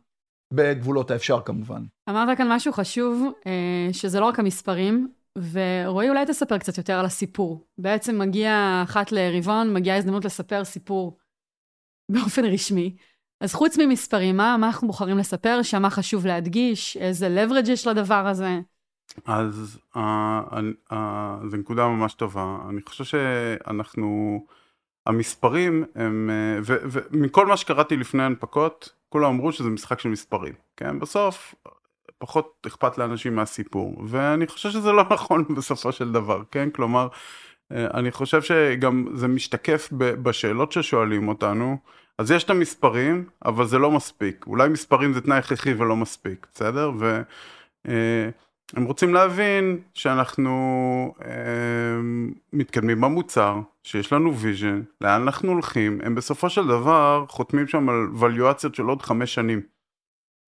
בגבולות 0.52 1.10
האפשר 1.10 1.40
כמובן. 1.40 1.82
אמרת 2.08 2.38
כאן 2.38 2.52
משהו 2.52 2.72
חשוב, 2.72 3.32
אה, 3.46 3.88
שזה 3.92 4.20
לא 4.20 4.24
רק 4.24 4.38
המספרים, 4.38 5.08
ורועי, 5.52 6.08
אולי 6.08 6.26
תספר 6.26 6.58
קצת 6.58 6.78
יותר 6.78 6.92
על 6.92 7.04
הסיפור. 7.04 7.66
בעצם 7.78 8.18
מגיע 8.18 8.80
אחת 8.84 9.12
לרבעון, 9.12 9.74
מגיעה 9.74 9.96
הזדמנות 9.96 10.24
לספר 10.24 10.64
סיפור 10.64 11.18
באופן 12.12 12.44
רשמי. 12.44 12.96
אז 13.40 13.54
חוץ 13.54 13.78
ממספרים, 13.78 14.36
מה, 14.36 14.56
מה 14.56 14.66
אנחנו 14.66 14.86
בוחרים 14.86 15.18
לספר, 15.18 15.62
שמה 15.62 15.90
חשוב 15.90 16.26
להדגיש, 16.26 16.96
איזה 16.96 17.28
leverage 17.28 17.70
יש 17.70 17.86
לדבר 17.86 18.26
הזה? 18.26 18.60
אז 19.24 19.78
uh, 19.94 19.98
uh, 20.92 20.94
זו 21.50 21.56
נקודה 21.56 21.88
ממש 21.88 22.14
טובה. 22.14 22.56
אני 22.68 22.80
חושב 22.82 23.04
שאנחנו, 23.04 24.40
המספרים 25.06 25.84
הם, 25.94 26.30
uh, 26.62 26.70
ומכל 27.10 27.46
מה 27.46 27.56
שקראתי 27.56 27.96
לפני 27.96 28.22
הנפקות, 28.22 28.92
כולם 29.08 29.30
אמרו 29.30 29.52
שזה 29.52 29.68
משחק 29.68 30.00
של 30.00 30.08
מספרים, 30.08 30.54
כן? 30.76 30.98
בסוף 30.98 31.54
פחות 32.18 32.66
אכפת 32.66 32.98
לאנשים 32.98 33.36
מהסיפור, 33.36 34.02
ואני 34.06 34.46
חושב 34.46 34.70
שזה 34.70 34.92
לא 34.92 35.04
נכון 35.14 35.44
בסופו 35.56 35.92
של 35.92 36.12
דבר, 36.12 36.42
כן? 36.50 36.70
כלומר, 36.70 37.08
אה, 37.72 37.76
אני 37.94 38.10
חושב 38.10 38.42
שגם 38.42 39.06
זה 39.14 39.28
משתקף 39.28 39.88
בשאלות 39.96 40.72
ששואלים 40.72 41.28
אותנו, 41.28 41.76
אז 42.18 42.30
יש 42.30 42.44
את 42.44 42.50
המספרים, 42.50 43.24
אבל 43.44 43.66
זה 43.66 43.78
לא 43.78 43.90
מספיק. 43.90 44.44
אולי 44.46 44.68
מספרים 44.68 45.12
זה 45.12 45.20
תנאי 45.20 45.38
הכרחי 45.38 45.74
ולא 45.74 45.96
מספיק, 45.96 46.46
בסדר? 46.54 46.90
ו... 46.98 47.22
הם 48.76 48.84
רוצים 48.84 49.14
להבין 49.14 49.78
שאנחנו 49.94 50.50
אה, 51.24 51.30
מתקדמים 52.52 53.00
במוצר, 53.00 53.60
שיש 53.82 54.12
לנו 54.12 54.36
vision, 54.36 54.82
לאן 55.00 55.22
אנחנו 55.22 55.52
הולכים, 55.52 56.00
הם 56.02 56.14
בסופו 56.14 56.50
של 56.50 56.66
דבר 56.66 57.24
חותמים 57.28 57.66
שם 57.66 57.88
על 57.88 58.08
ווליואציות 58.12 58.74
של 58.74 58.82
עוד 58.82 59.02
חמש 59.02 59.34
שנים. 59.34 59.60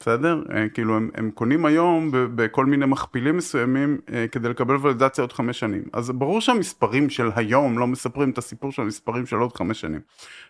בסדר? 0.04 0.42
אה, 0.54 0.68
כאילו 0.68 0.96
הם, 0.96 1.10
הם 1.14 1.30
קונים 1.30 1.66
היום 1.66 2.10
בכל 2.12 2.66
מיני 2.66 2.86
מכפילים 2.86 3.36
מסוימים 3.36 3.98
אה, 4.12 4.26
כדי 4.32 4.48
לקבל 4.48 4.76
ולידציה 4.82 5.24
עוד 5.24 5.32
חמש 5.32 5.60
שנים. 5.60 5.82
אז 5.92 6.10
ברור 6.10 6.40
שהמספרים 6.40 7.10
של 7.10 7.30
היום 7.34 7.78
לא 7.78 7.86
מספרים 7.86 8.30
את 8.30 8.38
הסיפור 8.38 8.72
של 8.72 8.82
המספרים 8.82 9.26
של 9.26 9.36
עוד 9.36 9.56
חמש 9.56 9.80
שנים. 9.80 10.00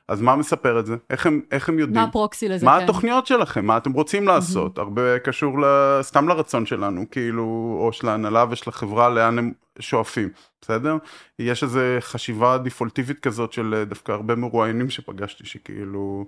אז 0.08 0.20
מה 0.20 0.36
מספר 0.36 0.78
את 0.80 0.86
זה? 0.86 0.96
איך 1.10 1.26
הם, 1.26 1.40
איך 1.50 1.68
הם 1.68 1.78
יודעים? 1.78 2.02
מה 2.02 2.08
הפרוקסי 2.08 2.48
לזה? 2.48 2.66
מה 2.66 2.78
כן. 2.78 2.84
התוכניות 2.84 3.26
שלכם? 3.26 3.66
מה 3.66 3.76
אתם 3.76 3.92
רוצים 3.92 4.26
לעשות? 4.26 4.78
הרבה 4.78 5.18
קשור 5.18 5.56
סתם 6.02 6.28
לרצון 6.28 6.66
שלנו, 6.66 7.04
כאילו, 7.10 7.78
או 7.80 7.92
של 7.92 8.08
ההנהלה 8.08 8.44
ושל 8.50 8.70
החברה, 8.70 9.08
לאן 9.08 9.38
הם 9.38 9.52
שואפים, 9.78 10.28
בסדר? 10.60 10.96
יש 11.38 11.62
איזו 11.62 11.80
חשיבה 12.00 12.58
דיפולטיבית 12.58 13.20
כזאת 13.20 13.52
של 13.52 13.74
אה, 13.76 13.84
דווקא 13.84 14.12
הרבה 14.12 14.34
מרואיינים 14.34 14.90
שפגשתי, 14.90 15.46
שכאילו... 15.46 16.26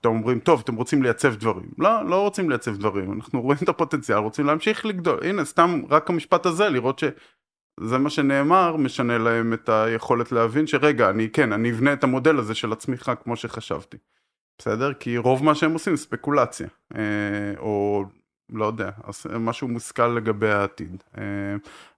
פתאום 0.00 0.16
אומרים, 0.16 0.40
טוב, 0.40 0.60
אתם 0.64 0.74
רוצים 0.74 1.02
לייצב 1.02 1.34
דברים. 1.34 1.70
לא, 1.78 2.08
לא 2.08 2.22
רוצים 2.22 2.50
לייצב 2.50 2.76
דברים, 2.76 3.12
אנחנו 3.12 3.42
רואים 3.42 3.58
את 3.62 3.68
הפוטנציאל, 3.68 4.18
רוצים 4.18 4.46
להמשיך 4.46 4.86
לגדול. 4.86 5.18
הנה, 5.22 5.44
סתם 5.44 5.82
רק 5.90 6.10
המשפט 6.10 6.46
הזה, 6.46 6.68
לראות 6.68 6.98
שזה 6.98 7.98
מה 7.98 8.10
שנאמר, 8.10 8.76
משנה 8.76 9.18
להם 9.18 9.52
את 9.52 9.68
היכולת 9.68 10.32
להבין 10.32 10.66
שרגע, 10.66 11.10
אני 11.10 11.30
כן, 11.30 11.52
אני 11.52 11.70
אבנה 11.70 11.92
את 11.92 12.04
המודל 12.04 12.38
הזה 12.38 12.54
של 12.54 12.72
הצמיחה 12.72 13.14
כמו 13.14 13.36
שחשבתי. 13.36 13.96
בסדר? 14.58 14.94
כי 14.94 15.18
רוב 15.18 15.44
מה 15.44 15.54
שהם 15.54 15.72
עושים 15.72 15.96
ספקולציה, 15.96 16.68
אה, 16.96 17.58
או 17.58 18.04
לא 18.50 18.64
יודע, 18.64 18.90
משהו 19.40 19.68
מושכל 19.68 20.08
לגבי 20.08 20.50
העתיד. 20.50 21.02
אה, 21.18 21.22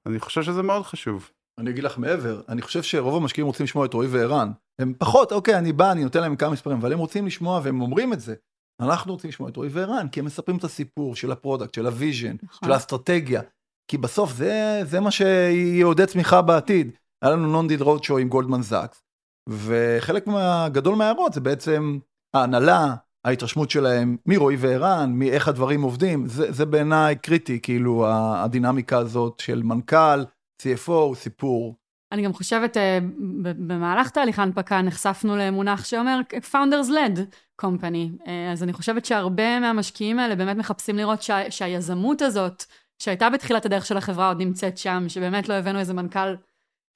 אני 0.06 0.20
חושב 0.20 0.42
שזה 0.42 0.62
מאוד 0.62 0.82
חשוב. 0.82 1.30
אני 1.58 1.70
אגיד 1.70 1.84
לך 1.84 1.98
מעבר, 1.98 2.40
אני 2.48 2.62
חושב 2.62 2.82
שרוב 2.82 3.16
המשקיעים 3.16 3.46
רוצים 3.46 3.64
לשמוע 3.64 3.86
את 3.86 3.94
רועי 3.94 4.08
וערן. 4.08 4.52
הם 4.80 4.92
פחות, 4.98 5.32
אוקיי, 5.32 5.58
אני 5.58 5.72
בא, 5.72 5.92
אני 5.92 6.04
נותן 6.04 6.20
להם 6.20 6.36
כמה 6.36 6.50
מספרים, 6.50 6.78
אבל 6.78 6.92
הם 6.92 6.98
רוצים 6.98 7.26
לשמוע 7.26 7.60
והם 7.64 7.80
אומרים 7.80 8.12
את 8.12 8.20
זה. 8.20 8.34
אנחנו 8.82 9.12
רוצים 9.12 9.28
לשמוע 9.28 9.48
את 9.48 9.56
רועי 9.56 9.68
וערן, 9.72 10.08
כי 10.08 10.20
הם 10.20 10.26
מספרים 10.26 10.58
את 10.58 10.64
הסיפור 10.64 11.16
של 11.16 11.32
ה 11.32 11.37
product, 11.37 11.74
של 11.74 11.86
ה 11.86 11.92
vision, 11.92 12.36
נכון. 12.42 12.68
של 12.68 12.72
האסטרטגיה. 12.72 13.42
כי 13.90 13.98
בסוף 13.98 14.32
זה, 14.32 14.80
זה 14.84 15.00
מה 15.00 15.10
שיעודד 15.10 16.04
צמיחה 16.04 16.42
בעתיד. 16.42 16.90
היה 17.22 17.32
לנו 17.32 17.52
non-deal 17.52 17.80
road 17.80 18.04
show 18.04 18.18
עם 18.18 18.28
גולדמן 18.28 18.62
זאקס, 18.62 19.02
וחלק 19.48 20.26
מה, 20.26 20.68
גדול 20.68 20.94
מההערות 20.94 21.32
זה 21.32 21.40
בעצם 21.40 21.98
ההנהלה, 22.34 22.94
ההתרשמות 23.24 23.70
שלהם 23.70 24.16
מרועי 24.26 24.56
וערן, 24.56 25.12
מאיך 25.12 25.48
הדברים 25.48 25.82
עובדים, 25.82 26.26
זה, 26.26 26.52
זה 26.52 26.66
בעיניי 26.66 27.16
קריטי, 27.16 27.60
כאילו 27.60 28.06
הדינמיקה 28.10 28.98
הזאת 28.98 29.40
של 29.40 29.62
מנכ"ל, 29.62 30.24
CFO, 30.62 30.90
הוא 30.90 31.14
סיפור. 31.14 31.74
אני 32.12 32.22
גם 32.22 32.32
חושבת, 32.32 32.76
אה, 32.76 32.98
במהלך 33.42 34.10
תהליך 34.10 34.38
ההנפקה 34.38 34.82
נחשפנו 34.82 35.36
למונח 35.36 35.84
שאומר 35.84 36.20
Founders 36.52 36.90
Led 36.90 37.18
Company, 37.62 38.26
אה, 38.26 38.52
אז 38.52 38.62
אני 38.62 38.72
חושבת 38.72 39.04
שהרבה 39.04 39.60
מהמשקיעים 39.60 40.18
האלה 40.18 40.36
באמת 40.36 40.56
מחפשים 40.56 40.96
לראות 40.96 41.22
שה, 41.22 41.50
שהיזמות 41.50 42.22
הזאת, 42.22 42.64
שהייתה 42.98 43.30
בתחילת 43.30 43.66
הדרך 43.66 43.86
של 43.86 43.96
החברה 43.96 44.28
עוד 44.28 44.38
נמצאת 44.38 44.78
שם, 44.78 45.04
שבאמת 45.08 45.48
לא 45.48 45.54
הבאנו 45.54 45.78
איזה 45.78 45.94
מנכ"ל 45.94 46.34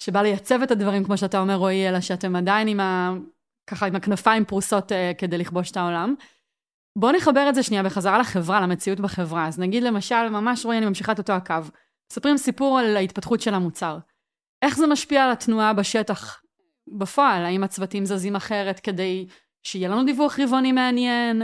שבא 0.03 0.23
לייצב 0.23 0.63
את 0.63 0.71
הדברים, 0.71 1.05
כמו 1.05 1.17
שאתה 1.17 1.41
אומר, 1.41 1.55
רועי, 1.55 1.89
אלא 1.89 2.01
שאתם 2.01 2.37
עדיין 2.37 2.69
עם 2.69 2.81
ה... 2.81 3.13
ככה 3.67 3.87
עם 3.87 3.97
הכנפיים 3.97 4.45
פרוסות 4.45 4.93
uh, 4.93 4.95
כדי 5.19 5.39
לכבוש 5.39 5.71
את 5.71 5.77
העולם. 5.77 6.15
בואו 6.99 7.13
נחבר 7.13 7.49
את 7.49 7.55
זה 7.55 7.63
שנייה 7.63 7.83
בחזרה 7.83 8.19
לחברה, 8.19 8.61
למציאות 8.61 9.01
בחברה. 9.01 9.47
אז 9.49 9.59
נגיד 9.59 9.83
למשל, 9.83 10.29
ממש 10.29 10.65
רועי, 10.65 10.79
אני 10.79 10.87
ממשיכה 10.87 11.13
את 11.13 11.19
אותו 11.19 11.33
הקו. 11.33 11.55
מספרים 12.13 12.37
סיפור 12.37 12.79
על 12.79 12.97
ההתפתחות 12.97 13.41
של 13.41 13.55
המוצר. 13.55 13.99
איך 14.63 14.77
זה 14.77 14.87
משפיע 14.87 15.25
על 15.25 15.31
התנועה 15.31 15.73
בשטח 15.73 16.43
בפועל? 16.99 17.45
האם 17.45 17.65
הצוותים 17.65 18.05
זזים 18.05 18.37
אחרת 18.37 18.81
כדי 18.81 19.27
שיהיה 19.63 19.89
לנו 19.89 20.05
דיווח 20.05 20.39
רבעוני 20.41 20.73
מעניין? 20.73 21.43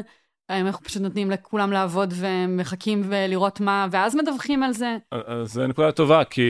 האם 0.49 0.67
אנחנו 0.67 0.85
פשוט 0.85 1.03
נותנים 1.03 1.31
לכולם 1.31 1.73
לעבוד 1.73 2.15
ומחכים 2.17 3.03
ולראות 3.05 3.61
מה, 3.61 3.87
ואז 3.91 4.17
מדווחים 4.17 4.63
על 4.63 4.73
זה? 4.73 4.97
אז 5.27 5.53
זו 5.53 5.67
נקודה 5.67 5.93
טובה, 5.93 6.25
כי 6.25 6.43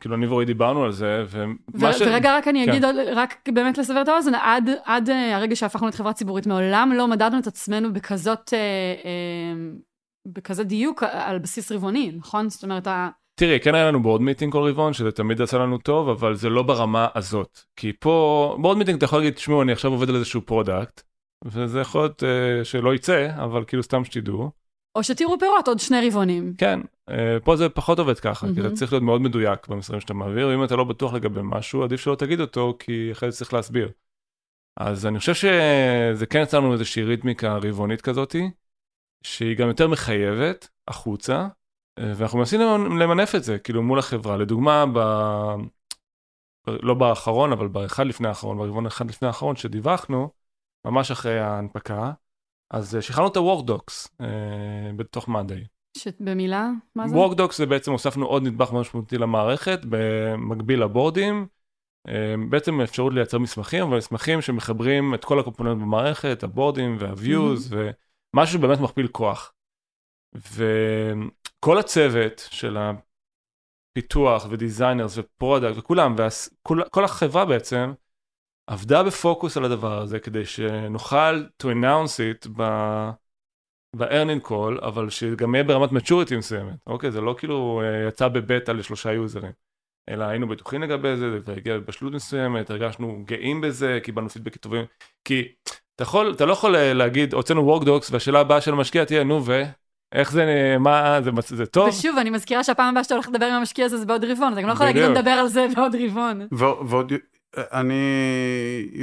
כאילו 0.00 0.14
אני 0.14 0.26
ורועי 0.26 0.46
דיברנו 0.46 0.84
על 0.84 0.92
זה, 0.92 1.24
ומה 1.30 1.92
ש... 1.92 2.00
ורגע, 2.00 2.36
רק 2.36 2.48
אני 2.48 2.64
כן. 2.66 2.70
אגיד, 2.70 2.84
רק 3.14 3.48
באמת 3.52 3.78
לסבר 3.78 4.02
את 4.02 4.08
האוזן, 4.08 4.34
עד, 4.34 4.70
עד 4.84 5.10
אה, 5.10 5.36
הרגע 5.36 5.56
שהפכנו 5.56 5.86
להיות 5.86 5.94
חברה 5.94 6.12
ציבורית, 6.12 6.46
מעולם 6.46 6.92
לא 6.96 7.08
מדדנו 7.08 7.38
את 7.38 7.46
עצמנו 7.46 7.92
בכזאת, 7.92 8.54
אה, 8.54 8.58
אה, 9.04 9.70
בכזה 10.28 10.64
דיוק 10.64 11.02
על 11.02 11.38
בסיס 11.38 11.72
רבעוני, 11.72 12.12
נכון? 12.16 12.48
זאת 12.48 12.64
אומרת, 12.64 12.88
תראי, 13.42 13.60
כן 13.60 13.74
היה 13.74 13.88
לנו 13.88 14.02
board 14.02 14.20
meeting 14.20 14.52
כל 14.52 14.68
רבעון, 14.68 14.92
שזה 14.92 15.12
תמיד 15.12 15.42
עשה 15.42 15.58
לנו 15.58 15.78
טוב, 15.78 16.08
אבל 16.08 16.34
זה 16.34 16.48
לא 16.48 16.62
ברמה 16.62 17.08
הזאת. 17.14 17.60
כי 17.76 17.92
פה, 18.00 18.56
board 18.60 18.78
meeting 18.78 18.96
אתה 18.96 19.04
יכול 19.04 19.18
להגיד, 19.18 19.34
תשמעו, 19.34 19.62
אני 19.62 19.72
עכשיו 19.72 19.90
עובד 19.90 20.08
על 20.08 20.14
איזשהו 20.14 20.40
product, 20.46 21.02
וזה 21.44 21.80
יכול 21.80 22.00
להיות 22.00 22.22
uh, 22.22 22.64
שלא 22.64 22.94
יצא, 22.94 23.28
אבל 23.36 23.64
כאילו 23.64 23.82
סתם 23.82 24.04
שתדעו. 24.04 24.50
או 24.94 25.02
שתראו 25.02 25.38
פירות 25.38 25.68
עוד 25.68 25.78
שני 25.78 26.08
רבעונים. 26.08 26.54
כן, 26.58 26.80
uh, 27.10 27.12
פה 27.44 27.56
זה 27.56 27.68
פחות 27.68 27.98
עובד 27.98 28.20
ככה, 28.20 28.46
mm-hmm. 28.46 28.54
כי 28.54 28.60
אתה 28.60 28.70
צריך 28.70 28.92
להיות 28.92 29.02
מאוד 29.02 29.20
מדויק 29.20 29.68
במסרים 29.68 30.00
שאתה 30.00 30.14
מעביר, 30.14 30.48
ואם 30.48 30.64
אתה 30.64 30.76
לא 30.76 30.84
בטוח 30.84 31.14
לגבי 31.14 31.40
משהו, 31.42 31.82
עדיף 31.82 32.00
שלא 32.00 32.14
תגיד 32.14 32.40
אותו, 32.40 32.76
כי 32.78 33.12
אחרי 33.12 33.30
זה 33.30 33.36
צריך 33.36 33.54
להסביר. 33.54 33.90
אז 34.76 35.06
אני 35.06 35.18
חושב 35.18 35.34
שזה 35.34 36.26
כן 36.26 36.42
יצא 36.42 36.58
לנו 36.58 36.72
איזושהי 36.72 37.02
ריתמיקה 37.02 37.56
רבעונית 37.56 38.00
כזאתי, 38.00 38.50
שהיא 39.22 39.56
גם 39.56 39.68
יותר 39.68 39.88
מחייבת 39.88 40.68
החוצה, 40.88 41.48
ואנחנו 41.98 42.38
מנסים 42.38 42.60
למנף 42.98 43.34
את 43.34 43.44
זה, 43.44 43.58
כאילו 43.58 43.82
מול 43.82 43.98
החברה. 43.98 44.36
לדוגמה, 44.36 44.84
ב... 44.94 44.98
לא 46.66 46.94
באחרון, 46.94 47.52
אבל 47.52 47.68
באחד 47.68 48.06
לפני 48.06 48.28
האחרון, 48.28 48.58
ברבעון 48.58 48.86
אחד 48.86 49.08
לפני 49.08 49.28
האחרון 49.28 49.56
שדיווחנו, 49.56 50.30
ממש 50.86 51.10
אחרי 51.10 51.38
ההנפקה, 51.38 52.12
אז 52.70 52.96
אה, 52.96 53.02
שחררנו 53.02 53.30
את 53.30 53.36
ה-Workdocs 53.36 54.08
אה, 54.20 54.92
בתוך 54.96 55.28
מאנדיי. 55.28 55.64
במילה? 56.20 56.70
מה 56.96 57.08
זה? 57.08 57.16
Workdocs 57.16 57.56
זה 57.56 57.66
בעצם 57.66 57.92
הוספנו 57.92 58.26
עוד 58.26 58.42
נדבך 58.42 58.72
משמעותי 58.72 59.18
למערכת, 59.18 59.80
במקביל 59.88 60.82
לבורדים. 60.82 61.46
אה, 62.08 62.34
בעצם 62.48 62.80
אפשרות 62.80 63.12
לייצר 63.14 63.38
מסמכים, 63.38 63.82
אבל 63.82 63.96
מסמכים 63.96 64.40
שמחברים 64.40 65.14
את 65.14 65.24
כל 65.24 65.40
ה 65.40 65.44
component 65.44 65.82
במערכת, 65.82 66.42
הבורדים 66.42 66.96
וה-views, 67.00 67.70
mm-hmm. 67.70 68.34
ומשהו 68.34 68.58
שבאמת 68.58 68.80
מכפיל 68.80 69.08
כוח. 69.08 69.52
וכל 71.62 71.78
הצוות 71.78 72.48
של 72.50 72.76
הפיתוח 72.76 74.46
ו 74.50 74.57
designers 74.57 75.18
ו 75.18 75.26
product 75.26 75.78
וכולם, 75.78 76.14
וכל 76.14 77.04
החברה 77.04 77.44
בעצם, 77.44 77.92
עבדה 78.66 79.02
בפוקוס 79.02 79.56
על 79.56 79.64
הדבר 79.64 79.98
הזה 79.98 80.20
כדי 80.20 80.44
שנוכל 80.44 81.44
to 81.62 81.66
announce 81.66 82.44
it 82.44 82.48
ב... 82.56 82.62
ב-earning 83.96 84.48
call, 84.48 84.86
אבל 84.86 85.10
שגם 85.10 85.54
יהיה 85.54 85.64
ברמת 85.64 85.90
maturity 85.90 86.36
מסוימת, 86.38 86.76
אוקיי? 86.86 87.10
זה 87.10 87.20
לא 87.20 87.34
כאילו 87.38 87.82
אה, 87.84 88.08
יצא 88.08 88.28
בבטא 88.28 88.70
לשלושה 88.70 89.12
יוזרים, 89.12 89.52
אלא 90.08 90.24
היינו 90.24 90.48
בטוחים 90.48 90.82
לגבי 90.82 91.16
זה, 91.16 91.38
והגיע 91.44 91.78
בבשלות 91.78 92.12
מסוימת, 92.12 92.70
הרגשנו 92.70 93.24
גאים 93.24 93.60
בזה, 93.60 93.98
קיבלנו 94.02 94.28
פידבקים 94.28 94.60
טובים, 94.60 94.84
כי 95.24 95.52
אתה 95.94 96.02
יכול, 96.02 96.32
אתה 96.32 96.44
לא 96.44 96.52
יכול 96.52 96.76
אה, 96.76 96.92
להגיד, 96.92 97.34
הוצאנו 97.34 97.76
workdocs, 97.76 98.08
והשאלה 98.10 98.40
הבאה 98.40 98.60
של 98.60 98.72
המשקיע 98.72 99.04
תהיה, 99.04 99.24
נו 99.24 99.46
ו... 99.46 99.62
איך 100.12 100.32
זה, 100.32 100.76
מה, 100.80 101.18
זה, 101.22 101.30
זה 101.56 101.66
טוב? 101.66 101.88
ושוב, 101.88 102.18
אני 102.18 102.30
מזכירה 102.30 102.64
שהפעם 102.64 102.88
הבאה 102.88 103.04
שאתה 103.04 103.14
הולך 103.14 103.28
לדבר 103.28 103.46
עם 103.46 103.54
המשקיע 103.54 103.84
הזה 103.84 103.96
זה 103.96 104.06
בעוד 104.06 104.24
רבעון, 104.24 104.52
אתה 104.52 104.60
גם 104.60 104.68
לא 104.68 104.72
יכול 104.72 104.86
להגיד 104.86 105.02
לדבר 105.02 105.30
על 105.30 105.48
זה 105.48 105.66
בעוד 105.76 105.96
רבעון. 105.96 106.46
ועוד 106.86 107.12
אני 107.56 107.94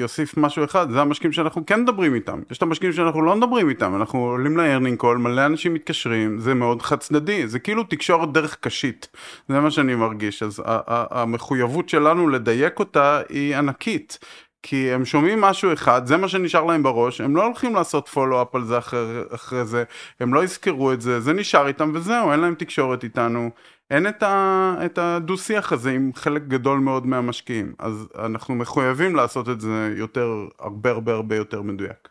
אוסיף 0.03 0.37
משהו 0.37 0.63
אחד, 0.63 0.91
זה 0.91 1.01
המשקיעים 1.01 1.33
שאנחנו 1.33 1.65
כן 1.65 1.81
מדברים 1.81 2.15
איתם. 2.15 2.41
יש 2.51 2.57
את 2.57 2.61
המשקיעים 2.61 2.93
שאנחנו 2.93 3.21
לא 3.21 3.35
מדברים 3.35 3.69
איתם, 3.69 3.95
אנחנו 3.95 4.19
עולים 4.19 4.57
ל 4.57 4.62
earning 4.62 4.97
call, 4.97 5.17
מלא 5.17 5.45
אנשים 5.45 5.73
מתקשרים, 5.73 6.39
זה 6.39 6.53
מאוד 6.53 6.81
חד 6.81 6.99
צדדי, 6.99 7.47
זה 7.47 7.59
כאילו 7.59 7.83
תקשורת 7.83 8.31
דרך 8.31 8.57
קשית, 8.59 9.07
זה 9.49 9.59
מה 9.59 9.71
שאני 9.71 9.95
מרגיש. 9.95 10.43
אז 10.43 10.63
המחויבות 10.85 11.89
שלנו 11.89 12.29
לדייק 12.29 12.79
אותה 12.79 13.21
היא 13.29 13.55
ענקית. 13.55 14.19
כי 14.63 14.91
הם 14.91 15.05
שומעים 15.05 15.41
משהו 15.41 15.73
אחד, 15.73 16.05
זה 16.05 16.17
מה 16.17 16.27
שנשאר 16.27 16.63
להם 16.63 16.83
בראש, 16.83 17.21
הם 17.21 17.35
לא 17.35 17.45
הולכים 17.45 17.75
לעשות 17.75 18.07
follow-up 18.07 18.55
על 18.55 18.63
זה 18.63 18.77
אחרי, 18.77 19.21
אחרי 19.35 19.65
זה, 19.65 19.83
הם 20.19 20.33
לא 20.33 20.43
יזכרו 20.43 20.93
את 20.93 21.01
זה, 21.01 21.19
זה 21.19 21.33
נשאר 21.33 21.67
איתם 21.67 21.91
וזהו, 21.93 22.31
אין 22.31 22.39
להם 22.39 22.55
תקשורת 22.55 23.03
איתנו, 23.03 23.49
אין 23.91 24.07
את, 24.07 24.23
ה, 24.23 24.75
את 24.85 24.97
הדו-שיח 24.97 25.71
הזה 25.71 25.91
עם 25.91 26.11
חלק 26.15 26.41
גדול 26.47 26.79
מאוד 26.79 27.07
מהמשקיעים, 27.07 27.73
אז 27.79 28.07
אנחנו 28.25 28.55
מחויבים 28.55 29.15
לעשות 29.15 29.49
את 29.49 29.61
זה 29.61 29.93
יותר, 29.97 30.47
הרבה 30.59 30.89
הרבה 30.89 31.13
הרבה 31.13 31.35
יותר 31.35 31.61
מדויק. 31.61 32.09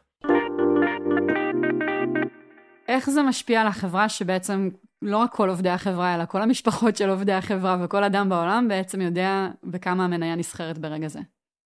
איך 2.88 3.10
זה 3.10 3.22
משפיע 3.22 3.60
על 3.60 3.66
החברה 3.66 4.08
שבעצם 4.08 4.68
לא 5.02 5.16
רק 5.16 5.32
כל 5.32 5.48
עובדי 5.48 5.70
החברה, 5.70 6.14
אלא 6.14 6.24
כל 6.24 6.42
המשפחות 6.42 6.96
של 6.96 7.10
עובדי 7.10 7.32
החברה 7.32 7.76
וכל 7.84 8.04
אדם 8.04 8.28
בעולם 8.28 8.66
בעצם 8.68 9.00
יודע 9.00 9.48
בכמה 9.64 10.04
המניה 10.04 10.36
נסחרת 10.36 10.78
ברגע 10.78 11.08
זה? 11.08 11.20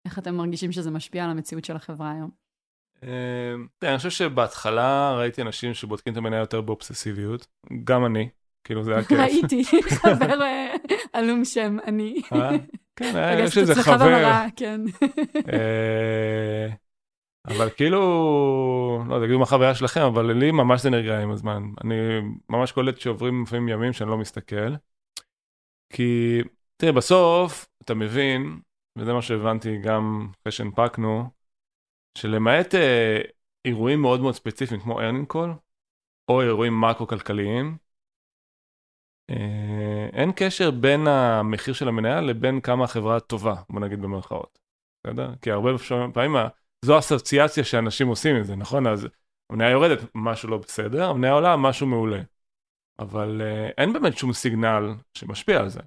איך 0.06 0.20
אתם 0.20 0.36
מרגישים 0.36 0.72
שזה 0.72 0.92
משפיע 0.92 1.24
על 1.24 1.30
המציאות 1.30 1.66
של 1.66 1.76
החברה 1.76 2.12
היום? 2.12 2.30
אה, 3.04 3.54
אני 3.90 3.98
חושב 3.98 4.10
שבהתחלה 4.10 5.16
ראיתי 5.18 5.42
אנשים 5.42 5.74
שבודקים 5.74 6.14
את 6.14 6.18
המניה 6.18 6.40
יותר 6.40 6.62
באובססיביות, 6.62 7.48
גם 7.84 8.06
אני, 8.06 8.30
כאילו 8.64 8.84
זה 8.84 8.94
היה 8.94 9.04
כיף. 9.04 9.20
ראיתי, 9.20 9.64
חבר 10.02 10.42
אה, 10.42 10.76
עלום 11.14 11.46
שם, 11.46 11.78
אני. 11.88 12.22
אה? 12.34 12.50
כן, 12.96 13.38
יש 13.40 13.58
איזה 13.58 13.76
חבר. 13.84 14.46
כן. 14.56 14.82
אבל 17.48 17.70
כאילו, 17.70 18.00
לא 19.08 19.16
יודע, 19.16 19.26
תגידו 19.26 19.40
מה 19.40 19.44
החוויה 19.44 19.76
שלכם, 19.76 20.02
אבל 20.02 20.32
לי 20.32 20.52
ממש 20.52 20.82
זה 20.82 20.90
נרגע 20.90 21.20
עם 21.20 21.32
הזמן. 21.32 21.64
אני 21.84 21.96
ממש 22.50 22.72
קולט 22.72 23.00
שעוברים 23.00 23.44
לפעמים 23.44 23.70
ימים 23.70 23.94
שאני 23.94 24.10
לא 24.10 24.18
מסתכל. 24.18 24.76
כי, 25.94 26.40
תראה, 26.78 26.92
בסוף 26.92 27.68
אתה 27.84 27.94
מבין 27.94 28.60
וזה 29.00 29.14
מה 29.14 29.22
שהבנתי 29.22 29.78
גם 29.78 30.28
אחרי 30.42 30.52
שהנפקנו, 30.52 31.30
שלמעט 32.18 32.76
אה, 32.76 33.22
אירועים 33.66 34.02
מאוד 34.02 34.20
מאוד 34.20 34.34
ספציפיים 34.34 34.82
כמו 34.82 35.02
earning 35.02 35.28
call, 35.28 35.54
או 36.28 36.42
אירועים 36.42 36.82
מקרו-כלכליים, 36.82 37.78
אה, 39.30 40.10
אין 40.14 40.32
קשר 40.36 40.72
בין 40.72 41.08
המחיר 41.08 41.74
של 41.74 41.88
המניה 41.88 42.22
לבין 42.22 42.62
כמה 42.62 42.84
החברה 42.84 43.20
טובה, 43.20 43.56
בוא 43.70 43.80
נגיד 43.80 44.02
במרכאות. 44.02 44.60
בסדר? 45.04 45.36
כי 45.42 45.52
הרבה 45.52 45.70
פעמים 46.14 46.36
זו 46.86 46.96
האסוציאציה 46.96 47.64
שאנשים 47.64 48.08
עושים 48.08 48.36
עם 48.36 48.44
זה, 48.44 48.56
נכון? 48.56 48.88
אז 48.88 49.08
המניה 49.50 49.70
יורדת, 49.70 50.00
משהו 50.16 50.50
לא 50.50 50.58
בסדר, 50.58 51.10
המניה 51.10 51.32
עולה, 51.32 51.58
משהו 51.58 51.88
מעולה. 51.88 52.22
אבל 53.00 53.42
אה, 53.42 53.70
אין 53.78 53.94
באמת 53.94 54.18
שום 54.18 54.34
סיגנל 54.34 54.94
שמשפיע 55.14 55.60
על 55.60 55.70
זה. 55.70 55.80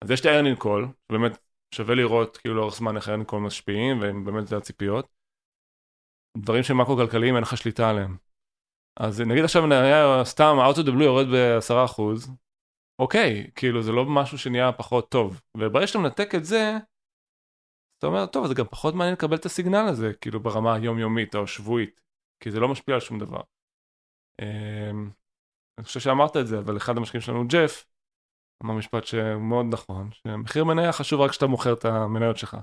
אז 0.00 0.10
יש 0.10 0.20
את 0.20 0.26
ה-earning 0.26 0.62
call, 0.62 0.86
שבאמת 1.08 1.38
שווה 1.74 1.94
לראות 1.94 2.36
כאילו 2.36 2.54
לאורך 2.54 2.74
זמן 2.74 2.96
איך 2.96 3.10
כל 3.26 3.40
משפיעים, 3.40 4.00
והם 4.00 4.24
באמת 4.24 4.46
זה 4.46 4.56
הציפיות. 4.56 5.14
דברים 6.38 6.62
שהם 6.62 6.80
מקרו-כלכליים 6.80 7.34
אין 7.34 7.42
לך 7.42 7.56
שליטה 7.56 7.90
עליהם. 7.90 8.16
אז 9.00 9.20
נגיד 9.20 9.44
עכשיו 9.44 9.72
היה 9.72 10.24
סתם 10.24 10.56
אאוטו 10.64 10.82
דבלו 10.82 11.04
יורד 11.04 11.26
ב-10%, 11.26 12.02
אוקיי, 12.98 13.50
כאילו 13.54 13.82
זה 13.82 13.92
לא 13.92 14.04
משהו 14.04 14.38
שנהיה 14.38 14.72
פחות 14.72 15.10
טוב. 15.10 15.40
וברגע 15.56 15.86
שאתה 15.86 15.98
מנתק 15.98 16.34
את 16.34 16.44
זה, 16.44 16.76
אתה 17.98 18.06
אומר, 18.06 18.26
טוב, 18.26 18.46
זה 18.46 18.54
גם 18.54 18.64
פחות 18.70 18.94
מעניין 18.94 19.14
לקבל 19.14 19.36
את 19.36 19.46
הסיגנל 19.46 19.86
הזה, 19.88 20.12
כאילו 20.20 20.40
ברמה 20.40 20.74
היומיומית 20.74 21.34
או 21.34 21.46
שבועית, 21.46 22.00
כי 22.40 22.50
זה 22.50 22.60
לא 22.60 22.68
משפיע 22.68 22.94
על 22.94 23.00
שום 23.00 23.18
דבר. 23.18 23.40
אמ, 24.42 25.10
אני 25.78 25.84
חושב 25.84 26.00
שאמרת 26.00 26.36
את 26.36 26.46
זה, 26.46 26.58
אבל 26.58 26.76
אחד 26.76 26.96
המשקיעים 26.96 27.22
שלנו, 27.22 27.48
ג'ף, 27.48 27.84
אמר 28.64 28.74
משפט 28.74 29.04
שמאוד 29.04 29.66
נכון, 29.70 30.10
שמחיר 30.12 30.64
מניה 30.64 30.92
חשוב 30.92 31.20
רק 31.20 31.30
כשאתה 31.30 31.46
מוכר 31.46 31.72
את 31.72 31.84
המניות 31.84 32.36
שלך. 32.36 32.56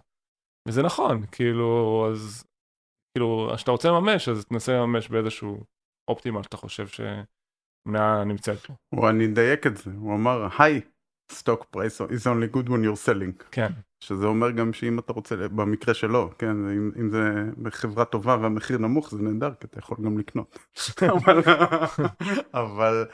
וזה 0.67 0.83
נכון, 0.83 1.25
כאילו, 1.31 2.07
אז 2.11 2.43
כאילו, 3.13 3.53
שאתה 3.57 3.71
רוצה 3.71 3.89
לממש, 3.89 4.29
אז 4.29 4.45
תנסה 4.45 4.73
לממש 4.73 5.09
באיזשהו 5.09 5.63
אופטימל 6.07 6.43
שאתה 6.43 6.57
חושב 6.57 6.87
שמניה 6.87 8.23
נמצאת 8.23 8.59
פה. 8.59 8.73
או 8.93 9.09
אני 9.09 9.25
אדייק 9.25 9.67
את 9.67 9.77
זה, 9.77 9.91
הוא 9.97 10.15
אמר, 10.15 10.47
היי, 10.59 10.81
stock 11.31 11.63
price 11.75 11.99
is 12.09 12.25
only 12.25 12.55
good 12.55 12.67
when 12.67 12.83
you're 12.83 13.07
selling. 13.07 13.43
כן. 13.51 13.71
שזה 13.99 14.25
אומר 14.25 14.51
גם 14.51 14.73
שאם 14.73 14.99
אתה 14.99 15.13
רוצה, 15.13 15.35
במקרה 15.35 15.93
שלו, 15.93 16.29
כן, 16.37 16.49
אם, 16.49 16.91
אם 16.99 17.09
זה 17.09 17.43
בחברה 17.61 18.05
טובה 18.05 18.37
והמחיר 18.41 18.77
נמוך 18.77 19.11
זה 19.11 19.21
נהדר, 19.21 19.53
כי 19.59 19.67
אתה 19.67 19.79
יכול 19.79 19.97
גם 20.05 20.17
לקנות. 20.17 20.59
אבל, 21.13 21.41
אבל 22.53 23.05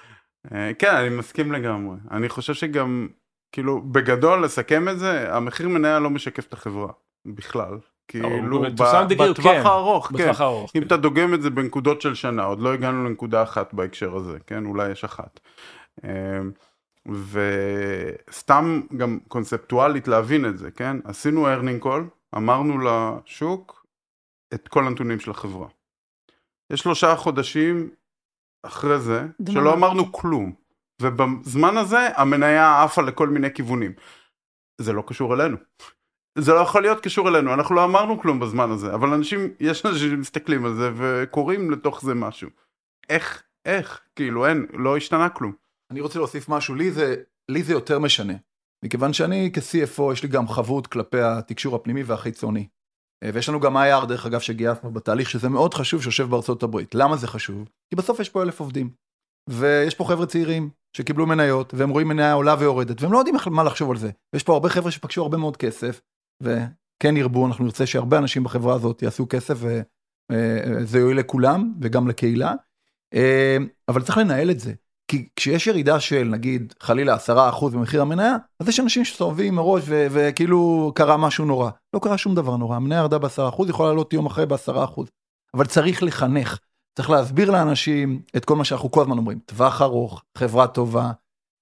כן, 0.79 0.95
אני 0.95 1.09
מסכים 1.09 1.51
לגמרי. 1.51 1.97
אני 2.11 2.29
חושב 2.29 2.53
שגם, 2.53 3.07
כאילו, 3.51 3.81
בגדול, 3.81 4.43
לסכם 4.43 4.89
את 4.89 4.99
זה, 4.99 5.35
המחיר 5.35 5.69
מניה 5.69 5.99
לא 5.99 6.09
משקף 6.09 6.47
את 6.47 6.53
החברה, 6.53 6.91
בכלל. 7.25 7.77
כאילו, 8.07 8.61
בטווח 8.61 9.47
כן. 9.53 9.61
הארוך, 9.65 10.11
כן. 10.17 10.31
אם 10.75 10.83
אתה 10.83 10.97
דוגם 10.97 11.33
את 11.33 11.41
זה 11.41 11.49
בנקודות 11.49 12.01
של 12.01 12.15
שנה, 12.15 12.43
עוד 12.43 12.59
לא 12.59 12.73
הגענו 12.73 13.05
לנקודה 13.05 13.43
אחת 13.43 13.73
בהקשר 13.73 14.15
הזה, 14.15 14.37
כן? 14.47 14.65
אולי 14.65 14.91
יש 14.91 15.03
אחת. 15.03 15.39
אמ, 16.03 16.51
וסתם 18.29 18.81
גם 18.97 19.19
קונספטואלית 19.27 20.07
להבין 20.07 20.45
את 20.45 20.57
זה, 20.57 20.71
כן? 20.71 20.97
עשינו 21.03 21.47
earning 21.47 21.85
call, 21.85 22.35
אמרנו 22.37 22.77
לשוק 22.79 23.85
את 24.53 24.67
כל 24.67 24.87
הנתונים 24.87 25.19
של 25.19 25.31
החברה. 25.31 25.67
יש 26.69 26.79
שלושה 26.79 27.15
חודשים 27.15 27.89
אחרי 28.63 28.99
זה, 28.99 29.27
דממה. 29.41 29.59
שלא 29.59 29.73
אמרנו 29.73 30.11
כלום. 30.11 30.53
ובזמן 31.01 31.77
הזה 31.77 32.09
המניה 32.15 32.83
עפה 32.83 33.01
לכל 33.01 33.29
מיני 33.29 33.53
כיוונים. 33.53 33.93
זה 34.81 34.93
לא 34.93 35.03
קשור 35.07 35.33
אלינו. 35.33 35.57
זה 36.37 36.53
לא 36.53 36.59
יכול 36.59 36.81
להיות 36.81 37.03
קשור 37.03 37.29
אלינו, 37.29 37.53
אנחנו 37.53 37.75
לא 37.75 37.83
אמרנו 37.83 38.19
כלום 38.21 38.39
בזמן 38.39 38.71
הזה, 38.71 38.93
אבל 38.93 39.13
אנשים, 39.13 39.53
יש 39.59 39.85
אנשים 39.85 40.09
שמסתכלים 40.09 40.65
על 40.65 40.73
זה 40.73 40.91
וקוראים 40.95 41.71
לתוך 41.71 42.01
זה 42.01 42.13
משהו. 42.13 42.49
איך, 43.09 43.43
איך, 43.65 44.01
כאילו 44.15 44.47
אין, 44.47 44.65
לא 44.73 44.97
השתנה 44.97 45.29
כלום. 45.29 45.53
אני 45.91 46.01
רוצה 46.01 46.19
להוסיף 46.19 46.49
משהו, 46.49 46.75
לי 46.75 46.91
זה, 46.91 47.15
לי 47.51 47.63
זה 47.63 47.73
יותר 47.73 47.99
משנה. 47.99 48.33
מכיוון 48.85 49.13
שאני 49.13 49.51
כ-CFO 49.53 50.13
יש 50.13 50.23
לי 50.23 50.29
גם 50.29 50.47
חבות 50.47 50.87
כלפי 50.87 51.21
התקשור 51.21 51.75
הפנימי 51.75 52.03
והחיצוני. 52.03 52.67
אה, 53.23 53.29
ויש 53.33 53.49
לנו 53.49 53.59
גם 53.59 53.77
IR 53.77 54.05
דרך 54.05 54.25
אגב 54.25 54.39
שגייסנו 54.39 54.91
בתהליך 54.91 55.29
שזה 55.29 55.49
מאוד 55.49 55.73
חשוב 55.73 56.03
שיושב 56.03 56.29
בארצות 56.29 56.63
הברית. 56.63 56.95
למה 56.95 57.17
זה 57.17 57.27
חשוב? 57.27 57.69
כי 57.89 57.95
בסוף 57.95 58.19
יש 58.19 58.29
פה 58.29 58.43
אלף 58.43 58.59
עובדים. 58.59 58.89
ויש 59.49 59.95
פה 59.95 60.05
חבר'ה 60.07 60.25
צעירים 60.25 60.69
שקיבלו 60.97 61.25
מניות 61.25 61.73
והם 61.73 61.89
רואים 61.89 62.07
מניה 62.07 62.33
עולה 62.33 62.55
ויורדת 62.59 63.01
והם 63.01 63.13
לא 63.13 63.17
יודעים 63.17 63.35
מה 63.51 63.63
לחשוב 63.63 63.91
על 63.91 63.97
זה. 63.97 64.11
ויש 64.33 64.43
פה 64.43 64.53
הרבה 64.53 64.69
חבר'ה 64.69 64.91
שפגשו 64.91 65.21
הרבה 65.21 65.37
מאוד 65.37 65.57
כסף 65.57 66.01
וכן 66.43 67.17
ירבו 67.17 67.47
אנחנו 67.47 67.65
נרצה 67.65 67.85
שהרבה 67.85 68.17
אנשים 68.17 68.43
בחברה 68.43 68.75
הזאת 68.75 69.01
יעשו 69.01 69.25
כסף 69.29 69.57
וזה 69.61 70.99
יועיל 70.99 71.17
לכולם 71.17 71.73
וגם 71.81 72.07
לקהילה. 72.07 72.53
אה, 73.13 73.57
אבל 73.87 74.01
צריך 74.01 74.17
לנהל 74.17 74.51
את 74.51 74.59
זה. 74.59 74.73
כי 75.09 75.27
כשיש 75.35 75.67
ירידה 75.67 75.99
של 75.99 76.23
נגיד 76.23 76.73
חלילה 76.79 77.15
10% 77.15 77.69
במחיר 77.73 78.01
המניה, 78.01 78.35
אז 78.59 78.69
יש 78.69 78.79
אנשים 78.79 79.05
שסובבים 79.05 79.55
מראש 79.55 79.83
ו- 79.85 80.07
וכאילו 80.11 80.91
קרה 80.95 81.17
משהו 81.17 81.45
נורא. 81.45 81.69
לא 81.93 81.99
קרה 81.99 82.17
שום 82.17 82.35
דבר 82.35 82.57
נורא, 82.57 82.75
המניה 82.75 82.97
ירדה 82.97 83.17
ב-10%, 83.17 83.69
יכולה 83.69 83.89
לעלות 83.89 84.13
יום 84.13 84.25
אחרי 84.25 84.45
ב-10%. 84.45 85.01
אבל 85.53 85.65
צריך 85.65 86.03
לחנך, 86.03 86.59
צריך 86.97 87.09
להסביר 87.09 87.51
לאנשים 87.51 88.21
את 88.37 88.45
כל 88.45 88.55
מה 88.55 88.65
שאנחנו 88.65 88.91
כל 88.91 89.01
הזמן 89.01 89.17
אומרים, 89.17 89.39
טווח 89.39 89.81
ארוך, 89.81 90.23
חברה 90.37 90.67
טובה, 90.67 91.11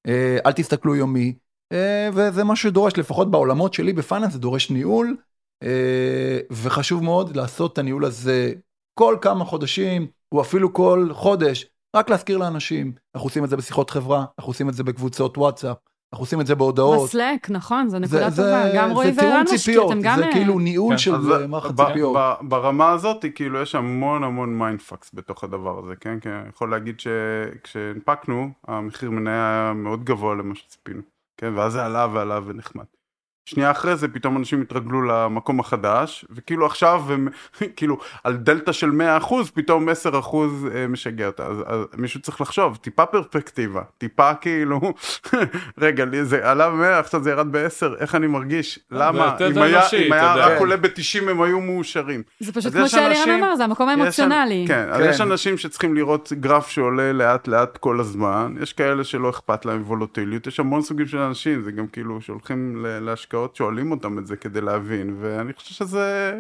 אה, 0.08 0.38
אל 0.46 0.52
תסתכלו 0.52 0.96
יומי, 0.96 1.34
אה, 1.72 2.10
וזה 2.14 2.44
מה 2.44 2.56
שדורש, 2.56 2.94
לפחות 2.98 3.32
בעולמות 3.32 3.74
שלי 3.74 3.94
בפייננס 3.94 4.34
זה 4.34 4.40
דורש 4.40 4.70
ניהול, 4.70 5.18
אה, 5.64 6.40
וחשוב 6.52 7.04
מאוד 7.04 7.36
לעשות 7.36 7.74
את 7.74 7.78
הניהול 7.78 8.06
הזה 8.06 8.54
כל 8.94 9.18
כמה 9.22 9.46
חודשים, 9.46 10.08
או 10.32 10.42
אפילו 10.42 10.74
כל 10.74 11.10
חודש, 11.14 11.66
רק 11.96 12.10
להזכיר 12.10 12.38
לאנשים, 12.38 12.92
אנחנו 13.16 13.28
עושים 13.28 13.44
את 13.44 13.50
זה 13.50 13.58
בשיחות 13.58 13.90
חברה, 13.90 14.26
אנחנו 14.40 14.50
עושים 14.52 14.70
את 14.70 14.74
זה 14.74 14.84
בקבוצות 14.84 15.38
וואטסאפ, 15.38 15.78
אנחנו 16.14 16.24
עושים 16.24 16.42
את 16.42 16.48
זה 16.48 16.56
בהודעות. 16.56 17.08
בסלק, 17.10 17.50
נכון, 17.50 17.86
זו 17.90 17.92
זה- 17.92 18.00
נקודה 18.00 18.30
זה- 18.30 18.42
טובה. 18.44 18.76
גם 18.76 18.92
רועי 18.92 19.14
זה 19.14 19.22
וערן 19.22 19.42
משקיע, 19.44 19.58
ציפיות, 19.58 19.92
אתם 19.92 20.02
גם... 20.02 20.18
זה 20.18 20.26
אה, 20.26 20.32
כאילו 20.32 20.60
ניהול 20.60 20.94
כן. 20.94 20.98
של 20.98 21.34
אה, 21.34 21.48
מערכת 21.48 21.76
ציפיות. 21.88 22.18
ברמה 22.42 22.92
הזאת 22.92 23.26
כאילו 23.36 23.62
יש 23.62 23.76
המון 23.76 24.24
המון 24.24 24.58
mindfucks 24.60 25.12
בתוך 25.14 25.44
הדבר 25.44 25.80
הזה 25.80 25.96
כן 25.96 26.20
כי 26.20 26.30
אני 26.30 26.50
יכול 26.50 26.72
להגיד 26.72 27.00
שכשהנפקנו 27.00 28.50
המחיר 28.68 29.12
מניה 29.12 29.34
היה 29.34 29.74
מאוד 29.74 30.04
גבוה 30.04 30.36
למה 30.36 30.56
שציפינו 30.56 31.02
כן 31.38 31.54
ואז 31.56 31.72
זה 31.74 31.86
עלה 31.86 32.08
ועלה 32.14 32.40
ונחמד. 32.46 32.86
שנייה 33.48 33.72
אחרי 33.72 33.96
זה 33.96 34.08
פתאום 34.08 34.38
אנשים 34.38 34.62
התרגלו 34.62 35.02
למקום 35.02 35.60
החדש 35.60 36.26
וכאילו 36.32 36.66
עכשיו 36.66 37.04
הם 37.10 37.28
כאילו 37.76 37.98
על 38.24 38.36
דלתא 38.38 38.72
של 38.72 38.90
100% 39.22 39.34
פתאום 39.54 39.90
10% 39.90 39.92
אה, 40.76 40.88
משגע 40.88 41.28
אותך. 41.28 41.46
אז, 41.46 41.58
אז 41.66 41.86
מישהו 41.98 42.22
צריך 42.22 42.42
לחשוב 42.42 42.76
טיפה 42.82 43.06
פרספקטיבה 43.06 43.82
טיפה 43.98 44.34
כאילו 44.34 44.80
רגע 45.78 46.06
לי 46.06 46.26
זה 46.26 46.50
עלה 46.52 46.70
ב-100 46.70 46.84
עכשיו 47.00 47.24
זה 47.24 47.30
ירד 47.32 47.52
ב-10 47.52 47.86
איך 48.00 48.16
אני 48.16 48.28
מרגיש? 48.28 48.80
למה? 48.92 49.36
אם 49.52 49.58
היה, 49.62 49.82
אם 50.08 50.14
היה. 50.14 50.36
רק 50.36 50.60
עולה 50.60 50.78
ב-90 50.78 51.30
הם 51.30 51.42
היו 51.42 51.62
מאושרים. 51.62 52.24
זה 52.40 52.52
פשוט 52.54 52.66
אז 52.66 52.74
כמו 52.80 52.90
שאלירן 52.90 53.10
אנשים- 53.18 53.44
אמר, 53.44 53.56
זה 53.56 53.64
המקום 53.64 53.90
יש- 53.90 54.00
האמוציונלי. 54.00 54.66
כן, 54.68 54.86
אז 54.92 55.02
כן. 55.02 55.10
יש 55.10 55.22
אנשים 55.22 55.58
שצריכים 55.58 55.96
לראות 55.96 56.34
גרף 56.40 56.68
שעולה 56.70 57.14
לאט 57.14 57.48
לאט 57.48 57.78
כל 57.78 58.00
הזמן, 58.00 58.54
יש 58.62 58.74
כאלה 58.74 59.04
שלא 59.04 59.30
אכפת 59.30 59.66
להם 59.66 59.82
וולוטיליות, 59.86 60.48
יש 60.48 60.60
המון 60.60 60.82
סוגים 60.82 61.08
של 61.08 61.18
אנשים, 61.18 61.64
זה 61.64 61.72
גם 61.72 61.88
כאילו 61.88 62.22
שהולכים 62.22 62.86
ל- 62.86 63.10
להשקעות 63.38 63.56
שואלים 63.56 63.92
אותם 63.92 64.20
את 64.20 64.28
זה 64.28 64.36
כדי 64.36 64.62
להבין, 64.62 65.16
ואני 65.20 65.54
חושב 65.54 65.74
שזה 65.74 66.34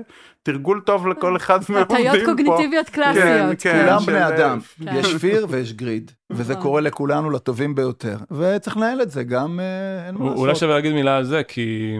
תרגול 0.43 0.81
טוב 0.85 1.07
לכל 1.07 1.37
אחד 1.37 1.59
מהעובדים 1.69 1.97
פה. 2.05 2.09
הטיות 2.11 2.25
קוגניטיביות 2.25 2.89
קלאסיות. 2.89 3.61
כן. 3.61 3.81
כולם 3.85 3.99
של- 3.99 4.11
בני 4.11 4.27
אדם, 4.27 4.59
כן. 4.83 4.95
יש 4.95 5.15
פיר 5.15 5.45
ויש 5.49 5.73
גריד, 5.73 6.11
וזה 6.29 6.53
נכון. 6.53 6.63
קורה 6.63 6.81
לכולנו 6.81 7.29
לטובים 7.29 7.75
ביותר, 7.75 8.17
וצריך 8.31 8.77
לנהל 8.77 9.01
את 9.01 9.11
זה, 9.11 9.23
גם 9.23 9.59
אה, 9.59 10.07
אין 10.07 10.15
מה 10.15 10.25
אולי 10.25 10.47
לעשות. 10.47 10.59
שווה 10.59 10.75
להגיד 10.75 10.93
מילה 10.93 11.17
על 11.17 11.23
זה, 11.23 11.43
כי 11.43 11.97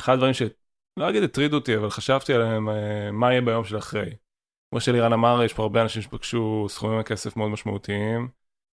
אחד 0.00 0.12
הדברים 0.12 0.34
ש... 0.34 0.42
לא 0.96 1.08
אגיד 1.10 1.22
הטרידו 1.22 1.56
אותי, 1.56 1.76
אבל 1.76 1.90
חשבתי 1.90 2.32
עליהם, 2.34 2.68
אה, 2.68 2.74
מה 3.12 3.30
יהיה 3.30 3.40
ביום 3.40 3.64
של 3.64 3.78
אחרי. 3.78 4.10
כמו 4.70 4.80
שלירן 4.80 5.12
אמר, 5.12 5.42
יש 5.44 5.52
פה 5.52 5.62
הרבה 5.62 5.82
אנשים 5.82 6.02
שפגשו 6.02 6.66
סכומים 6.68 6.98
מכסף 6.98 7.36
מאוד 7.36 7.50
משמעותיים, 7.50 8.28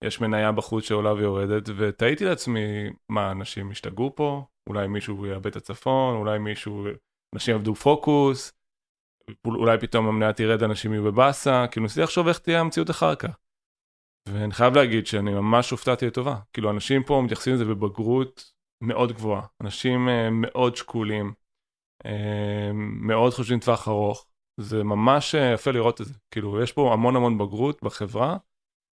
יש 0.03 0.21
מניה 0.21 0.51
בחוץ 0.51 0.83
שעולה 0.83 1.13
ויורדת, 1.13 1.69
ותהיתי 1.77 2.25
לעצמי, 2.25 2.89
מה, 3.09 3.31
אנשים 3.31 3.71
השתגעו 3.71 4.15
פה? 4.15 4.45
אולי 4.69 4.87
מישהו 4.87 5.25
יאבד 5.25 5.45
את 5.45 5.55
הצפון, 5.55 6.15
אולי 6.15 6.39
מישהו, 6.39 6.87
אנשים 7.35 7.55
עבדו 7.55 7.75
פוקוס, 7.75 8.53
אולי 9.45 9.77
פתאום 9.79 10.07
המניה 10.07 10.33
תרד, 10.33 10.63
אנשים 10.63 10.93
יהיו 10.93 11.03
בבאסה, 11.03 11.65
כאילו 11.71 11.83
ניסיתי 11.83 12.01
לחשוב 12.01 12.27
איך 12.27 12.39
תהיה 12.39 12.59
המציאות 12.59 12.89
אחר 12.89 13.15
כך. 13.15 13.37
ואני 14.29 14.53
חייב 14.53 14.75
להגיד 14.75 15.07
שאני 15.07 15.33
ממש 15.33 15.71
הופתעתי 15.71 16.07
לטובה. 16.07 16.39
כאילו, 16.53 16.71
אנשים 16.71 17.03
פה 17.03 17.21
מתייחסים 17.25 17.53
לזה 17.53 17.65
בבגרות 17.65 18.53
מאוד 18.83 19.11
גבוהה. 19.11 19.45
אנשים 19.61 20.07
uh, 20.07 20.11
מאוד 20.31 20.75
שקולים, 20.75 21.33
uh, 22.03 22.07
מאוד 22.73 23.33
חושבים 23.33 23.59
טווח 23.59 23.87
ארוך. 23.87 24.27
זה 24.59 24.83
ממש 24.83 25.35
uh, 25.35 25.53
יפה 25.53 25.71
לראות 25.71 26.01
את 26.01 26.05
זה. 26.05 26.13
כאילו, 26.31 26.61
יש 26.61 26.71
פה 26.71 26.93
המון 26.93 27.15
המון 27.15 27.37
בגרות 27.37 27.83
בחברה, 27.83 28.37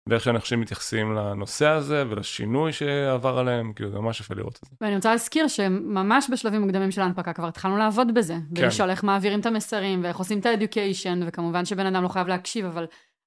ואיך 0.10 0.24
שאנשים 0.24 0.62
מתייחסים 0.62 1.14
לנושא 1.16 1.68
הזה 1.68 2.04
ולשינוי 2.10 2.74
שעבר 2.74 3.38
עליהם, 3.38 3.74
כאילו, 3.74 3.90
זה 3.92 4.00
ממש 4.00 4.20
יפה 4.20 4.36
לראות 4.36 4.60
את 4.64 4.70
זה. 4.70 4.76
ואני 4.82 4.96
רוצה 4.96 5.12
להזכיר 5.12 5.48
שממש 5.48 6.28
בשלבים 6.32 6.62
מוקדמים 6.62 6.92
של 6.92 7.02
ההנפקה 7.02 7.34
כבר 7.34 7.48
התחלנו 7.48 7.78
לעבוד 7.78 8.14
בזה. 8.14 8.36
כן. 8.56 8.64
ולשאול 8.64 8.90
איך 8.90 9.04
מעבירים 9.04 9.40
את 9.40 9.46
המסרים, 9.46 10.04
ואיך 10.04 10.18
עושים 10.18 10.40
את 10.40 10.46
האדיוקיישן, 10.46 11.20
וכמובן 11.28 11.66
שבן 11.66 11.86
אדם 11.86 12.04
לא 12.04 12.08
חייב 12.08 12.28
להקשיב, 12.28 12.66
אבל 12.66 12.86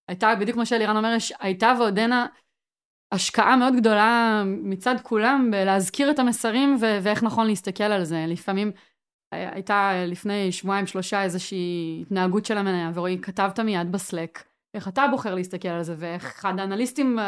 הייתה, 0.09 0.35
בדיוק 0.41 0.55
כמו 0.55 0.67
שאלירן 0.67 0.97
אומר, 0.97 1.17
הייתה 1.41 1.75
ועודנה 1.79 2.27
השקעה 3.13 3.57
מאוד 3.57 3.75
גדולה 3.77 4.43
מצד 4.47 4.95
כולם 5.03 5.51
בלהזכיר 5.51 6.11
את 6.11 6.19
המסרים 6.19 6.77
ו- 6.81 6.99
ואיך 7.03 7.23
נכון 7.23 7.47
להסתכל 7.47 7.85
על 7.85 8.05
זה. 8.05 8.25
לפעמים 8.29 8.73
הי- 9.33 9.47
הייתה 9.47 9.93
לפני 10.07 10.53
שבועיים 10.53 10.87
שלושה 10.87 11.23
איזושהי 11.23 11.99
התנהגות 12.03 12.45
של 12.47 12.59
המניה, 12.59 12.91
ורועי 12.95 13.19
כתבת 13.23 13.61
מיד 13.61 13.93
בסלק, 13.93 14.45
איך 14.75 14.89
אתה 14.89 15.07
בוחר 15.11 15.35
להסתכל 15.35 15.69
על 15.69 15.83
זה, 15.83 15.95
ואיך 15.99 16.25
אחד 16.25 16.59
האנליסטים 16.59 17.19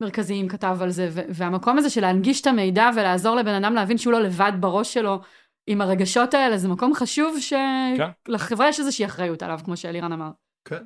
המרכזיים 0.00 0.48
כתב 0.48 0.78
על 0.80 0.90
זה, 0.90 1.08
והמקום 1.12 1.78
הזה 1.78 1.90
של 1.90 2.00
להנגיש 2.00 2.40
את 2.40 2.46
המידע 2.46 2.90
ולעזור 2.96 3.36
לבן 3.36 3.54
אדם 3.54 3.74
להבין 3.74 3.98
שהוא 3.98 4.12
לא 4.12 4.20
לבד 4.20 4.52
בראש 4.60 4.94
שלו 4.94 5.20
עם 5.66 5.80
הרגשות 5.80 6.34
האלה, 6.34 6.58
זה 6.58 6.68
מקום 6.68 6.94
חשוב 6.94 7.36
כן. 7.50 8.10
שלחברה 8.28 8.68
יש 8.68 8.80
איזושהי 8.80 9.04
אחריות 9.04 9.42
עליו, 9.42 9.60
כמו 9.64 9.76
שאלירן 9.76 10.12
אמר. 10.12 10.30
כן. 10.68 10.84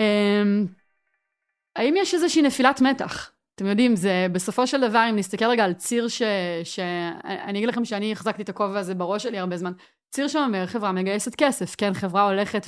אמ, 0.00 0.66
האם 1.76 1.94
יש 1.96 2.14
איזושהי 2.14 2.42
נפילת 2.42 2.80
מתח? 2.80 3.32
אתם 3.54 3.66
יודעים, 3.66 3.96
זה 3.96 4.26
בסופו 4.32 4.66
של 4.66 4.80
דבר, 4.80 5.06
אם 5.10 5.16
נסתכל 5.16 5.44
רגע 5.44 5.64
על 5.64 5.72
ציר 5.72 6.08
ש... 6.08 6.22
ש... 6.64 6.78
אני 7.24 7.58
אגיד 7.58 7.68
לכם 7.68 7.84
שאני 7.84 8.12
החזקתי 8.12 8.42
את 8.42 8.48
הכובע 8.48 8.78
הזה 8.78 8.94
בראש 8.94 9.22
שלי 9.22 9.38
הרבה 9.38 9.56
זמן. 9.56 9.72
ציר 10.10 10.28
שאומר 10.28 10.66
חברה 10.66 10.92
מגייסת 10.92 11.34
כסף, 11.34 11.74
כן? 11.74 11.94
חברה 11.94 12.22
הולכת 12.22 12.66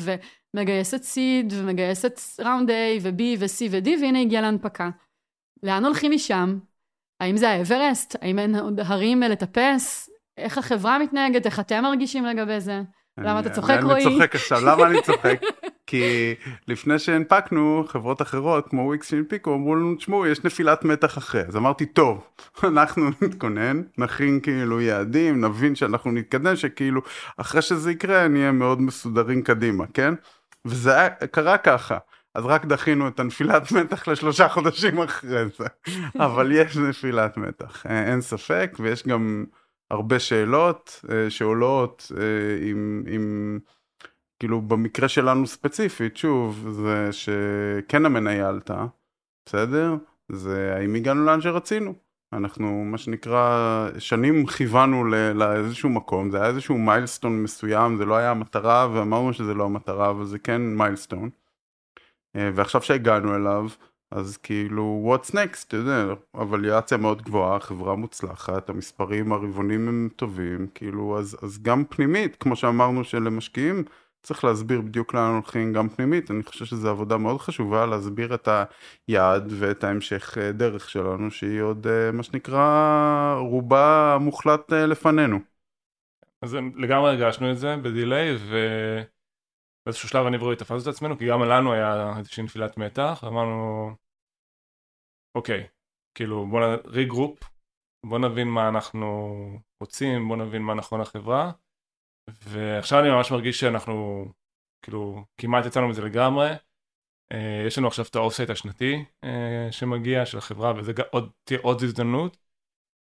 ומגייסת 0.55 1.03
סיד 1.03 1.53
ומגייסת 1.57 2.20
ראונד 2.40 2.70
A 2.70 2.72
ו-B 3.03 3.22
ו-C 3.38 3.68
ו-D, 3.70 3.88
והנה 4.01 4.20
הגיעה 4.20 4.43
להנפקה. 4.43 4.90
לאן 5.62 5.84
הולכים 5.84 6.12
משם? 6.12 6.59
האם 7.20 7.36
זה 7.36 7.49
האברסט? 7.49 8.16
האם 8.20 8.38
אין 8.38 8.57
עוד 8.57 8.80
הרים 8.80 9.20
לטפס? 9.20 10.11
איך 10.36 10.59
החברה 10.59 10.99
מתנהגת? 10.99 11.47
איך 11.47 11.61
אתם 11.61 11.82
מרגישים 11.82 12.24
לגבי 12.24 12.61
זה? 12.61 12.82
למה 13.19 13.41
אתה 13.41 13.49
אני- 13.49 13.55
צוחק, 13.55 13.71
אני 13.79 13.85
רועי? 13.85 14.03
צוחק 14.05 14.35
עכשיו, 14.35 14.61
למה 14.67 14.87
אני 14.87 15.03
צוחק? 15.03 15.41
כי 15.87 16.35
לפני 16.69 16.99
שהנפקנו, 16.99 17.85
חברות 17.89 18.23
אחרות 18.23 18.69
כמו 18.69 18.83
וויקס 18.83 19.11
שהנפיקו, 19.11 19.55
אמרו 19.55 19.75
לנו, 19.77 19.95
תשמעו, 19.95 20.27
יש 20.27 20.45
נפילת 20.45 20.85
מתח 20.85 21.19
אחרי. 21.19 21.43
אז 21.49 21.57
אמרתי, 21.57 21.87
טוב, 21.87 22.25
אנחנו 22.65 23.11
נתכונן, 23.23 23.83
נכין 23.99 24.41
כאילו 24.41 24.81
יעדים, 24.81 25.45
נבין 25.45 25.75
שאנחנו 25.75 26.13
נתקדם, 26.13 26.57
שכאילו, 26.57 27.01
אחרי 27.37 27.63
שזה 27.63 27.91
יקרה, 27.93 28.29
נהיה 28.29 28.53
מאוד 28.53 28.81
מסודרים 28.83 29.43
קדימה, 29.43 29.85
כן? 29.95 30.15
וזה 30.65 30.97
היה, 31.01 31.09
קרה 31.11 31.59
ככה. 31.59 31.99
אז 32.35 32.45
רק 32.47 32.65
דחינו 32.67 33.09
את 33.09 33.21
הנפילת 33.21 33.73
מתח 33.81 34.09
לשלושה 34.09 34.49
חודשים 34.49 34.99
אחרי 34.99 35.45
זה. 35.59 35.67
אבל 36.19 36.53
יש 36.53 36.77
נפילת 36.77 37.37
מתח, 37.37 37.87
אה, 37.87 38.03
אין 38.13 38.21
ספק, 38.21 38.77
ויש 38.81 39.07
גם 39.07 39.45
הרבה 39.93 40.18
שאלות 40.18 41.05
אה, 41.11 41.30
שעולות 41.30 42.12
אה, 42.16 42.68
עם, 42.70 43.05
עם, 43.09 43.59
כאילו 44.38 44.61
במקרה 44.61 45.09
שלנו 45.09 45.47
ספציפית, 45.47 46.16
שוב, 46.16 46.68
זה 46.70 47.09
שכן 47.12 48.07
המניה 48.07 48.49
עלתה, 48.49 48.86
בסדר? 49.47 49.95
זה 50.28 50.74
האם 50.76 50.95
הגענו 50.95 51.24
לאן 51.24 51.40
שרצינו. 51.40 51.95
אנחנו, 52.32 52.84
מה 52.84 52.99
שנקרא, 52.99 53.88
שנים 53.99 54.47
כיוונו 54.47 55.05
לאיזשהו 55.34 55.88
מקום, 55.88 56.30
זה 56.30 56.40
היה 56.40 56.47
איזשהו 56.47 56.78
מיילסטון 56.78 57.43
מסוים, 57.43 57.97
זה 57.97 58.05
לא 58.05 58.16
היה 58.16 58.30
המטרה, 58.30 58.88
ואמרנו 58.95 59.32
שזה 59.32 59.55
לא 59.55 59.64
המטרה, 59.64 60.11
אבל 60.11 60.24
זה 60.24 60.38
כן 60.38 60.62
מיילסטון. 60.62 61.30
אה, 62.36 62.51
ועכשיו 62.55 62.82
שהגענו 62.82 63.36
אליו, 63.36 63.66
אז 64.13 64.37
כאילו, 64.37 65.15
what's 65.15 65.31
next, 65.31 65.65
אתה 65.69 65.77
יודע, 65.77 66.15
הווליאציה 66.31 66.97
מאוד 66.97 67.23
גבוהה, 67.23 67.61
חברה 67.61 67.97
מוצלחת, 67.97 68.71
המספרים 68.71 69.33
הרבעונים 69.33 69.89
הם 69.89 70.09
טובים, 70.17 70.67
כאילו, 70.75 71.19
אז, 71.19 71.37
אז 71.43 71.63
גם 71.63 71.85
פנימית, 71.85 72.37
כמו 72.37 72.57
שאמרנו 72.57 73.05
שלמשקיעים, 73.05 73.85
צריך 74.23 74.45
להסביר 74.45 74.81
בדיוק 74.81 75.15
לאן 75.15 75.33
הולכים 75.33 75.73
גם 75.73 75.89
פנימית, 75.89 76.31
אני 76.31 76.43
חושב 76.43 76.65
שזו 76.65 76.91
עבודה 76.91 77.17
מאוד 77.17 77.41
חשובה 77.41 77.87
להסביר 77.87 78.35
את 78.35 78.49
היעד 79.09 79.53
ואת 79.59 79.85
ההמשך 79.85 80.39
אה, 80.39 80.53
דרך 80.53 80.91
שלנו, 80.91 81.31
שהיא 81.31 81.61
עוד, 81.61 81.87
אה, 81.87 82.13
מה 82.13 82.23
שנקרא, 82.23 83.37
רובה 83.39 84.17
מוחלט 84.21 84.73
אה, 84.73 84.87
לפנינו. 84.87 85.39
אז 86.43 86.57
לגמרי 86.77 87.11
הרגשנו 87.11 87.51
את 87.51 87.59
זה 87.59 87.77
בדיליי, 87.77 88.37
ובאיזשהו 89.83 90.09
שלב 90.09 90.26
אני 90.26 90.37
ורועי 90.37 90.57
תפסנו 90.57 90.83
את 90.83 90.87
עצמנו, 90.87 91.18
כי 91.18 91.28
גם 91.28 91.43
לנו 91.43 91.72
היה 91.72 92.18
איזושהי 92.18 92.43
נפילת 92.43 92.76
מתח, 92.76 93.20
ואמרנו, 93.22 93.91
אוקיי, 95.35 95.68
כאילו 96.14 96.47
בוא 96.47 96.61
נ... 96.61 96.78
regroup, 96.85 97.39
בוא 98.07 98.18
נבין 98.18 98.49
מה 98.49 98.68
אנחנו 98.68 99.07
רוצים, 99.80 100.28
בוא 100.28 100.37
נבין 100.37 100.62
מה 100.62 100.74
נכון 100.74 101.01
לחברה, 101.01 101.53
ועכשיו 102.30 103.01
אני 103.01 103.11
ממש 103.11 103.30
מרגיש 103.30 103.61
שאנחנו, 103.61 104.24
כאילו, 104.85 105.24
כמעט 105.41 105.66
יצאנו 105.66 105.89
מזה 105.89 106.03
לגמרי. 106.03 106.49
אה, 107.33 107.64
יש 107.66 107.78
לנו 107.78 107.87
עכשיו 107.87 108.05
את 108.11 108.16
ה 108.16 108.21
offsite 108.21 108.51
השנתי 108.51 109.05
אה, 109.24 109.68
שמגיע 109.70 110.26
של 110.26 110.39
החברה, 110.39 110.72
וזה 110.76 110.93
עוד, 111.11 111.33
תהיה 111.45 111.61
עוד 111.62 111.83
הזדמנות. 111.83 112.37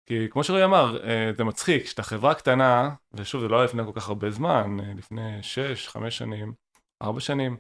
כי 0.07 0.31
כמו 0.31 0.45
שרועי 0.45 0.65
אמר, 0.65 1.05
אה, 1.05 1.31
זה 1.37 1.45
מצחיק, 1.45 1.83
כשאתה 1.83 2.03
חברה 2.03 2.35
קטנה, 2.35 2.95
ושוב 3.13 3.41
זה 3.41 3.49
לא 3.49 3.57
היה 3.57 3.65
לפני 3.65 3.83
כל 3.85 4.01
כך 4.01 4.09
הרבה 4.09 4.31
זמן, 4.31 4.77
אה, 4.81 4.95
לפני 4.95 5.43
6, 5.43 5.89
5 5.89 6.19
שנים, 6.19 6.55
4 7.03 7.21
שנים, 7.21 7.57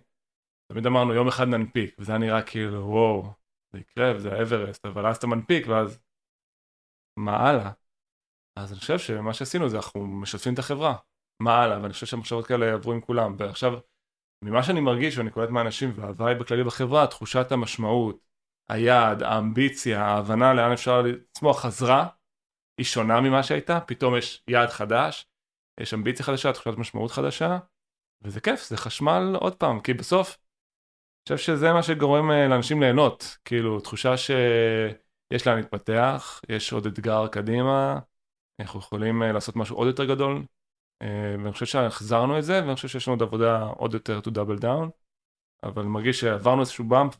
תמיד 0.72 0.86
אמרנו 0.86 1.14
יום 1.14 1.28
אחד 1.28 1.48
ננפיק, 1.48 1.96
וזה 1.98 2.12
היה 2.12 2.18
נראה 2.18 2.42
כאילו 2.42 2.86
וואו, 2.88 3.32
זה 3.72 3.78
יקרה 3.78 4.16
וזה 4.16 4.32
האברסט, 4.32 4.86
אבל 4.86 5.06
אז 5.06 5.16
אתה 5.16 5.26
מנפיק 5.26 5.66
ואז 5.68 6.00
מה 7.18 7.36
הלאה? 7.36 7.70
אז 8.58 8.72
אני 8.72 8.80
חושב 8.80 8.98
שמה 8.98 9.34
שעשינו 9.34 9.68
זה 9.68 9.76
אנחנו 9.76 10.06
משתפים 10.06 10.54
את 10.54 10.58
החברה, 10.58 10.96
מה 11.42 11.62
הלאה? 11.62 11.82
ואני 11.82 11.92
חושב 11.92 12.06
שהמחשבות 12.06 12.46
כאלה 12.46 12.66
יעברו 12.66 12.92
עם 12.92 13.00
כולם, 13.00 13.36
ועכשיו 13.38 13.78
ממה 14.44 14.62
שאני 14.62 14.80
מרגיש 14.80 15.18
ואני 15.18 15.30
קולט 15.30 15.50
מהאנשים 15.50 15.92
וההוואי 15.94 16.34
בכללי 16.34 16.64
בחברה, 16.64 17.06
תחושת 17.06 17.52
המשמעות, 17.52 18.24
היעד, 18.68 19.22
האמביציה, 19.22 20.04
ההבנה 20.04 20.54
לאן 20.54 20.72
אפשר 20.72 21.02
לצמוח 21.02 21.60
חזרה, 21.60 22.08
היא 22.78 22.86
שונה 22.86 23.20
ממה 23.20 23.42
שהייתה, 23.42 23.80
פתאום 23.80 24.16
יש 24.16 24.42
יעד 24.48 24.68
חדש, 24.68 25.26
יש 25.80 25.94
אמביציה 25.94 26.24
חדשה, 26.24 26.52
תחושת 26.52 26.78
משמעות 26.78 27.10
חדשה, 27.10 27.58
וזה 28.22 28.40
כיף, 28.40 28.64
זה 28.68 28.76
חשמל 28.76 29.36
עוד 29.40 29.54
פעם, 29.54 29.80
כי 29.80 29.94
בסוף, 29.94 30.28
אני 30.28 31.36
חושב 31.36 31.52
שזה 31.52 31.72
מה 31.72 31.82
שגורם 31.82 32.30
אה, 32.30 32.48
לאנשים 32.48 32.80
ליהנות, 32.80 33.38
כאילו, 33.44 33.80
תחושה 33.80 34.16
שיש 34.16 35.46
לאן 35.46 35.56
להתפתח, 35.56 36.40
יש 36.48 36.72
עוד 36.72 36.86
אתגר 36.86 37.26
קדימה, 37.28 37.98
אנחנו 38.60 38.80
יכולים 38.80 39.22
אה, 39.22 39.32
לעשות 39.32 39.56
משהו 39.56 39.76
עוד 39.76 39.86
יותר 39.86 40.04
גדול, 40.04 40.44
אה, 41.02 41.34
ואני 41.38 41.52
חושב 41.52 41.66
שהחזרנו 41.66 42.38
את 42.38 42.44
זה, 42.44 42.60
ואני 42.62 42.74
חושב 42.74 42.88
שיש 42.88 43.08
לנו 43.08 43.14
עוד 43.14 43.22
עבודה 43.22 43.62
עוד 43.62 43.94
יותר 43.94 44.18
to 44.18 44.30
double 44.30 44.62
down, 44.62 44.90
אבל 45.62 45.82
מרגיש 45.82 46.20
שעברנו 46.20 46.60
איזשהו 46.60 46.84
באמפ 46.84 47.14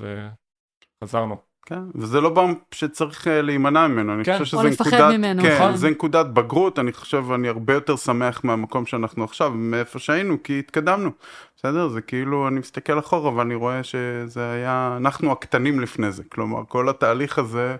וחזרנו. 1.02 1.53
כן, 1.66 1.82
וזה 1.94 2.20
לא 2.20 2.30
באמפ 2.30 2.58
שצריך 2.70 3.28
אה, 3.28 3.42
להימנע 3.42 3.86
ממנו, 3.88 4.14
אני 4.14 4.24
כן. 4.24 4.38
חושב 4.38 4.56
או 4.56 4.62
שזה 4.62 4.70
לפחד 4.70 4.94
נקודת, 4.96 5.18
ממנו, 5.18 5.42
כן, 5.42 5.54
נכון. 5.54 5.76
זה 5.76 5.90
נקודת 5.90 6.26
בגרות, 6.26 6.78
אני 6.78 6.92
חושב, 6.92 7.24
אני 7.34 7.48
הרבה 7.48 7.74
יותר 7.74 7.96
שמח 7.96 8.40
מהמקום 8.44 8.86
שאנחנו 8.86 9.24
עכשיו, 9.24 9.50
מאיפה 9.54 9.98
שהיינו, 9.98 10.42
כי 10.42 10.58
התקדמנו, 10.58 11.10
בסדר? 11.56 11.88
זה 11.88 12.00
כאילו, 12.00 12.48
אני 12.48 12.60
מסתכל 12.60 12.98
אחורה 12.98 13.34
ואני 13.34 13.54
רואה 13.54 13.82
שזה 13.82 14.50
היה, 14.50 14.94
אנחנו 14.96 15.32
הקטנים 15.32 15.80
לפני 15.80 16.12
זה, 16.12 16.22
כלומר, 16.28 16.62
כל 16.68 16.88
התהליך 16.88 17.38
הזה 17.38 17.76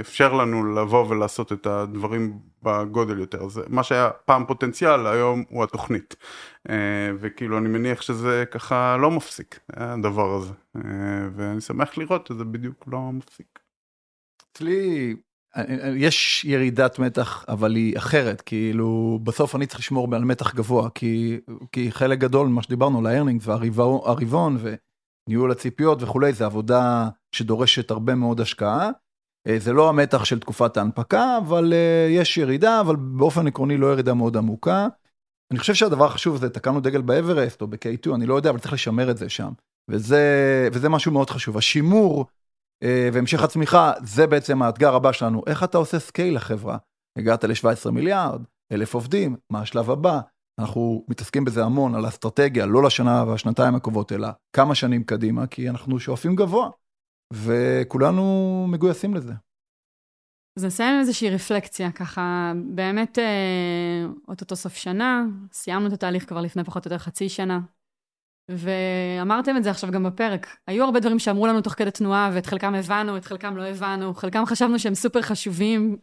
אפשר 0.00 0.32
לנו 0.32 0.74
לבוא 0.74 1.06
ולעשות 1.08 1.52
את 1.52 1.66
הדברים 1.66 2.38
בגודל 2.62 3.18
יותר, 3.18 3.48
זה 3.48 3.62
מה 3.68 3.82
שהיה 3.82 4.10
פעם 4.24 4.44
פוטנציאל, 4.46 5.06
היום 5.06 5.44
הוא 5.48 5.64
התוכנית, 5.64 6.16
אה, 6.70 7.10
וכאילו, 7.18 7.58
אני 7.58 7.68
מניח 7.68 8.02
שזה 8.02 8.44
ככה 8.50 8.96
לא 8.96 9.10
מפסיק, 9.10 9.60
הדבר 9.72 10.34
הזה, 10.34 10.52
אה, 10.76 10.82
ואני 11.36 11.60
שמח 11.60 11.98
לראות 11.98 12.26
שזה 12.26 12.44
בדיוק 12.44 12.84
לא 12.86 13.12
מפסיק. 13.12 13.58
אצלי 14.52 15.14
אה, 15.56 15.64
יש 15.96 16.44
ירידת 16.44 16.98
מתח 16.98 17.44
אבל 17.48 17.74
היא 17.74 17.98
אחרת. 17.98 18.40
כאילו 18.40 19.20
בסוף 19.22 19.56
אני 19.56 19.66
צריך 19.66 19.80
לשמור 19.80 20.14
על 20.14 20.24
מתח 20.24 20.54
גבוה 20.54 20.90
כי 20.90 21.40
כי 21.72 21.92
חלק 21.92 22.18
גדול 22.18 22.46
ממה 22.46 22.62
שדיברנו 22.62 22.98
על 22.98 23.06
ה 23.06 23.10
earnings 23.10 23.46
והרבעון 23.46 24.58
וניהול 25.28 25.50
הציפיות 25.50 26.02
וכולי 26.02 26.32
זה 26.32 26.44
עבודה 26.44 27.08
שדורשת 27.34 27.90
הרבה 27.90 28.14
מאוד 28.14 28.40
השקעה. 28.40 28.90
אה, 29.46 29.58
זה 29.58 29.72
לא 29.72 29.88
המתח 29.88 30.24
של 30.24 30.40
תקופת 30.40 30.76
ההנפקה 30.76 31.38
אבל 31.38 31.72
אה, 31.72 32.06
יש 32.10 32.38
ירידה 32.38 32.80
אבל 32.80 32.96
באופן 32.96 33.46
עקרוני 33.46 33.76
לא 33.76 33.92
ירידה 33.92 34.14
מאוד 34.14 34.36
עמוקה. 34.36 34.88
אני 35.50 35.58
חושב 35.58 35.74
שהדבר 35.74 36.04
החשוב 36.04 36.36
זה 36.36 36.50
תקענו 36.50 36.80
דגל 36.80 37.00
באברסט 37.02 37.62
או 37.62 37.66
ב-K2 37.66 38.14
אני 38.14 38.26
לא 38.26 38.34
יודע 38.34 38.50
אבל 38.50 38.58
צריך 38.58 38.72
לשמר 38.72 39.10
את 39.10 39.16
זה 39.16 39.28
שם. 39.28 39.52
וזה 39.90 40.68
וזה 40.72 40.88
משהו 40.88 41.12
מאוד 41.12 41.30
חשוב. 41.30 41.56
השימור 41.56 42.26
אה, 42.82 43.08
והמשך 43.12 43.42
הצמיחה 43.42 43.92
זה 44.04 44.26
בעצם 44.26 44.62
האתגר 44.62 44.94
הבא 44.94 45.12
שלנו. 45.12 45.42
איך 45.46 45.64
אתה 45.64 45.78
עושה 45.78 45.98
scale 45.98 46.36
לחברה 46.36 46.76
הגעת 47.18 47.44
ל-17 47.44 47.90
מיליארד 47.90 48.42
אלף 48.72 48.94
עובדים 48.94 49.36
מה 49.50 49.60
השלב 49.60 49.90
הבא 49.90 50.20
אנחנו 50.58 51.04
מתעסקים 51.08 51.44
בזה 51.44 51.64
המון 51.64 51.94
על 51.94 52.08
אסטרטגיה 52.08 52.66
לא 52.66 52.82
לשנה 52.82 53.24
והשנתיים 53.28 53.74
הקרובות 53.74 54.12
אלא 54.12 54.28
כמה 54.52 54.74
שנים 54.74 55.04
קדימה 55.04 55.46
כי 55.46 55.70
אנחנו 55.70 56.00
שואפים 56.00 56.36
גבוה 56.36 56.70
וכולנו 57.32 58.66
מגויסים 58.68 59.14
לזה. 59.14 59.32
אז 60.58 60.64
נסיים 60.64 60.94
עם 60.94 61.00
איזושהי 61.00 61.30
רפלקציה, 61.30 61.92
ככה 61.92 62.52
באמת 62.74 63.18
אה, 63.18 64.06
אוטוטו 64.28 64.56
סוף 64.56 64.74
שנה, 64.74 65.24
סיימנו 65.52 65.86
את 65.86 65.92
התהליך 65.92 66.28
כבר 66.28 66.40
לפני 66.40 66.64
פחות 66.64 66.86
או 66.86 66.92
יותר 66.92 67.04
חצי 67.04 67.28
שנה, 67.28 67.60
ואמרתם 68.50 69.56
את 69.56 69.64
זה 69.64 69.70
עכשיו 69.70 69.90
גם 69.90 70.04
בפרק. 70.04 70.46
היו 70.66 70.84
הרבה 70.84 71.00
דברים 71.00 71.18
שאמרו 71.18 71.46
לנו 71.46 71.60
תוך 71.60 71.72
כדי 71.72 71.90
תנועה, 71.90 72.30
ואת 72.34 72.46
חלקם 72.46 72.74
הבנו, 72.74 73.16
את 73.16 73.24
חלקם 73.24 73.56
לא 73.56 73.62
הבנו, 73.62 74.14
חלקם 74.14 74.46
חשבנו 74.46 74.78
שהם 74.78 74.94
סופר 74.94 75.22
חשובים, 75.22 75.96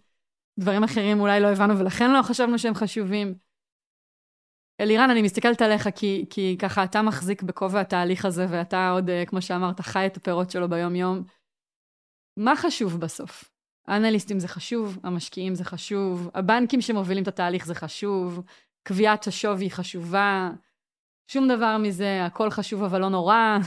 דברים 0.60 0.84
אחרים 0.84 1.20
אולי 1.20 1.39
לא 1.39 1.47
הבנו 1.47 1.80
ולכן 1.80 2.12
לא 2.12 2.22
חשבנו 2.22 2.60
שהם 2.60 2.74
חשובים. 2.74 3.36
אלירן, 4.82 5.10
אני 5.10 5.22
מסתכלת 5.22 5.62
עליך 5.62 5.90
כי, 5.96 6.26
כי 6.30 6.56
ככה 6.60 6.84
אתה 6.84 7.02
מחזיק 7.02 7.44
בכובע 7.44 7.80
התהליך 7.80 8.26
הזה, 8.26 8.46
ואתה 8.50 8.90
עוד, 8.90 9.10
אה, 9.10 9.24
כמו 9.26 9.42
שאמרת, 9.42 9.82
חי 9.82 10.06
את 10.06 10.18
הפירות 10.18 10.52
שלו 10.52 10.70
ביום-יום. 10.70 11.24
מה 12.38 12.56
חשוב 12.56 13.00
בסוף? 13.00 13.52
האנליסטים 13.88 14.40
זה 14.40 14.48
חשוב, 14.48 14.98
המשקיעים 15.04 15.56
זה 15.56 15.64
חשוב, 15.64 16.30
הבנקים 16.34 16.82
שמובילים 16.82 17.24
את 17.24 17.28
התהליך 17.28 17.66
זה 17.66 17.76
חשוב, 17.76 18.42
קביעת 18.84 19.28
השווי 19.28 19.70
חשובה, 19.70 20.52
שום 21.32 21.48
דבר 21.48 21.78
מזה, 21.78 22.26
הכל 22.26 22.50
חשוב 22.50 22.84
אבל 22.84 23.02
לא 23.02 23.10
נורא. 23.10 23.58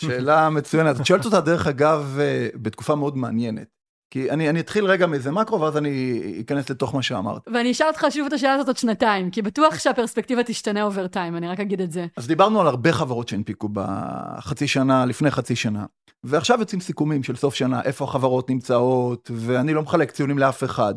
שאלה 0.00 0.50
מצוינת. 0.50 1.00
את 1.00 1.06
שואלת 1.06 1.24
אותה 1.24 1.40
דרך 1.40 1.66
אגב 1.66 2.16
אה, 2.20 2.48
בתקופה 2.54 2.94
מאוד 2.94 3.16
מעניינת. 3.16 3.79
כי 4.10 4.30
אני, 4.30 4.50
אני 4.50 4.60
אתחיל 4.60 4.84
רגע 4.84 5.06
מאיזה 5.06 5.30
מקרו 5.30 5.60
ואז 5.60 5.76
אני 5.76 6.22
אכנס 6.40 6.70
לתוך 6.70 6.94
מה 6.94 7.02
שאמרת. 7.02 7.48
ואני 7.54 7.70
אשאל 7.70 7.86
אותך 7.86 8.06
שוב 8.10 8.26
את 8.26 8.32
השאלה 8.32 8.54
הזאת 8.54 8.66
עוד 8.66 8.76
שנתיים, 8.76 9.30
כי 9.30 9.42
בטוח 9.42 9.78
שהפרספקטיבה 9.78 10.42
תשתנה 10.42 10.82
over 10.82 11.06
time, 11.06 11.36
אני 11.36 11.48
רק 11.48 11.60
אגיד 11.60 11.80
את 11.80 11.92
זה. 11.92 12.06
אז 12.16 12.26
דיברנו 12.26 12.60
על 12.60 12.66
הרבה 12.66 12.92
חברות 12.92 13.28
שהנפיקו 13.28 13.68
בחצי 13.72 14.68
שנה, 14.68 15.06
לפני 15.06 15.30
חצי 15.30 15.56
שנה. 15.56 15.86
ועכשיו 16.24 16.60
יוצאים 16.60 16.80
סיכומים 16.80 17.22
של 17.22 17.36
סוף 17.36 17.54
שנה, 17.54 17.82
איפה 17.82 18.04
החברות 18.04 18.50
נמצאות, 18.50 19.30
ואני 19.34 19.74
לא 19.74 19.82
מחלק 19.82 20.10
ציונים 20.10 20.38
לאף 20.38 20.64
אחד. 20.64 20.94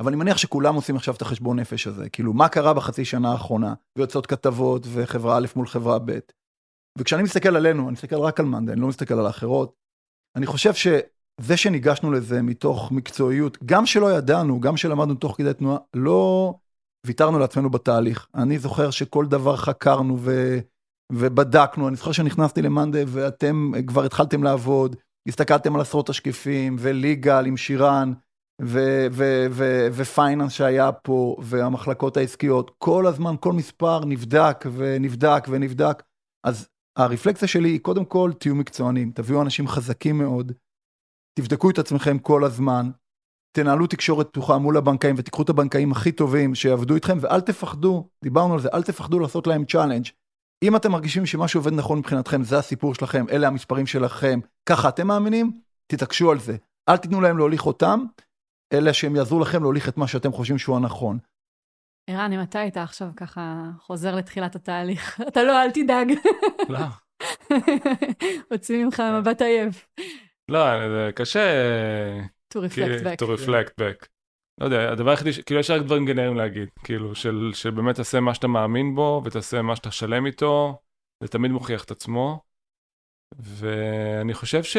אבל 0.00 0.08
אני 0.08 0.16
מניח 0.16 0.36
שכולם 0.36 0.74
עושים 0.74 0.96
עכשיו 0.96 1.14
את 1.14 1.22
החשבון 1.22 1.58
נפש 1.58 1.86
הזה, 1.86 2.08
כאילו 2.08 2.32
מה 2.32 2.48
קרה 2.48 2.74
בחצי 2.74 3.04
שנה 3.04 3.32
האחרונה, 3.32 3.74
ויוצאות 3.98 4.26
כתבות 4.26 4.86
וחברה 4.92 5.36
א' 5.36 5.46
מול 5.56 5.66
חברה 5.66 5.98
ב'. 5.98 6.18
וכשאני 6.98 7.22
מסתכל 7.22 7.56
עלינו, 7.56 7.82
אני 7.82 7.92
מסתכל 7.92 8.16
רק 8.16 8.40
על 8.40 8.46
מאנדיי, 8.46 8.72
אני 8.72 8.80
לא 8.80 8.88
מסתכל 8.88 9.14
על 9.14 9.26
האחרות, 9.26 9.74
אני 10.36 10.46
חושב 10.46 10.74
שזה 11.40 11.56
שניגשנו 11.56 12.12
לזה 12.12 12.42
מתוך 12.42 12.92
מקצועיות, 12.92 13.58
גם 13.64 13.86
שלא 13.86 14.12
ידענו, 14.12 14.60
גם 14.60 14.76
שלמדנו 14.76 15.14
תוך 15.14 15.36
כדי 15.36 15.54
תנועה, 15.54 15.78
לא 15.94 16.54
ויתרנו 17.06 17.38
לעצמנו 17.38 17.70
בתהליך. 17.70 18.26
אני 18.34 18.58
זוכר 18.58 18.90
שכל 18.90 19.26
דבר 19.26 19.56
חקרנו 19.56 20.16
ו... 20.20 20.58
ובדקנו, 21.12 21.88
אני 21.88 21.96
זוכר 21.96 22.12
שנכנסתי 22.12 22.62
למאנדה 22.62 22.98
ואתם 23.06 23.72
כבר 23.86 24.04
התחלתם 24.04 24.42
לעבוד, 24.42 24.96
הסתכלתם 25.28 25.74
על 25.74 25.80
עשרות 25.80 26.08
השקיפים, 26.08 26.76
וליגל 26.78 27.46
עם 27.46 27.56
שירן, 27.56 28.12
ופייננס 29.92 30.52
שהיה 30.52 30.92
פה, 30.92 31.36
והמחלקות 31.42 32.16
העסקיות, 32.16 32.70
כל 32.78 33.06
הזמן 33.06 33.34
כל 33.40 33.52
מספר 33.52 34.04
נבדק 34.04 34.64
ונבדק 34.72 35.46
ונבדק. 35.48 36.02
אז 36.46 36.68
הרפלקציה 36.98 37.48
שלי 37.48 37.68
היא 37.68 37.80
קודם 37.80 38.04
כל 38.04 38.30
תהיו 38.38 38.54
מקצוענים, 38.54 39.10
תביאו 39.10 39.42
אנשים 39.42 39.68
חזקים 39.68 40.18
מאוד, 40.18 40.52
תבדקו 41.38 41.70
את 41.70 41.78
עצמכם 41.78 42.18
כל 42.18 42.44
הזמן, 42.44 42.90
תנהלו 43.56 43.86
תקשורת 43.86 44.28
פתוחה 44.28 44.58
מול 44.58 44.76
הבנקאים 44.76 45.14
ותיקחו 45.18 45.42
את 45.42 45.48
הבנקאים 45.48 45.92
הכי 45.92 46.12
טובים 46.12 46.54
שיעבדו 46.54 46.94
איתכם 46.94 47.18
ואל 47.20 47.40
תפחדו, 47.40 48.08
דיברנו 48.24 48.54
על 48.54 48.60
זה, 48.60 48.68
אל 48.74 48.82
תפחדו 48.82 49.18
לעשות 49.18 49.46
להם 49.46 49.64
challenge. 49.64 50.06
אם 50.62 50.76
אתם 50.76 50.92
מרגישים 50.92 51.26
שמשהו 51.26 51.60
עובד 51.60 51.72
נכון 51.72 51.98
מבחינתכם, 51.98 52.44
זה 52.44 52.58
הסיפור 52.58 52.94
שלכם, 52.94 53.24
אלה 53.30 53.46
המספרים 53.46 53.86
שלכם, 53.86 54.40
ככה 54.68 54.88
אתם 54.88 55.06
מאמינים, 55.06 55.60
תתעקשו 55.86 56.30
על 56.30 56.38
זה. 56.38 56.56
אל 56.88 56.96
תיתנו 56.96 57.20
להם 57.20 57.38
להוליך 57.38 57.66
אתכם, 57.66 58.04
אלא 58.72 58.92
שהם 58.92 59.16
יעזרו 59.16 59.40
לכם 59.40 59.62
להוליך 59.62 59.88
את 59.88 59.96
מה 59.96 60.08
שאתם 60.08 60.32
חושבים 60.32 60.58
שהוא 60.58 60.76
הנכון. 60.76 61.18
ערן, 62.10 62.32
אם 62.32 62.42
אתה 62.42 62.58
היית 62.60 62.76
עכשיו 62.76 63.08
ככה 63.16 63.64
חוזר 63.80 64.14
לתחילת 64.14 64.56
התהליך, 64.56 65.20
אתה 65.28 65.42
לא, 65.42 65.62
אל 65.62 65.70
תדאג. 65.70 66.12
לא. 66.68 66.78
הוציא 68.50 68.84
ממך 68.84 69.02
מבט 69.18 69.42
עייף. 69.42 69.86
לא, 70.48 70.88
זה 70.88 71.10
קשה... 71.14 71.40
to 72.54 72.58
reflect 72.58 73.04
back. 73.04 73.24
to 73.24 73.26
reflect 73.26 73.80
back. 73.80 74.06
לא 74.60 74.64
יודע, 74.64 74.92
הדבר 74.92 75.10
היחידי, 75.10 75.30
כאילו 75.46 75.60
יש 75.60 75.70
רק 75.70 75.82
דברים 75.82 76.06
גנריים 76.06 76.36
להגיד, 76.36 76.68
כאילו 76.84 77.14
של, 77.14 77.50
של 77.54 77.70
באמת 77.70 77.96
תעשה 77.96 78.20
מה 78.20 78.34
שאתה 78.34 78.48
מאמין 78.48 78.94
בו 78.94 79.22
ותעשה 79.24 79.62
מה 79.62 79.76
שאתה 79.76 79.90
שלם 79.90 80.26
איתו, 80.26 80.80
זה 81.20 81.28
תמיד 81.28 81.50
מוכיח 81.50 81.84
את 81.84 81.90
עצמו. 81.90 82.40
ואני 83.38 84.34
חושב 84.34 84.62
ש... 84.62 84.76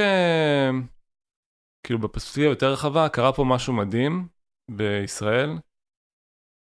כאילו 1.83 1.99
בפרספקטיבה 1.99 2.47
יותר 2.47 2.73
רחבה, 2.73 3.09
קרה 3.09 3.33
פה 3.33 3.43
משהו 3.43 3.73
מדהים 3.73 4.27
בישראל, 4.71 5.49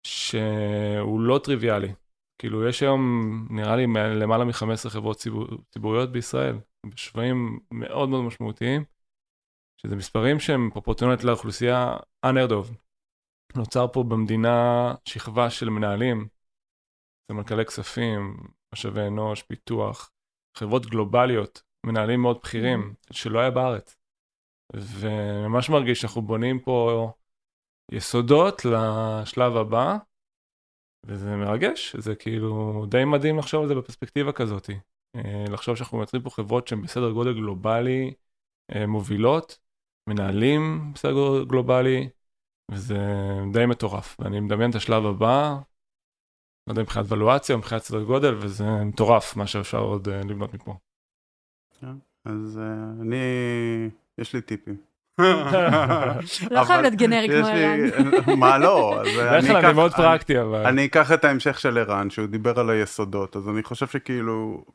שהוא 0.04 1.22
לא 1.22 1.40
טריוויאלי. 1.44 1.94
כאילו 2.38 2.68
יש 2.68 2.84
היום, 2.84 3.02
נראה 3.50 3.76
לי, 3.76 3.84
למעלה 4.22 4.46
מ-15 4.46 4.90
חברות 4.90 5.18
ציבור, 5.18 5.48
ציבוריות 5.72 6.12
בישראל, 6.12 6.56
בשווים 6.86 7.60
מאוד 7.72 8.10
מאוד 8.10 8.24
משמעותיים, 8.24 8.84
שזה 9.82 9.96
מספרים 9.96 10.40
שהם 10.40 10.70
פרופורציונלית 10.74 11.24
לאוכלוסייה 11.24 11.98
unheard 12.26 12.52
of. 12.52 12.74
נוצר 13.56 13.88
פה 13.94 14.04
במדינה 14.04 14.58
שכבה 15.06 15.50
של 15.50 15.70
מנהלים, 15.70 16.28
סמנכ"לי 17.32 17.66
כספים, 17.66 18.38
משאבי 18.74 19.08
אנוש, 19.08 19.44
פיתוח, 19.44 20.12
חברות 20.58 20.86
גלובליות, 20.86 21.64
מנהלים 21.86 22.22
מאוד 22.22 22.40
בכירים, 22.44 22.94
שלא 23.12 23.40
היה 23.40 23.52
בארץ. 23.52 23.96
וממש 24.74 25.70
מרגיש 25.70 26.02
שאנחנו 26.02 26.22
בונים 26.22 26.60
פה 26.60 27.12
יסודות 27.92 28.62
לשלב 28.66 29.58
הבא, 29.58 29.98
וזה 31.04 31.36
מרגש, 31.36 31.96
זה 31.96 32.16
כאילו 32.16 32.86
די 32.90 33.06
מדהים 33.06 33.38
לחשוב 33.38 33.62
על 33.62 33.68
זה 33.68 33.76
בפרספקטיבה 33.76 34.32
כזאת. 34.32 34.70
אה, 35.16 35.46
לחשוב 35.50 35.76
שאנחנו 35.76 35.98
מייצרים 35.98 36.24
פה 36.24 36.30
חברות 36.30 36.68
שהן 36.68 36.82
בסדר 36.82 37.12
גודל 37.12 37.34
גלובלי 37.34 38.14
אה, 38.76 38.88
מובילות, 38.88 39.60
מנהלים 40.10 40.92
בסדר 40.94 41.44
גלובלי, 41.44 42.10
וזה 42.72 42.98
די 43.54 43.66
מטורף. 43.66 44.18
ואני 44.20 44.40
מדמיין 44.40 44.70
את 44.70 44.76
השלב 44.76 45.06
הבא, 45.06 45.58
לא 46.68 46.72
יודע 46.72 46.82
מבחינת 46.82 47.06
ולואציה 47.10 47.56
או 47.56 47.60
מבחינת 47.60 47.82
סדר 47.82 48.04
גודל, 48.04 48.36
וזה 48.36 48.64
מטורף 48.86 49.36
מה 49.36 49.48
שאפשר 49.48 49.80
עוד 49.80 50.08
uh, 50.08 50.12
לבנות 50.12 50.54
מפה. 50.54 50.76
כן, 51.80 51.94
אז 52.26 52.60
אני, 53.02 53.18
יש 54.18 54.34
לי 54.36 54.42
טיפים. 54.42 54.78
לא 56.52 56.64
חייב 56.64 56.82
להיות 56.82 56.94
גנרי 56.94 57.28
כמו 57.28 57.48
ערן. 57.48 58.36
מה 58.40 58.58
לא? 58.58 59.04
בדרך 59.18 59.48
כלל 59.48 59.66
אני 59.66 59.74
מאוד 59.74 59.94
פרקטי 59.94 60.42
אבל. 60.42 60.66
אני 60.66 60.86
אקח 60.86 61.12
את 61.12 61.26
ההמשך 61.26 61.60
של 61.60 61.78
ערן 61.78 62.10
שהוא 62.10 62.28
דיבר 62.28 62.60
על 62.60 62.70
היסודות 62.70 63.36
אז 63.36 63.50
אני 63.50 63.64
חושב 63.64 63.88
שכאילו 63.88 64.66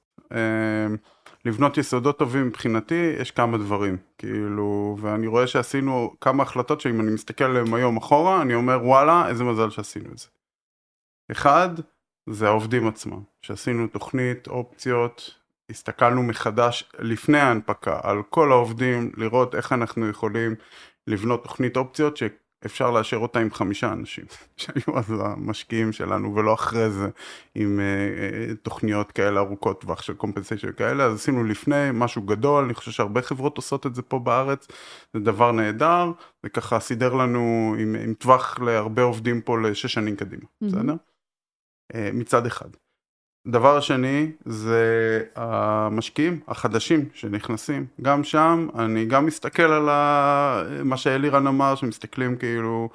לבנות 1.45 1.79
יסודות 1.79 2.19
טובים 2.19 2.47
מבחינתי 2.47 3.15
יש 3.21 3.31
כמה 3.31 3.59
דברים 3.59 3.97
כאילו 4.19 4.97
ואני 5.01 5.27
רואה 5.27 5.47
שעשינו 5.47 6.15
כמה 6.21 6.43
החלטות 6.43 6.81
שאם 6.81 7.01
אני 7.01 7.11
מסתכל 7.11 7.45
עליהן 7.45 7.75
היום 7.75 7.97
אחורה 7.97 8.43
אני 8.43 8.55
אומר 8.55 8.79
וואלה 8.83 9.29
איזה 9.29 9.45
מזל 9.45 9.71
שעשינו 9.71 10.13
את 10.13 10.19
זה. 10.19 10.27
אחד 11.33 11.69
זה 12.31 12.49
העובדים 12.49 12.89
עצמם 12.89 13.21
שעשינו 13.43 13.87
תוכנית 13.87 14.49
אופציות 14.49 15.35
הסתכלנו 15.71 16.23
מחדש 16.23 16.91
לפני 16.99 17.39
ההנפקה 17.39 18.01
על 18.03 18.23
כל 18.31 18.53
העובדים 18.53 19.13
לראות 19.17 19.55
איך 19.55 19.73
אנחנו 19.73 20.09
יכולים 20.09 20.55
לבנות 21.07 21.43
תוכנית 21.43 21.77
אופציות 21.77 22.17
אפשר 22.67 22.91
לאשר 22.91 23.17
אותה 23.17 23.39
עם 23.39 23.51
חמישה 23.51 23.93
אנשים 23.93 24.25
שהיו 24.57 24.99
אז 24.99 25.11
המשקיעים 25.21 25.93
שלנו 25.93 26.35
ולא 26.35 26.55
אחרי 26.55 26.91
זה 26.91 27.09
עם 27.55 27.81
uh, 27.81 28.57
תוכניות 28.63 29.13
כאלה 29.13 29.41
ארוכות 29.41 29.81
טווח 29.81 30.03
של 30.03 30.15
קומפנסיישן 30.15 30.73
כאלה 30.73 31.05
אז 31.05 31.15
עשינו 31.15 31.45
לפני 31.45 31.89
משהו 31.93 32.23
גדול 32.23 32.65
אני 32.65 32.75
חושב 32.75 32.91
שהרבה 32.91 33.23
חברות 33.23 33.57
עושות 33.57 33.87
את 33.87 33.95
זה 33.95 34.03
פה 34.03 34.19
בארץ 34.19 34.69
זה 35.15 35.21
דבר 35.21 35.53
נהדר 35.53 36.13
וככה 36.45 36.81
סידר 36.81 37.15
לנו 37.15 37.75
עם, 37.79 37.95
עם 37.95 38.15
טווח 38.15 38.61
להרבה 38.61 39.03
עובדים 39.03 39.41
פה 39.41 39.61
לשש 39.61 39.93
שנים 39.93 40.17
קדימה 40.17 40.43
mm-hmm. 40.43 40.67
בסדר? 40.67 40.95
Uh, 41.93 41.97
מצד 42.13 42.47
אחד. 42.47 42.69
דבר 43.47 43.81
שני 43.81 44.31
זה 44.45 45.23
המשקיעים 45.37 46.41
החדשים 46.49 47.09
שנכנסים. 47.15 47.87
גם 48.03 48.25
שם 48.25 48.69
אני 48.79 49.05
גם 49.05 49.27
מסתכל 49.27 49.63
על 49.63 49.89
ה... 49.89 50.63
מה 50.85 50.97
שאלירן 50.97 51.47
אמר 51.47 51.75
שמסתכלים 51.75 52.37
כאילו 52.37 52.89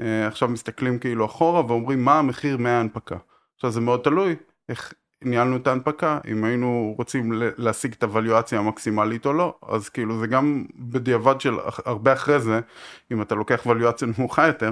אה, 0.00 0.26
עכשיו 0.26 0.48
מסתכלים 0.48 0.98
כאילו 0.98 1.24
אחורה 1.24 1.66
ואומרים 1.66 2.04
מה 2.04 2.18
המחיר 2.18 2.56
מההנפקה? 2.56 3.16
עכשיו 3.56 3.70
זה 3.70 3.80
מאוד 3.80 4.00
תלוי 4.00 4.36
איך 4.68 4.92
ניהלנו 5.24 5.56
את 5.56 5.66
ההנפקה. 5.66 6.18
אם 6.28 6.44
היינו 6.44 6.94
רוצים 6.96 7.32
להשיג 7.56 7.92
את 7.92 8.02
הווליואציה 8.02 8.58
המקסימלית 8.58 9.26
או 9.26 9.32
לא 9.32 9.54
אז 9.68 9.88
כאילו 9.88 10.18
זה 10.18 10.26
גם 10.26 10.64
בדיעבד 10.76 11.40
של 11.40 11.54
הרבה 11.84 12.12
אחרי 12.12 12.40
זה 12.40 12.60
אם 13.12 13.22
אתה 13.22 13.34
לוקח 13.34 13.66
ווליואציה 13.66 14.08
נמוכה 14.18 14.46
יותר 14.46 14.70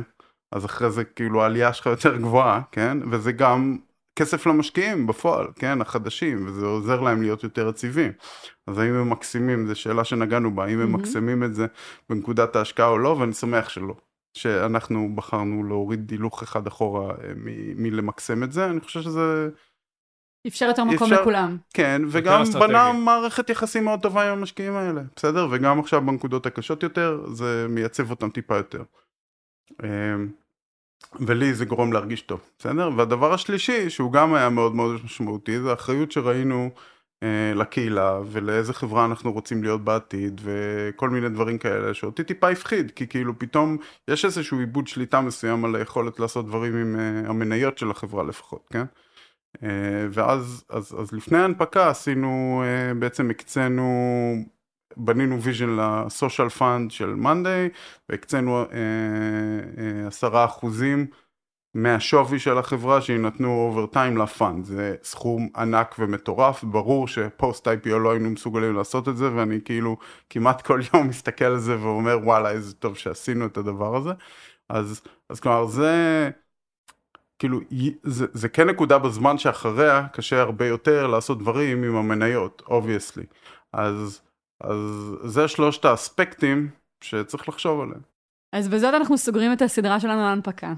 אז 0.52 0.64
אחרי 0.64 0.90
זה 0.90 1.04
כאילו 1.04 1.42
העלייה 1.42 1.72
שלך 1.72 1.86
יותר 1.86 2.16
גבוהה 2.16 2.60
כן? 2.72 2.98
וזה 3.10 3.32
גם 3.32 3.76
כסף 4.16 4.46
למשקיעים 4.46 5.06
בפועל, 5.06 5.46
כן, 5.56 5.80
החדשים, 5.80 6.46
וזה 6.46 6.66
עוזר 6.66 7.00
להם 7.00 7.22
להיות 7.22 7.44
יותר 7.44 7.68
יציבים. 7.68 8.12
אז 8.66 8.78
האם 8.78 8.94
הם 8.94 9.10
מקסימים, 9.10 9.66
זו 9.66 9.74
שאלה 9.74 10.04
שנגענו 10.04 10.54
בה, 10.54 10.64
האם 10.64 10.80
הם 10.80 10.92
מקסימים 10.92 11.44
את 11.44 11.54
זה 11.54 11.66
בנקודת 12.10 12.56
ההשקעה 12.56 12.88
או 12.88 12.98
לא, 12.98 13.08
ואני 13.08 13.32
שמח 13.32 13.68
שלא. 13.68 13.94
שאנחנו 14.34 15.14
בחרנו 15.14 15.64
להוריד 15.64 16.10
הילוך 16.10 16.42
אחד 16.42 16.66
אחורה 16.66 17.10
אה, 17.10 17.32
מלמקסם 17.76 18.42
את 18.42 18.52
זה, 18.52 18.66
אני 18.66 18.80
חושב 18.80 19.02
שזה... 19.02 19.48
אפשר 20.46 20.66
יותר 20.66 20.84
מקום 20.84 21.12
אפשר, 21.12 21.20
לכולם. 21.20 21.56
כן, 21.74 22.02
וגם 22.08 22.42
בנה 22.60 22.92
מערכת 22.92 23.50
יחסים 23.50 23.84
מאוד 23.84 24.02
טובה 24.02 24.32
עם 24.32 24.38
המשקיעים 24.38 24.72
האלה, 24.72 25.02
בסדר? 25.16 25.48
וגם 25.50 25.80
עכשיו 25.80 26.06
בנקודות 26.06 26.46
הקשות 26.46 26.82
יותר, 26.82 27.24
זה 27.32 27.66
מייצב 27.68 28.10
אותם 28.10 28.30
טיפה 28.30 28.56
יותר. 28.56 28.82
ולי 31.20 31.54
זה 31.54 31.64
גורם 31.64 31.92
להרגיש 31.92 32.22
טוב, 32.22 32.40
בסדר? 32.58 32.90
והדבר 32.96 33.32
השלישי, 33.32 33.90
שהוא 33.90 34.12
גם 34.12 34.34
היה 34.34 34.48
מאוד 34.48 34.74
מאוד 34.74 35.00
משמעותי, 35.04 35.60
זה 35.60 35.70
האחריות 35.70 36.12
שראינו 36.12 36.70
אה, 37.22 37.52
לקהילה 37.54 38.20
ולאיזה 38.26 38.72
חברה 38.72 39.04
אנחנו 39.04 39.32
רוצים 39.32 39.62
להיות 39.62 39.84
בעתיד 39.84 40.40
וכל 40.44 41.10
מיני 41.10 41.28
דברים 41.28 41.58
כאלה 41.58 41.94
שאותי 41.94 42.24
טיפה 42.24 42.48
הפחיד, 42.48 42.90
כי 42.90 43.06
כאילו 43.06 43.38
פתאום 43.38 43.76
יש 44.08 44.24
איזשהו 44.24 44.58
איבוד 44.58 44.86
שליטה 44.86 45.20
מסוים 45.20 45.64
על 45.64 45.76
היכולת 45.76 46.20
לעשות 46.20 46.46
דברים 46.46 46.76
עם 46.76 46.96
אה, 47.00 47.30
המניות 47.30 47.78
של 47.78 47.90
החברה 47.90 48.24
לפחות, 48.24 48.68
כן? 48.72 48.84
אה, 49.62 50.06
ואז 50.10 50.64
אז, 50.68 50.94
אז 51.00 51.12
לפני 51.12 51.38
ההנפקה 51.38 51.90
עשינו, 51.90 52.62
אה, 52.64 52.94
בעצם 52.94 53.30
הקצינו 53.30 53.84
בנינו 54.96 55.42
vision 55.42 55.76
ל 55.76 55.87
social 55.87 56.48
fund 56.48 56.90
של 56.90 57.14
מאנדיי 57.14 57.68
והקצינו 58.08 58.58
אה, 58.58 58.64
אה, 59.78 60.06
עשרה 60.06 60.44
אחוזים 60.44 61.06
מהשווי 61.74 62.38
של 62.38 62.58
החברה 62.58 63.00
שיינתנו 63.00 63.48
over 63.48 63.86
time 63.86 64.16
ל 64.16 64.26
fund 64.26 64.64
זה 64.64 64.94
סכום 65.02 65.48
ענק 65.56 65.96
ומטורף. 65.98 66.64
ברור 66.64 67.08
ש 67.08 67.28
post 67.28 67.68
IPO 67.68 67.88
לא 67.88 68.10
היינו 68.10 68.30
מסוגלים 68.30 68.74
לעשות 68.74 69.08
את 69.08 69.16
זה 69.16 69.34
ואני 69.34 69.60
כאילו 69.64 69.96
כמעט 70.30 70.62
כל 70.62 70.80
יום 70.94 71.08
מסתכל 71.08 71.44
על 71.44 71.58
זה 71.58 71.80
ואומר 71.80 72.18
וואלה 72.22 72.50
איזה 72.50 72.74
טוב 72.74 72.96
שעשינו 72.96 73.46
את 73.46 73.56
הדבר 73.56 73.96
הזה. 73.96 74.10
אז, 74.68 75.02
אז 75.28 75.40
כלומר 75.40 75.66
זה, 75.66 76.30
כאילו, 77.38 77.60
זה, 78.02 78.26
זה 78.32 78.48
כן 78.48 78.68
נקודה 78.68 78.98
בזמן 78.98 79.38
שאחריה 79.38 80.08
קשה 80.12 80.40
הרבה 80.40 80.66
יותר 80.66 81.06
לעשות 81.06 81.38
דברים 81.38 81.82
עם 81.82 81.96
המניות, 81.96 82.62
obviously. 82.68 83.24
אז, 83.72 84.20
אז 84.60 84.78
זה 85.24 85.48
שלושת 85.48 85.84
האספקטים 85.84 86.70
שצריך 87.00 87.48
לחשוב 87.48 87.80
עליהם. 87.80 88.00
אז 88.52 88.68
בזאת 88.68 88.94
אנחנו 88.94 89.18
סוגרים 89.18 89.52
את 89.52 89.62
הסדרה 89.62 90.00
שלנו 90.00 90.20
להנפקה. 90.20 90.74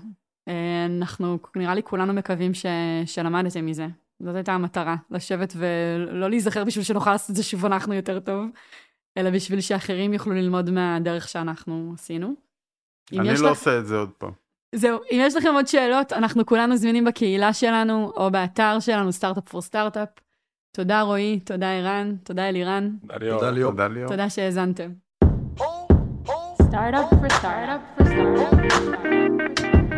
אה, 0.48 0.86
אנחנו, 0.98 1.38
נראה 1.56 1.74
לי 1.74 1.82
כולנו 1.82 2.12
מקווים 2.12 2.54
ש... 2.54 2.66
שלמדתם 3.06 3.66
מזה. 3.66 3.86
זאת 4.22 4.34
הייתה 4.34 4.52
המטרה, 4.52 4.96
לשבת 5.10 5.52
ולא 5.56 6.30
להיזכר 6.30 6.64
בשביל 6.64 6.84
שנוכל 6.84 7.10
לעשות 7.12 7.30
את 7.30 7.36
זה 7.36 7.42
שוב 7.42 7.66
אנחנו 7.66 7.94
יותר 7.94 8.20
טוב, 8.20 8.46
אלא 9.18 9.30
בשביל 9.30 9.60
שאחרים 9.60 10.12
יוכלו 10.14 10.32
ללמוד 10.34 10.70
מהדרך 10.70 11.28
שאנחנו 11.28 11.92
עשינו. 11.94 12.34
אני 13.12 13.28
לא 13.28 13.32
לך- 13.34 13.40
עושה 13.42 13.78
את 13.78 13.86
זה 13.86 13.96
עוד 13.96 14.10
פעם. 14.18 14.30
זהו, 14.74 14.98
אם 15.12 15.18
יש 15.20 15.36
לכם 15.36 15.54
עוד 15.54 15.66
שאלות, 15.66 16.12
אנחנו 16.12 16.46
כולנו 16.46 16.76
זמינים 16.76 17.04
בקהילה 17.04 17.52
שלנו, 17.52 18.12
או 18.16 18.30
באתר 18.30 18.80
שלנו, 18.80 19.12
סטארט-אפ 19.12 19.48
פור 19.48 19.62
סטארט-אפ. 19.62 20.08
תודה 20.74 21.02
רועי, 21.02 21.40
תודה 21.40 21.72
ערן, 21.72 22.14
תודה 22.24 22.48
אלירן. 22.48 22.90
תודה 23.00 23.50
ליאור. 23.50 23.70
תודה 23.70 23.88
ליאור. 23.88 24.10
תודה 24.10 24.30
שהאזנתם. 24.30 24.90
Startup 26.72 27.08
for 27.20 27.30
startup 27.40 27.82
for 27.96 28.04
startup. 28.06 29.91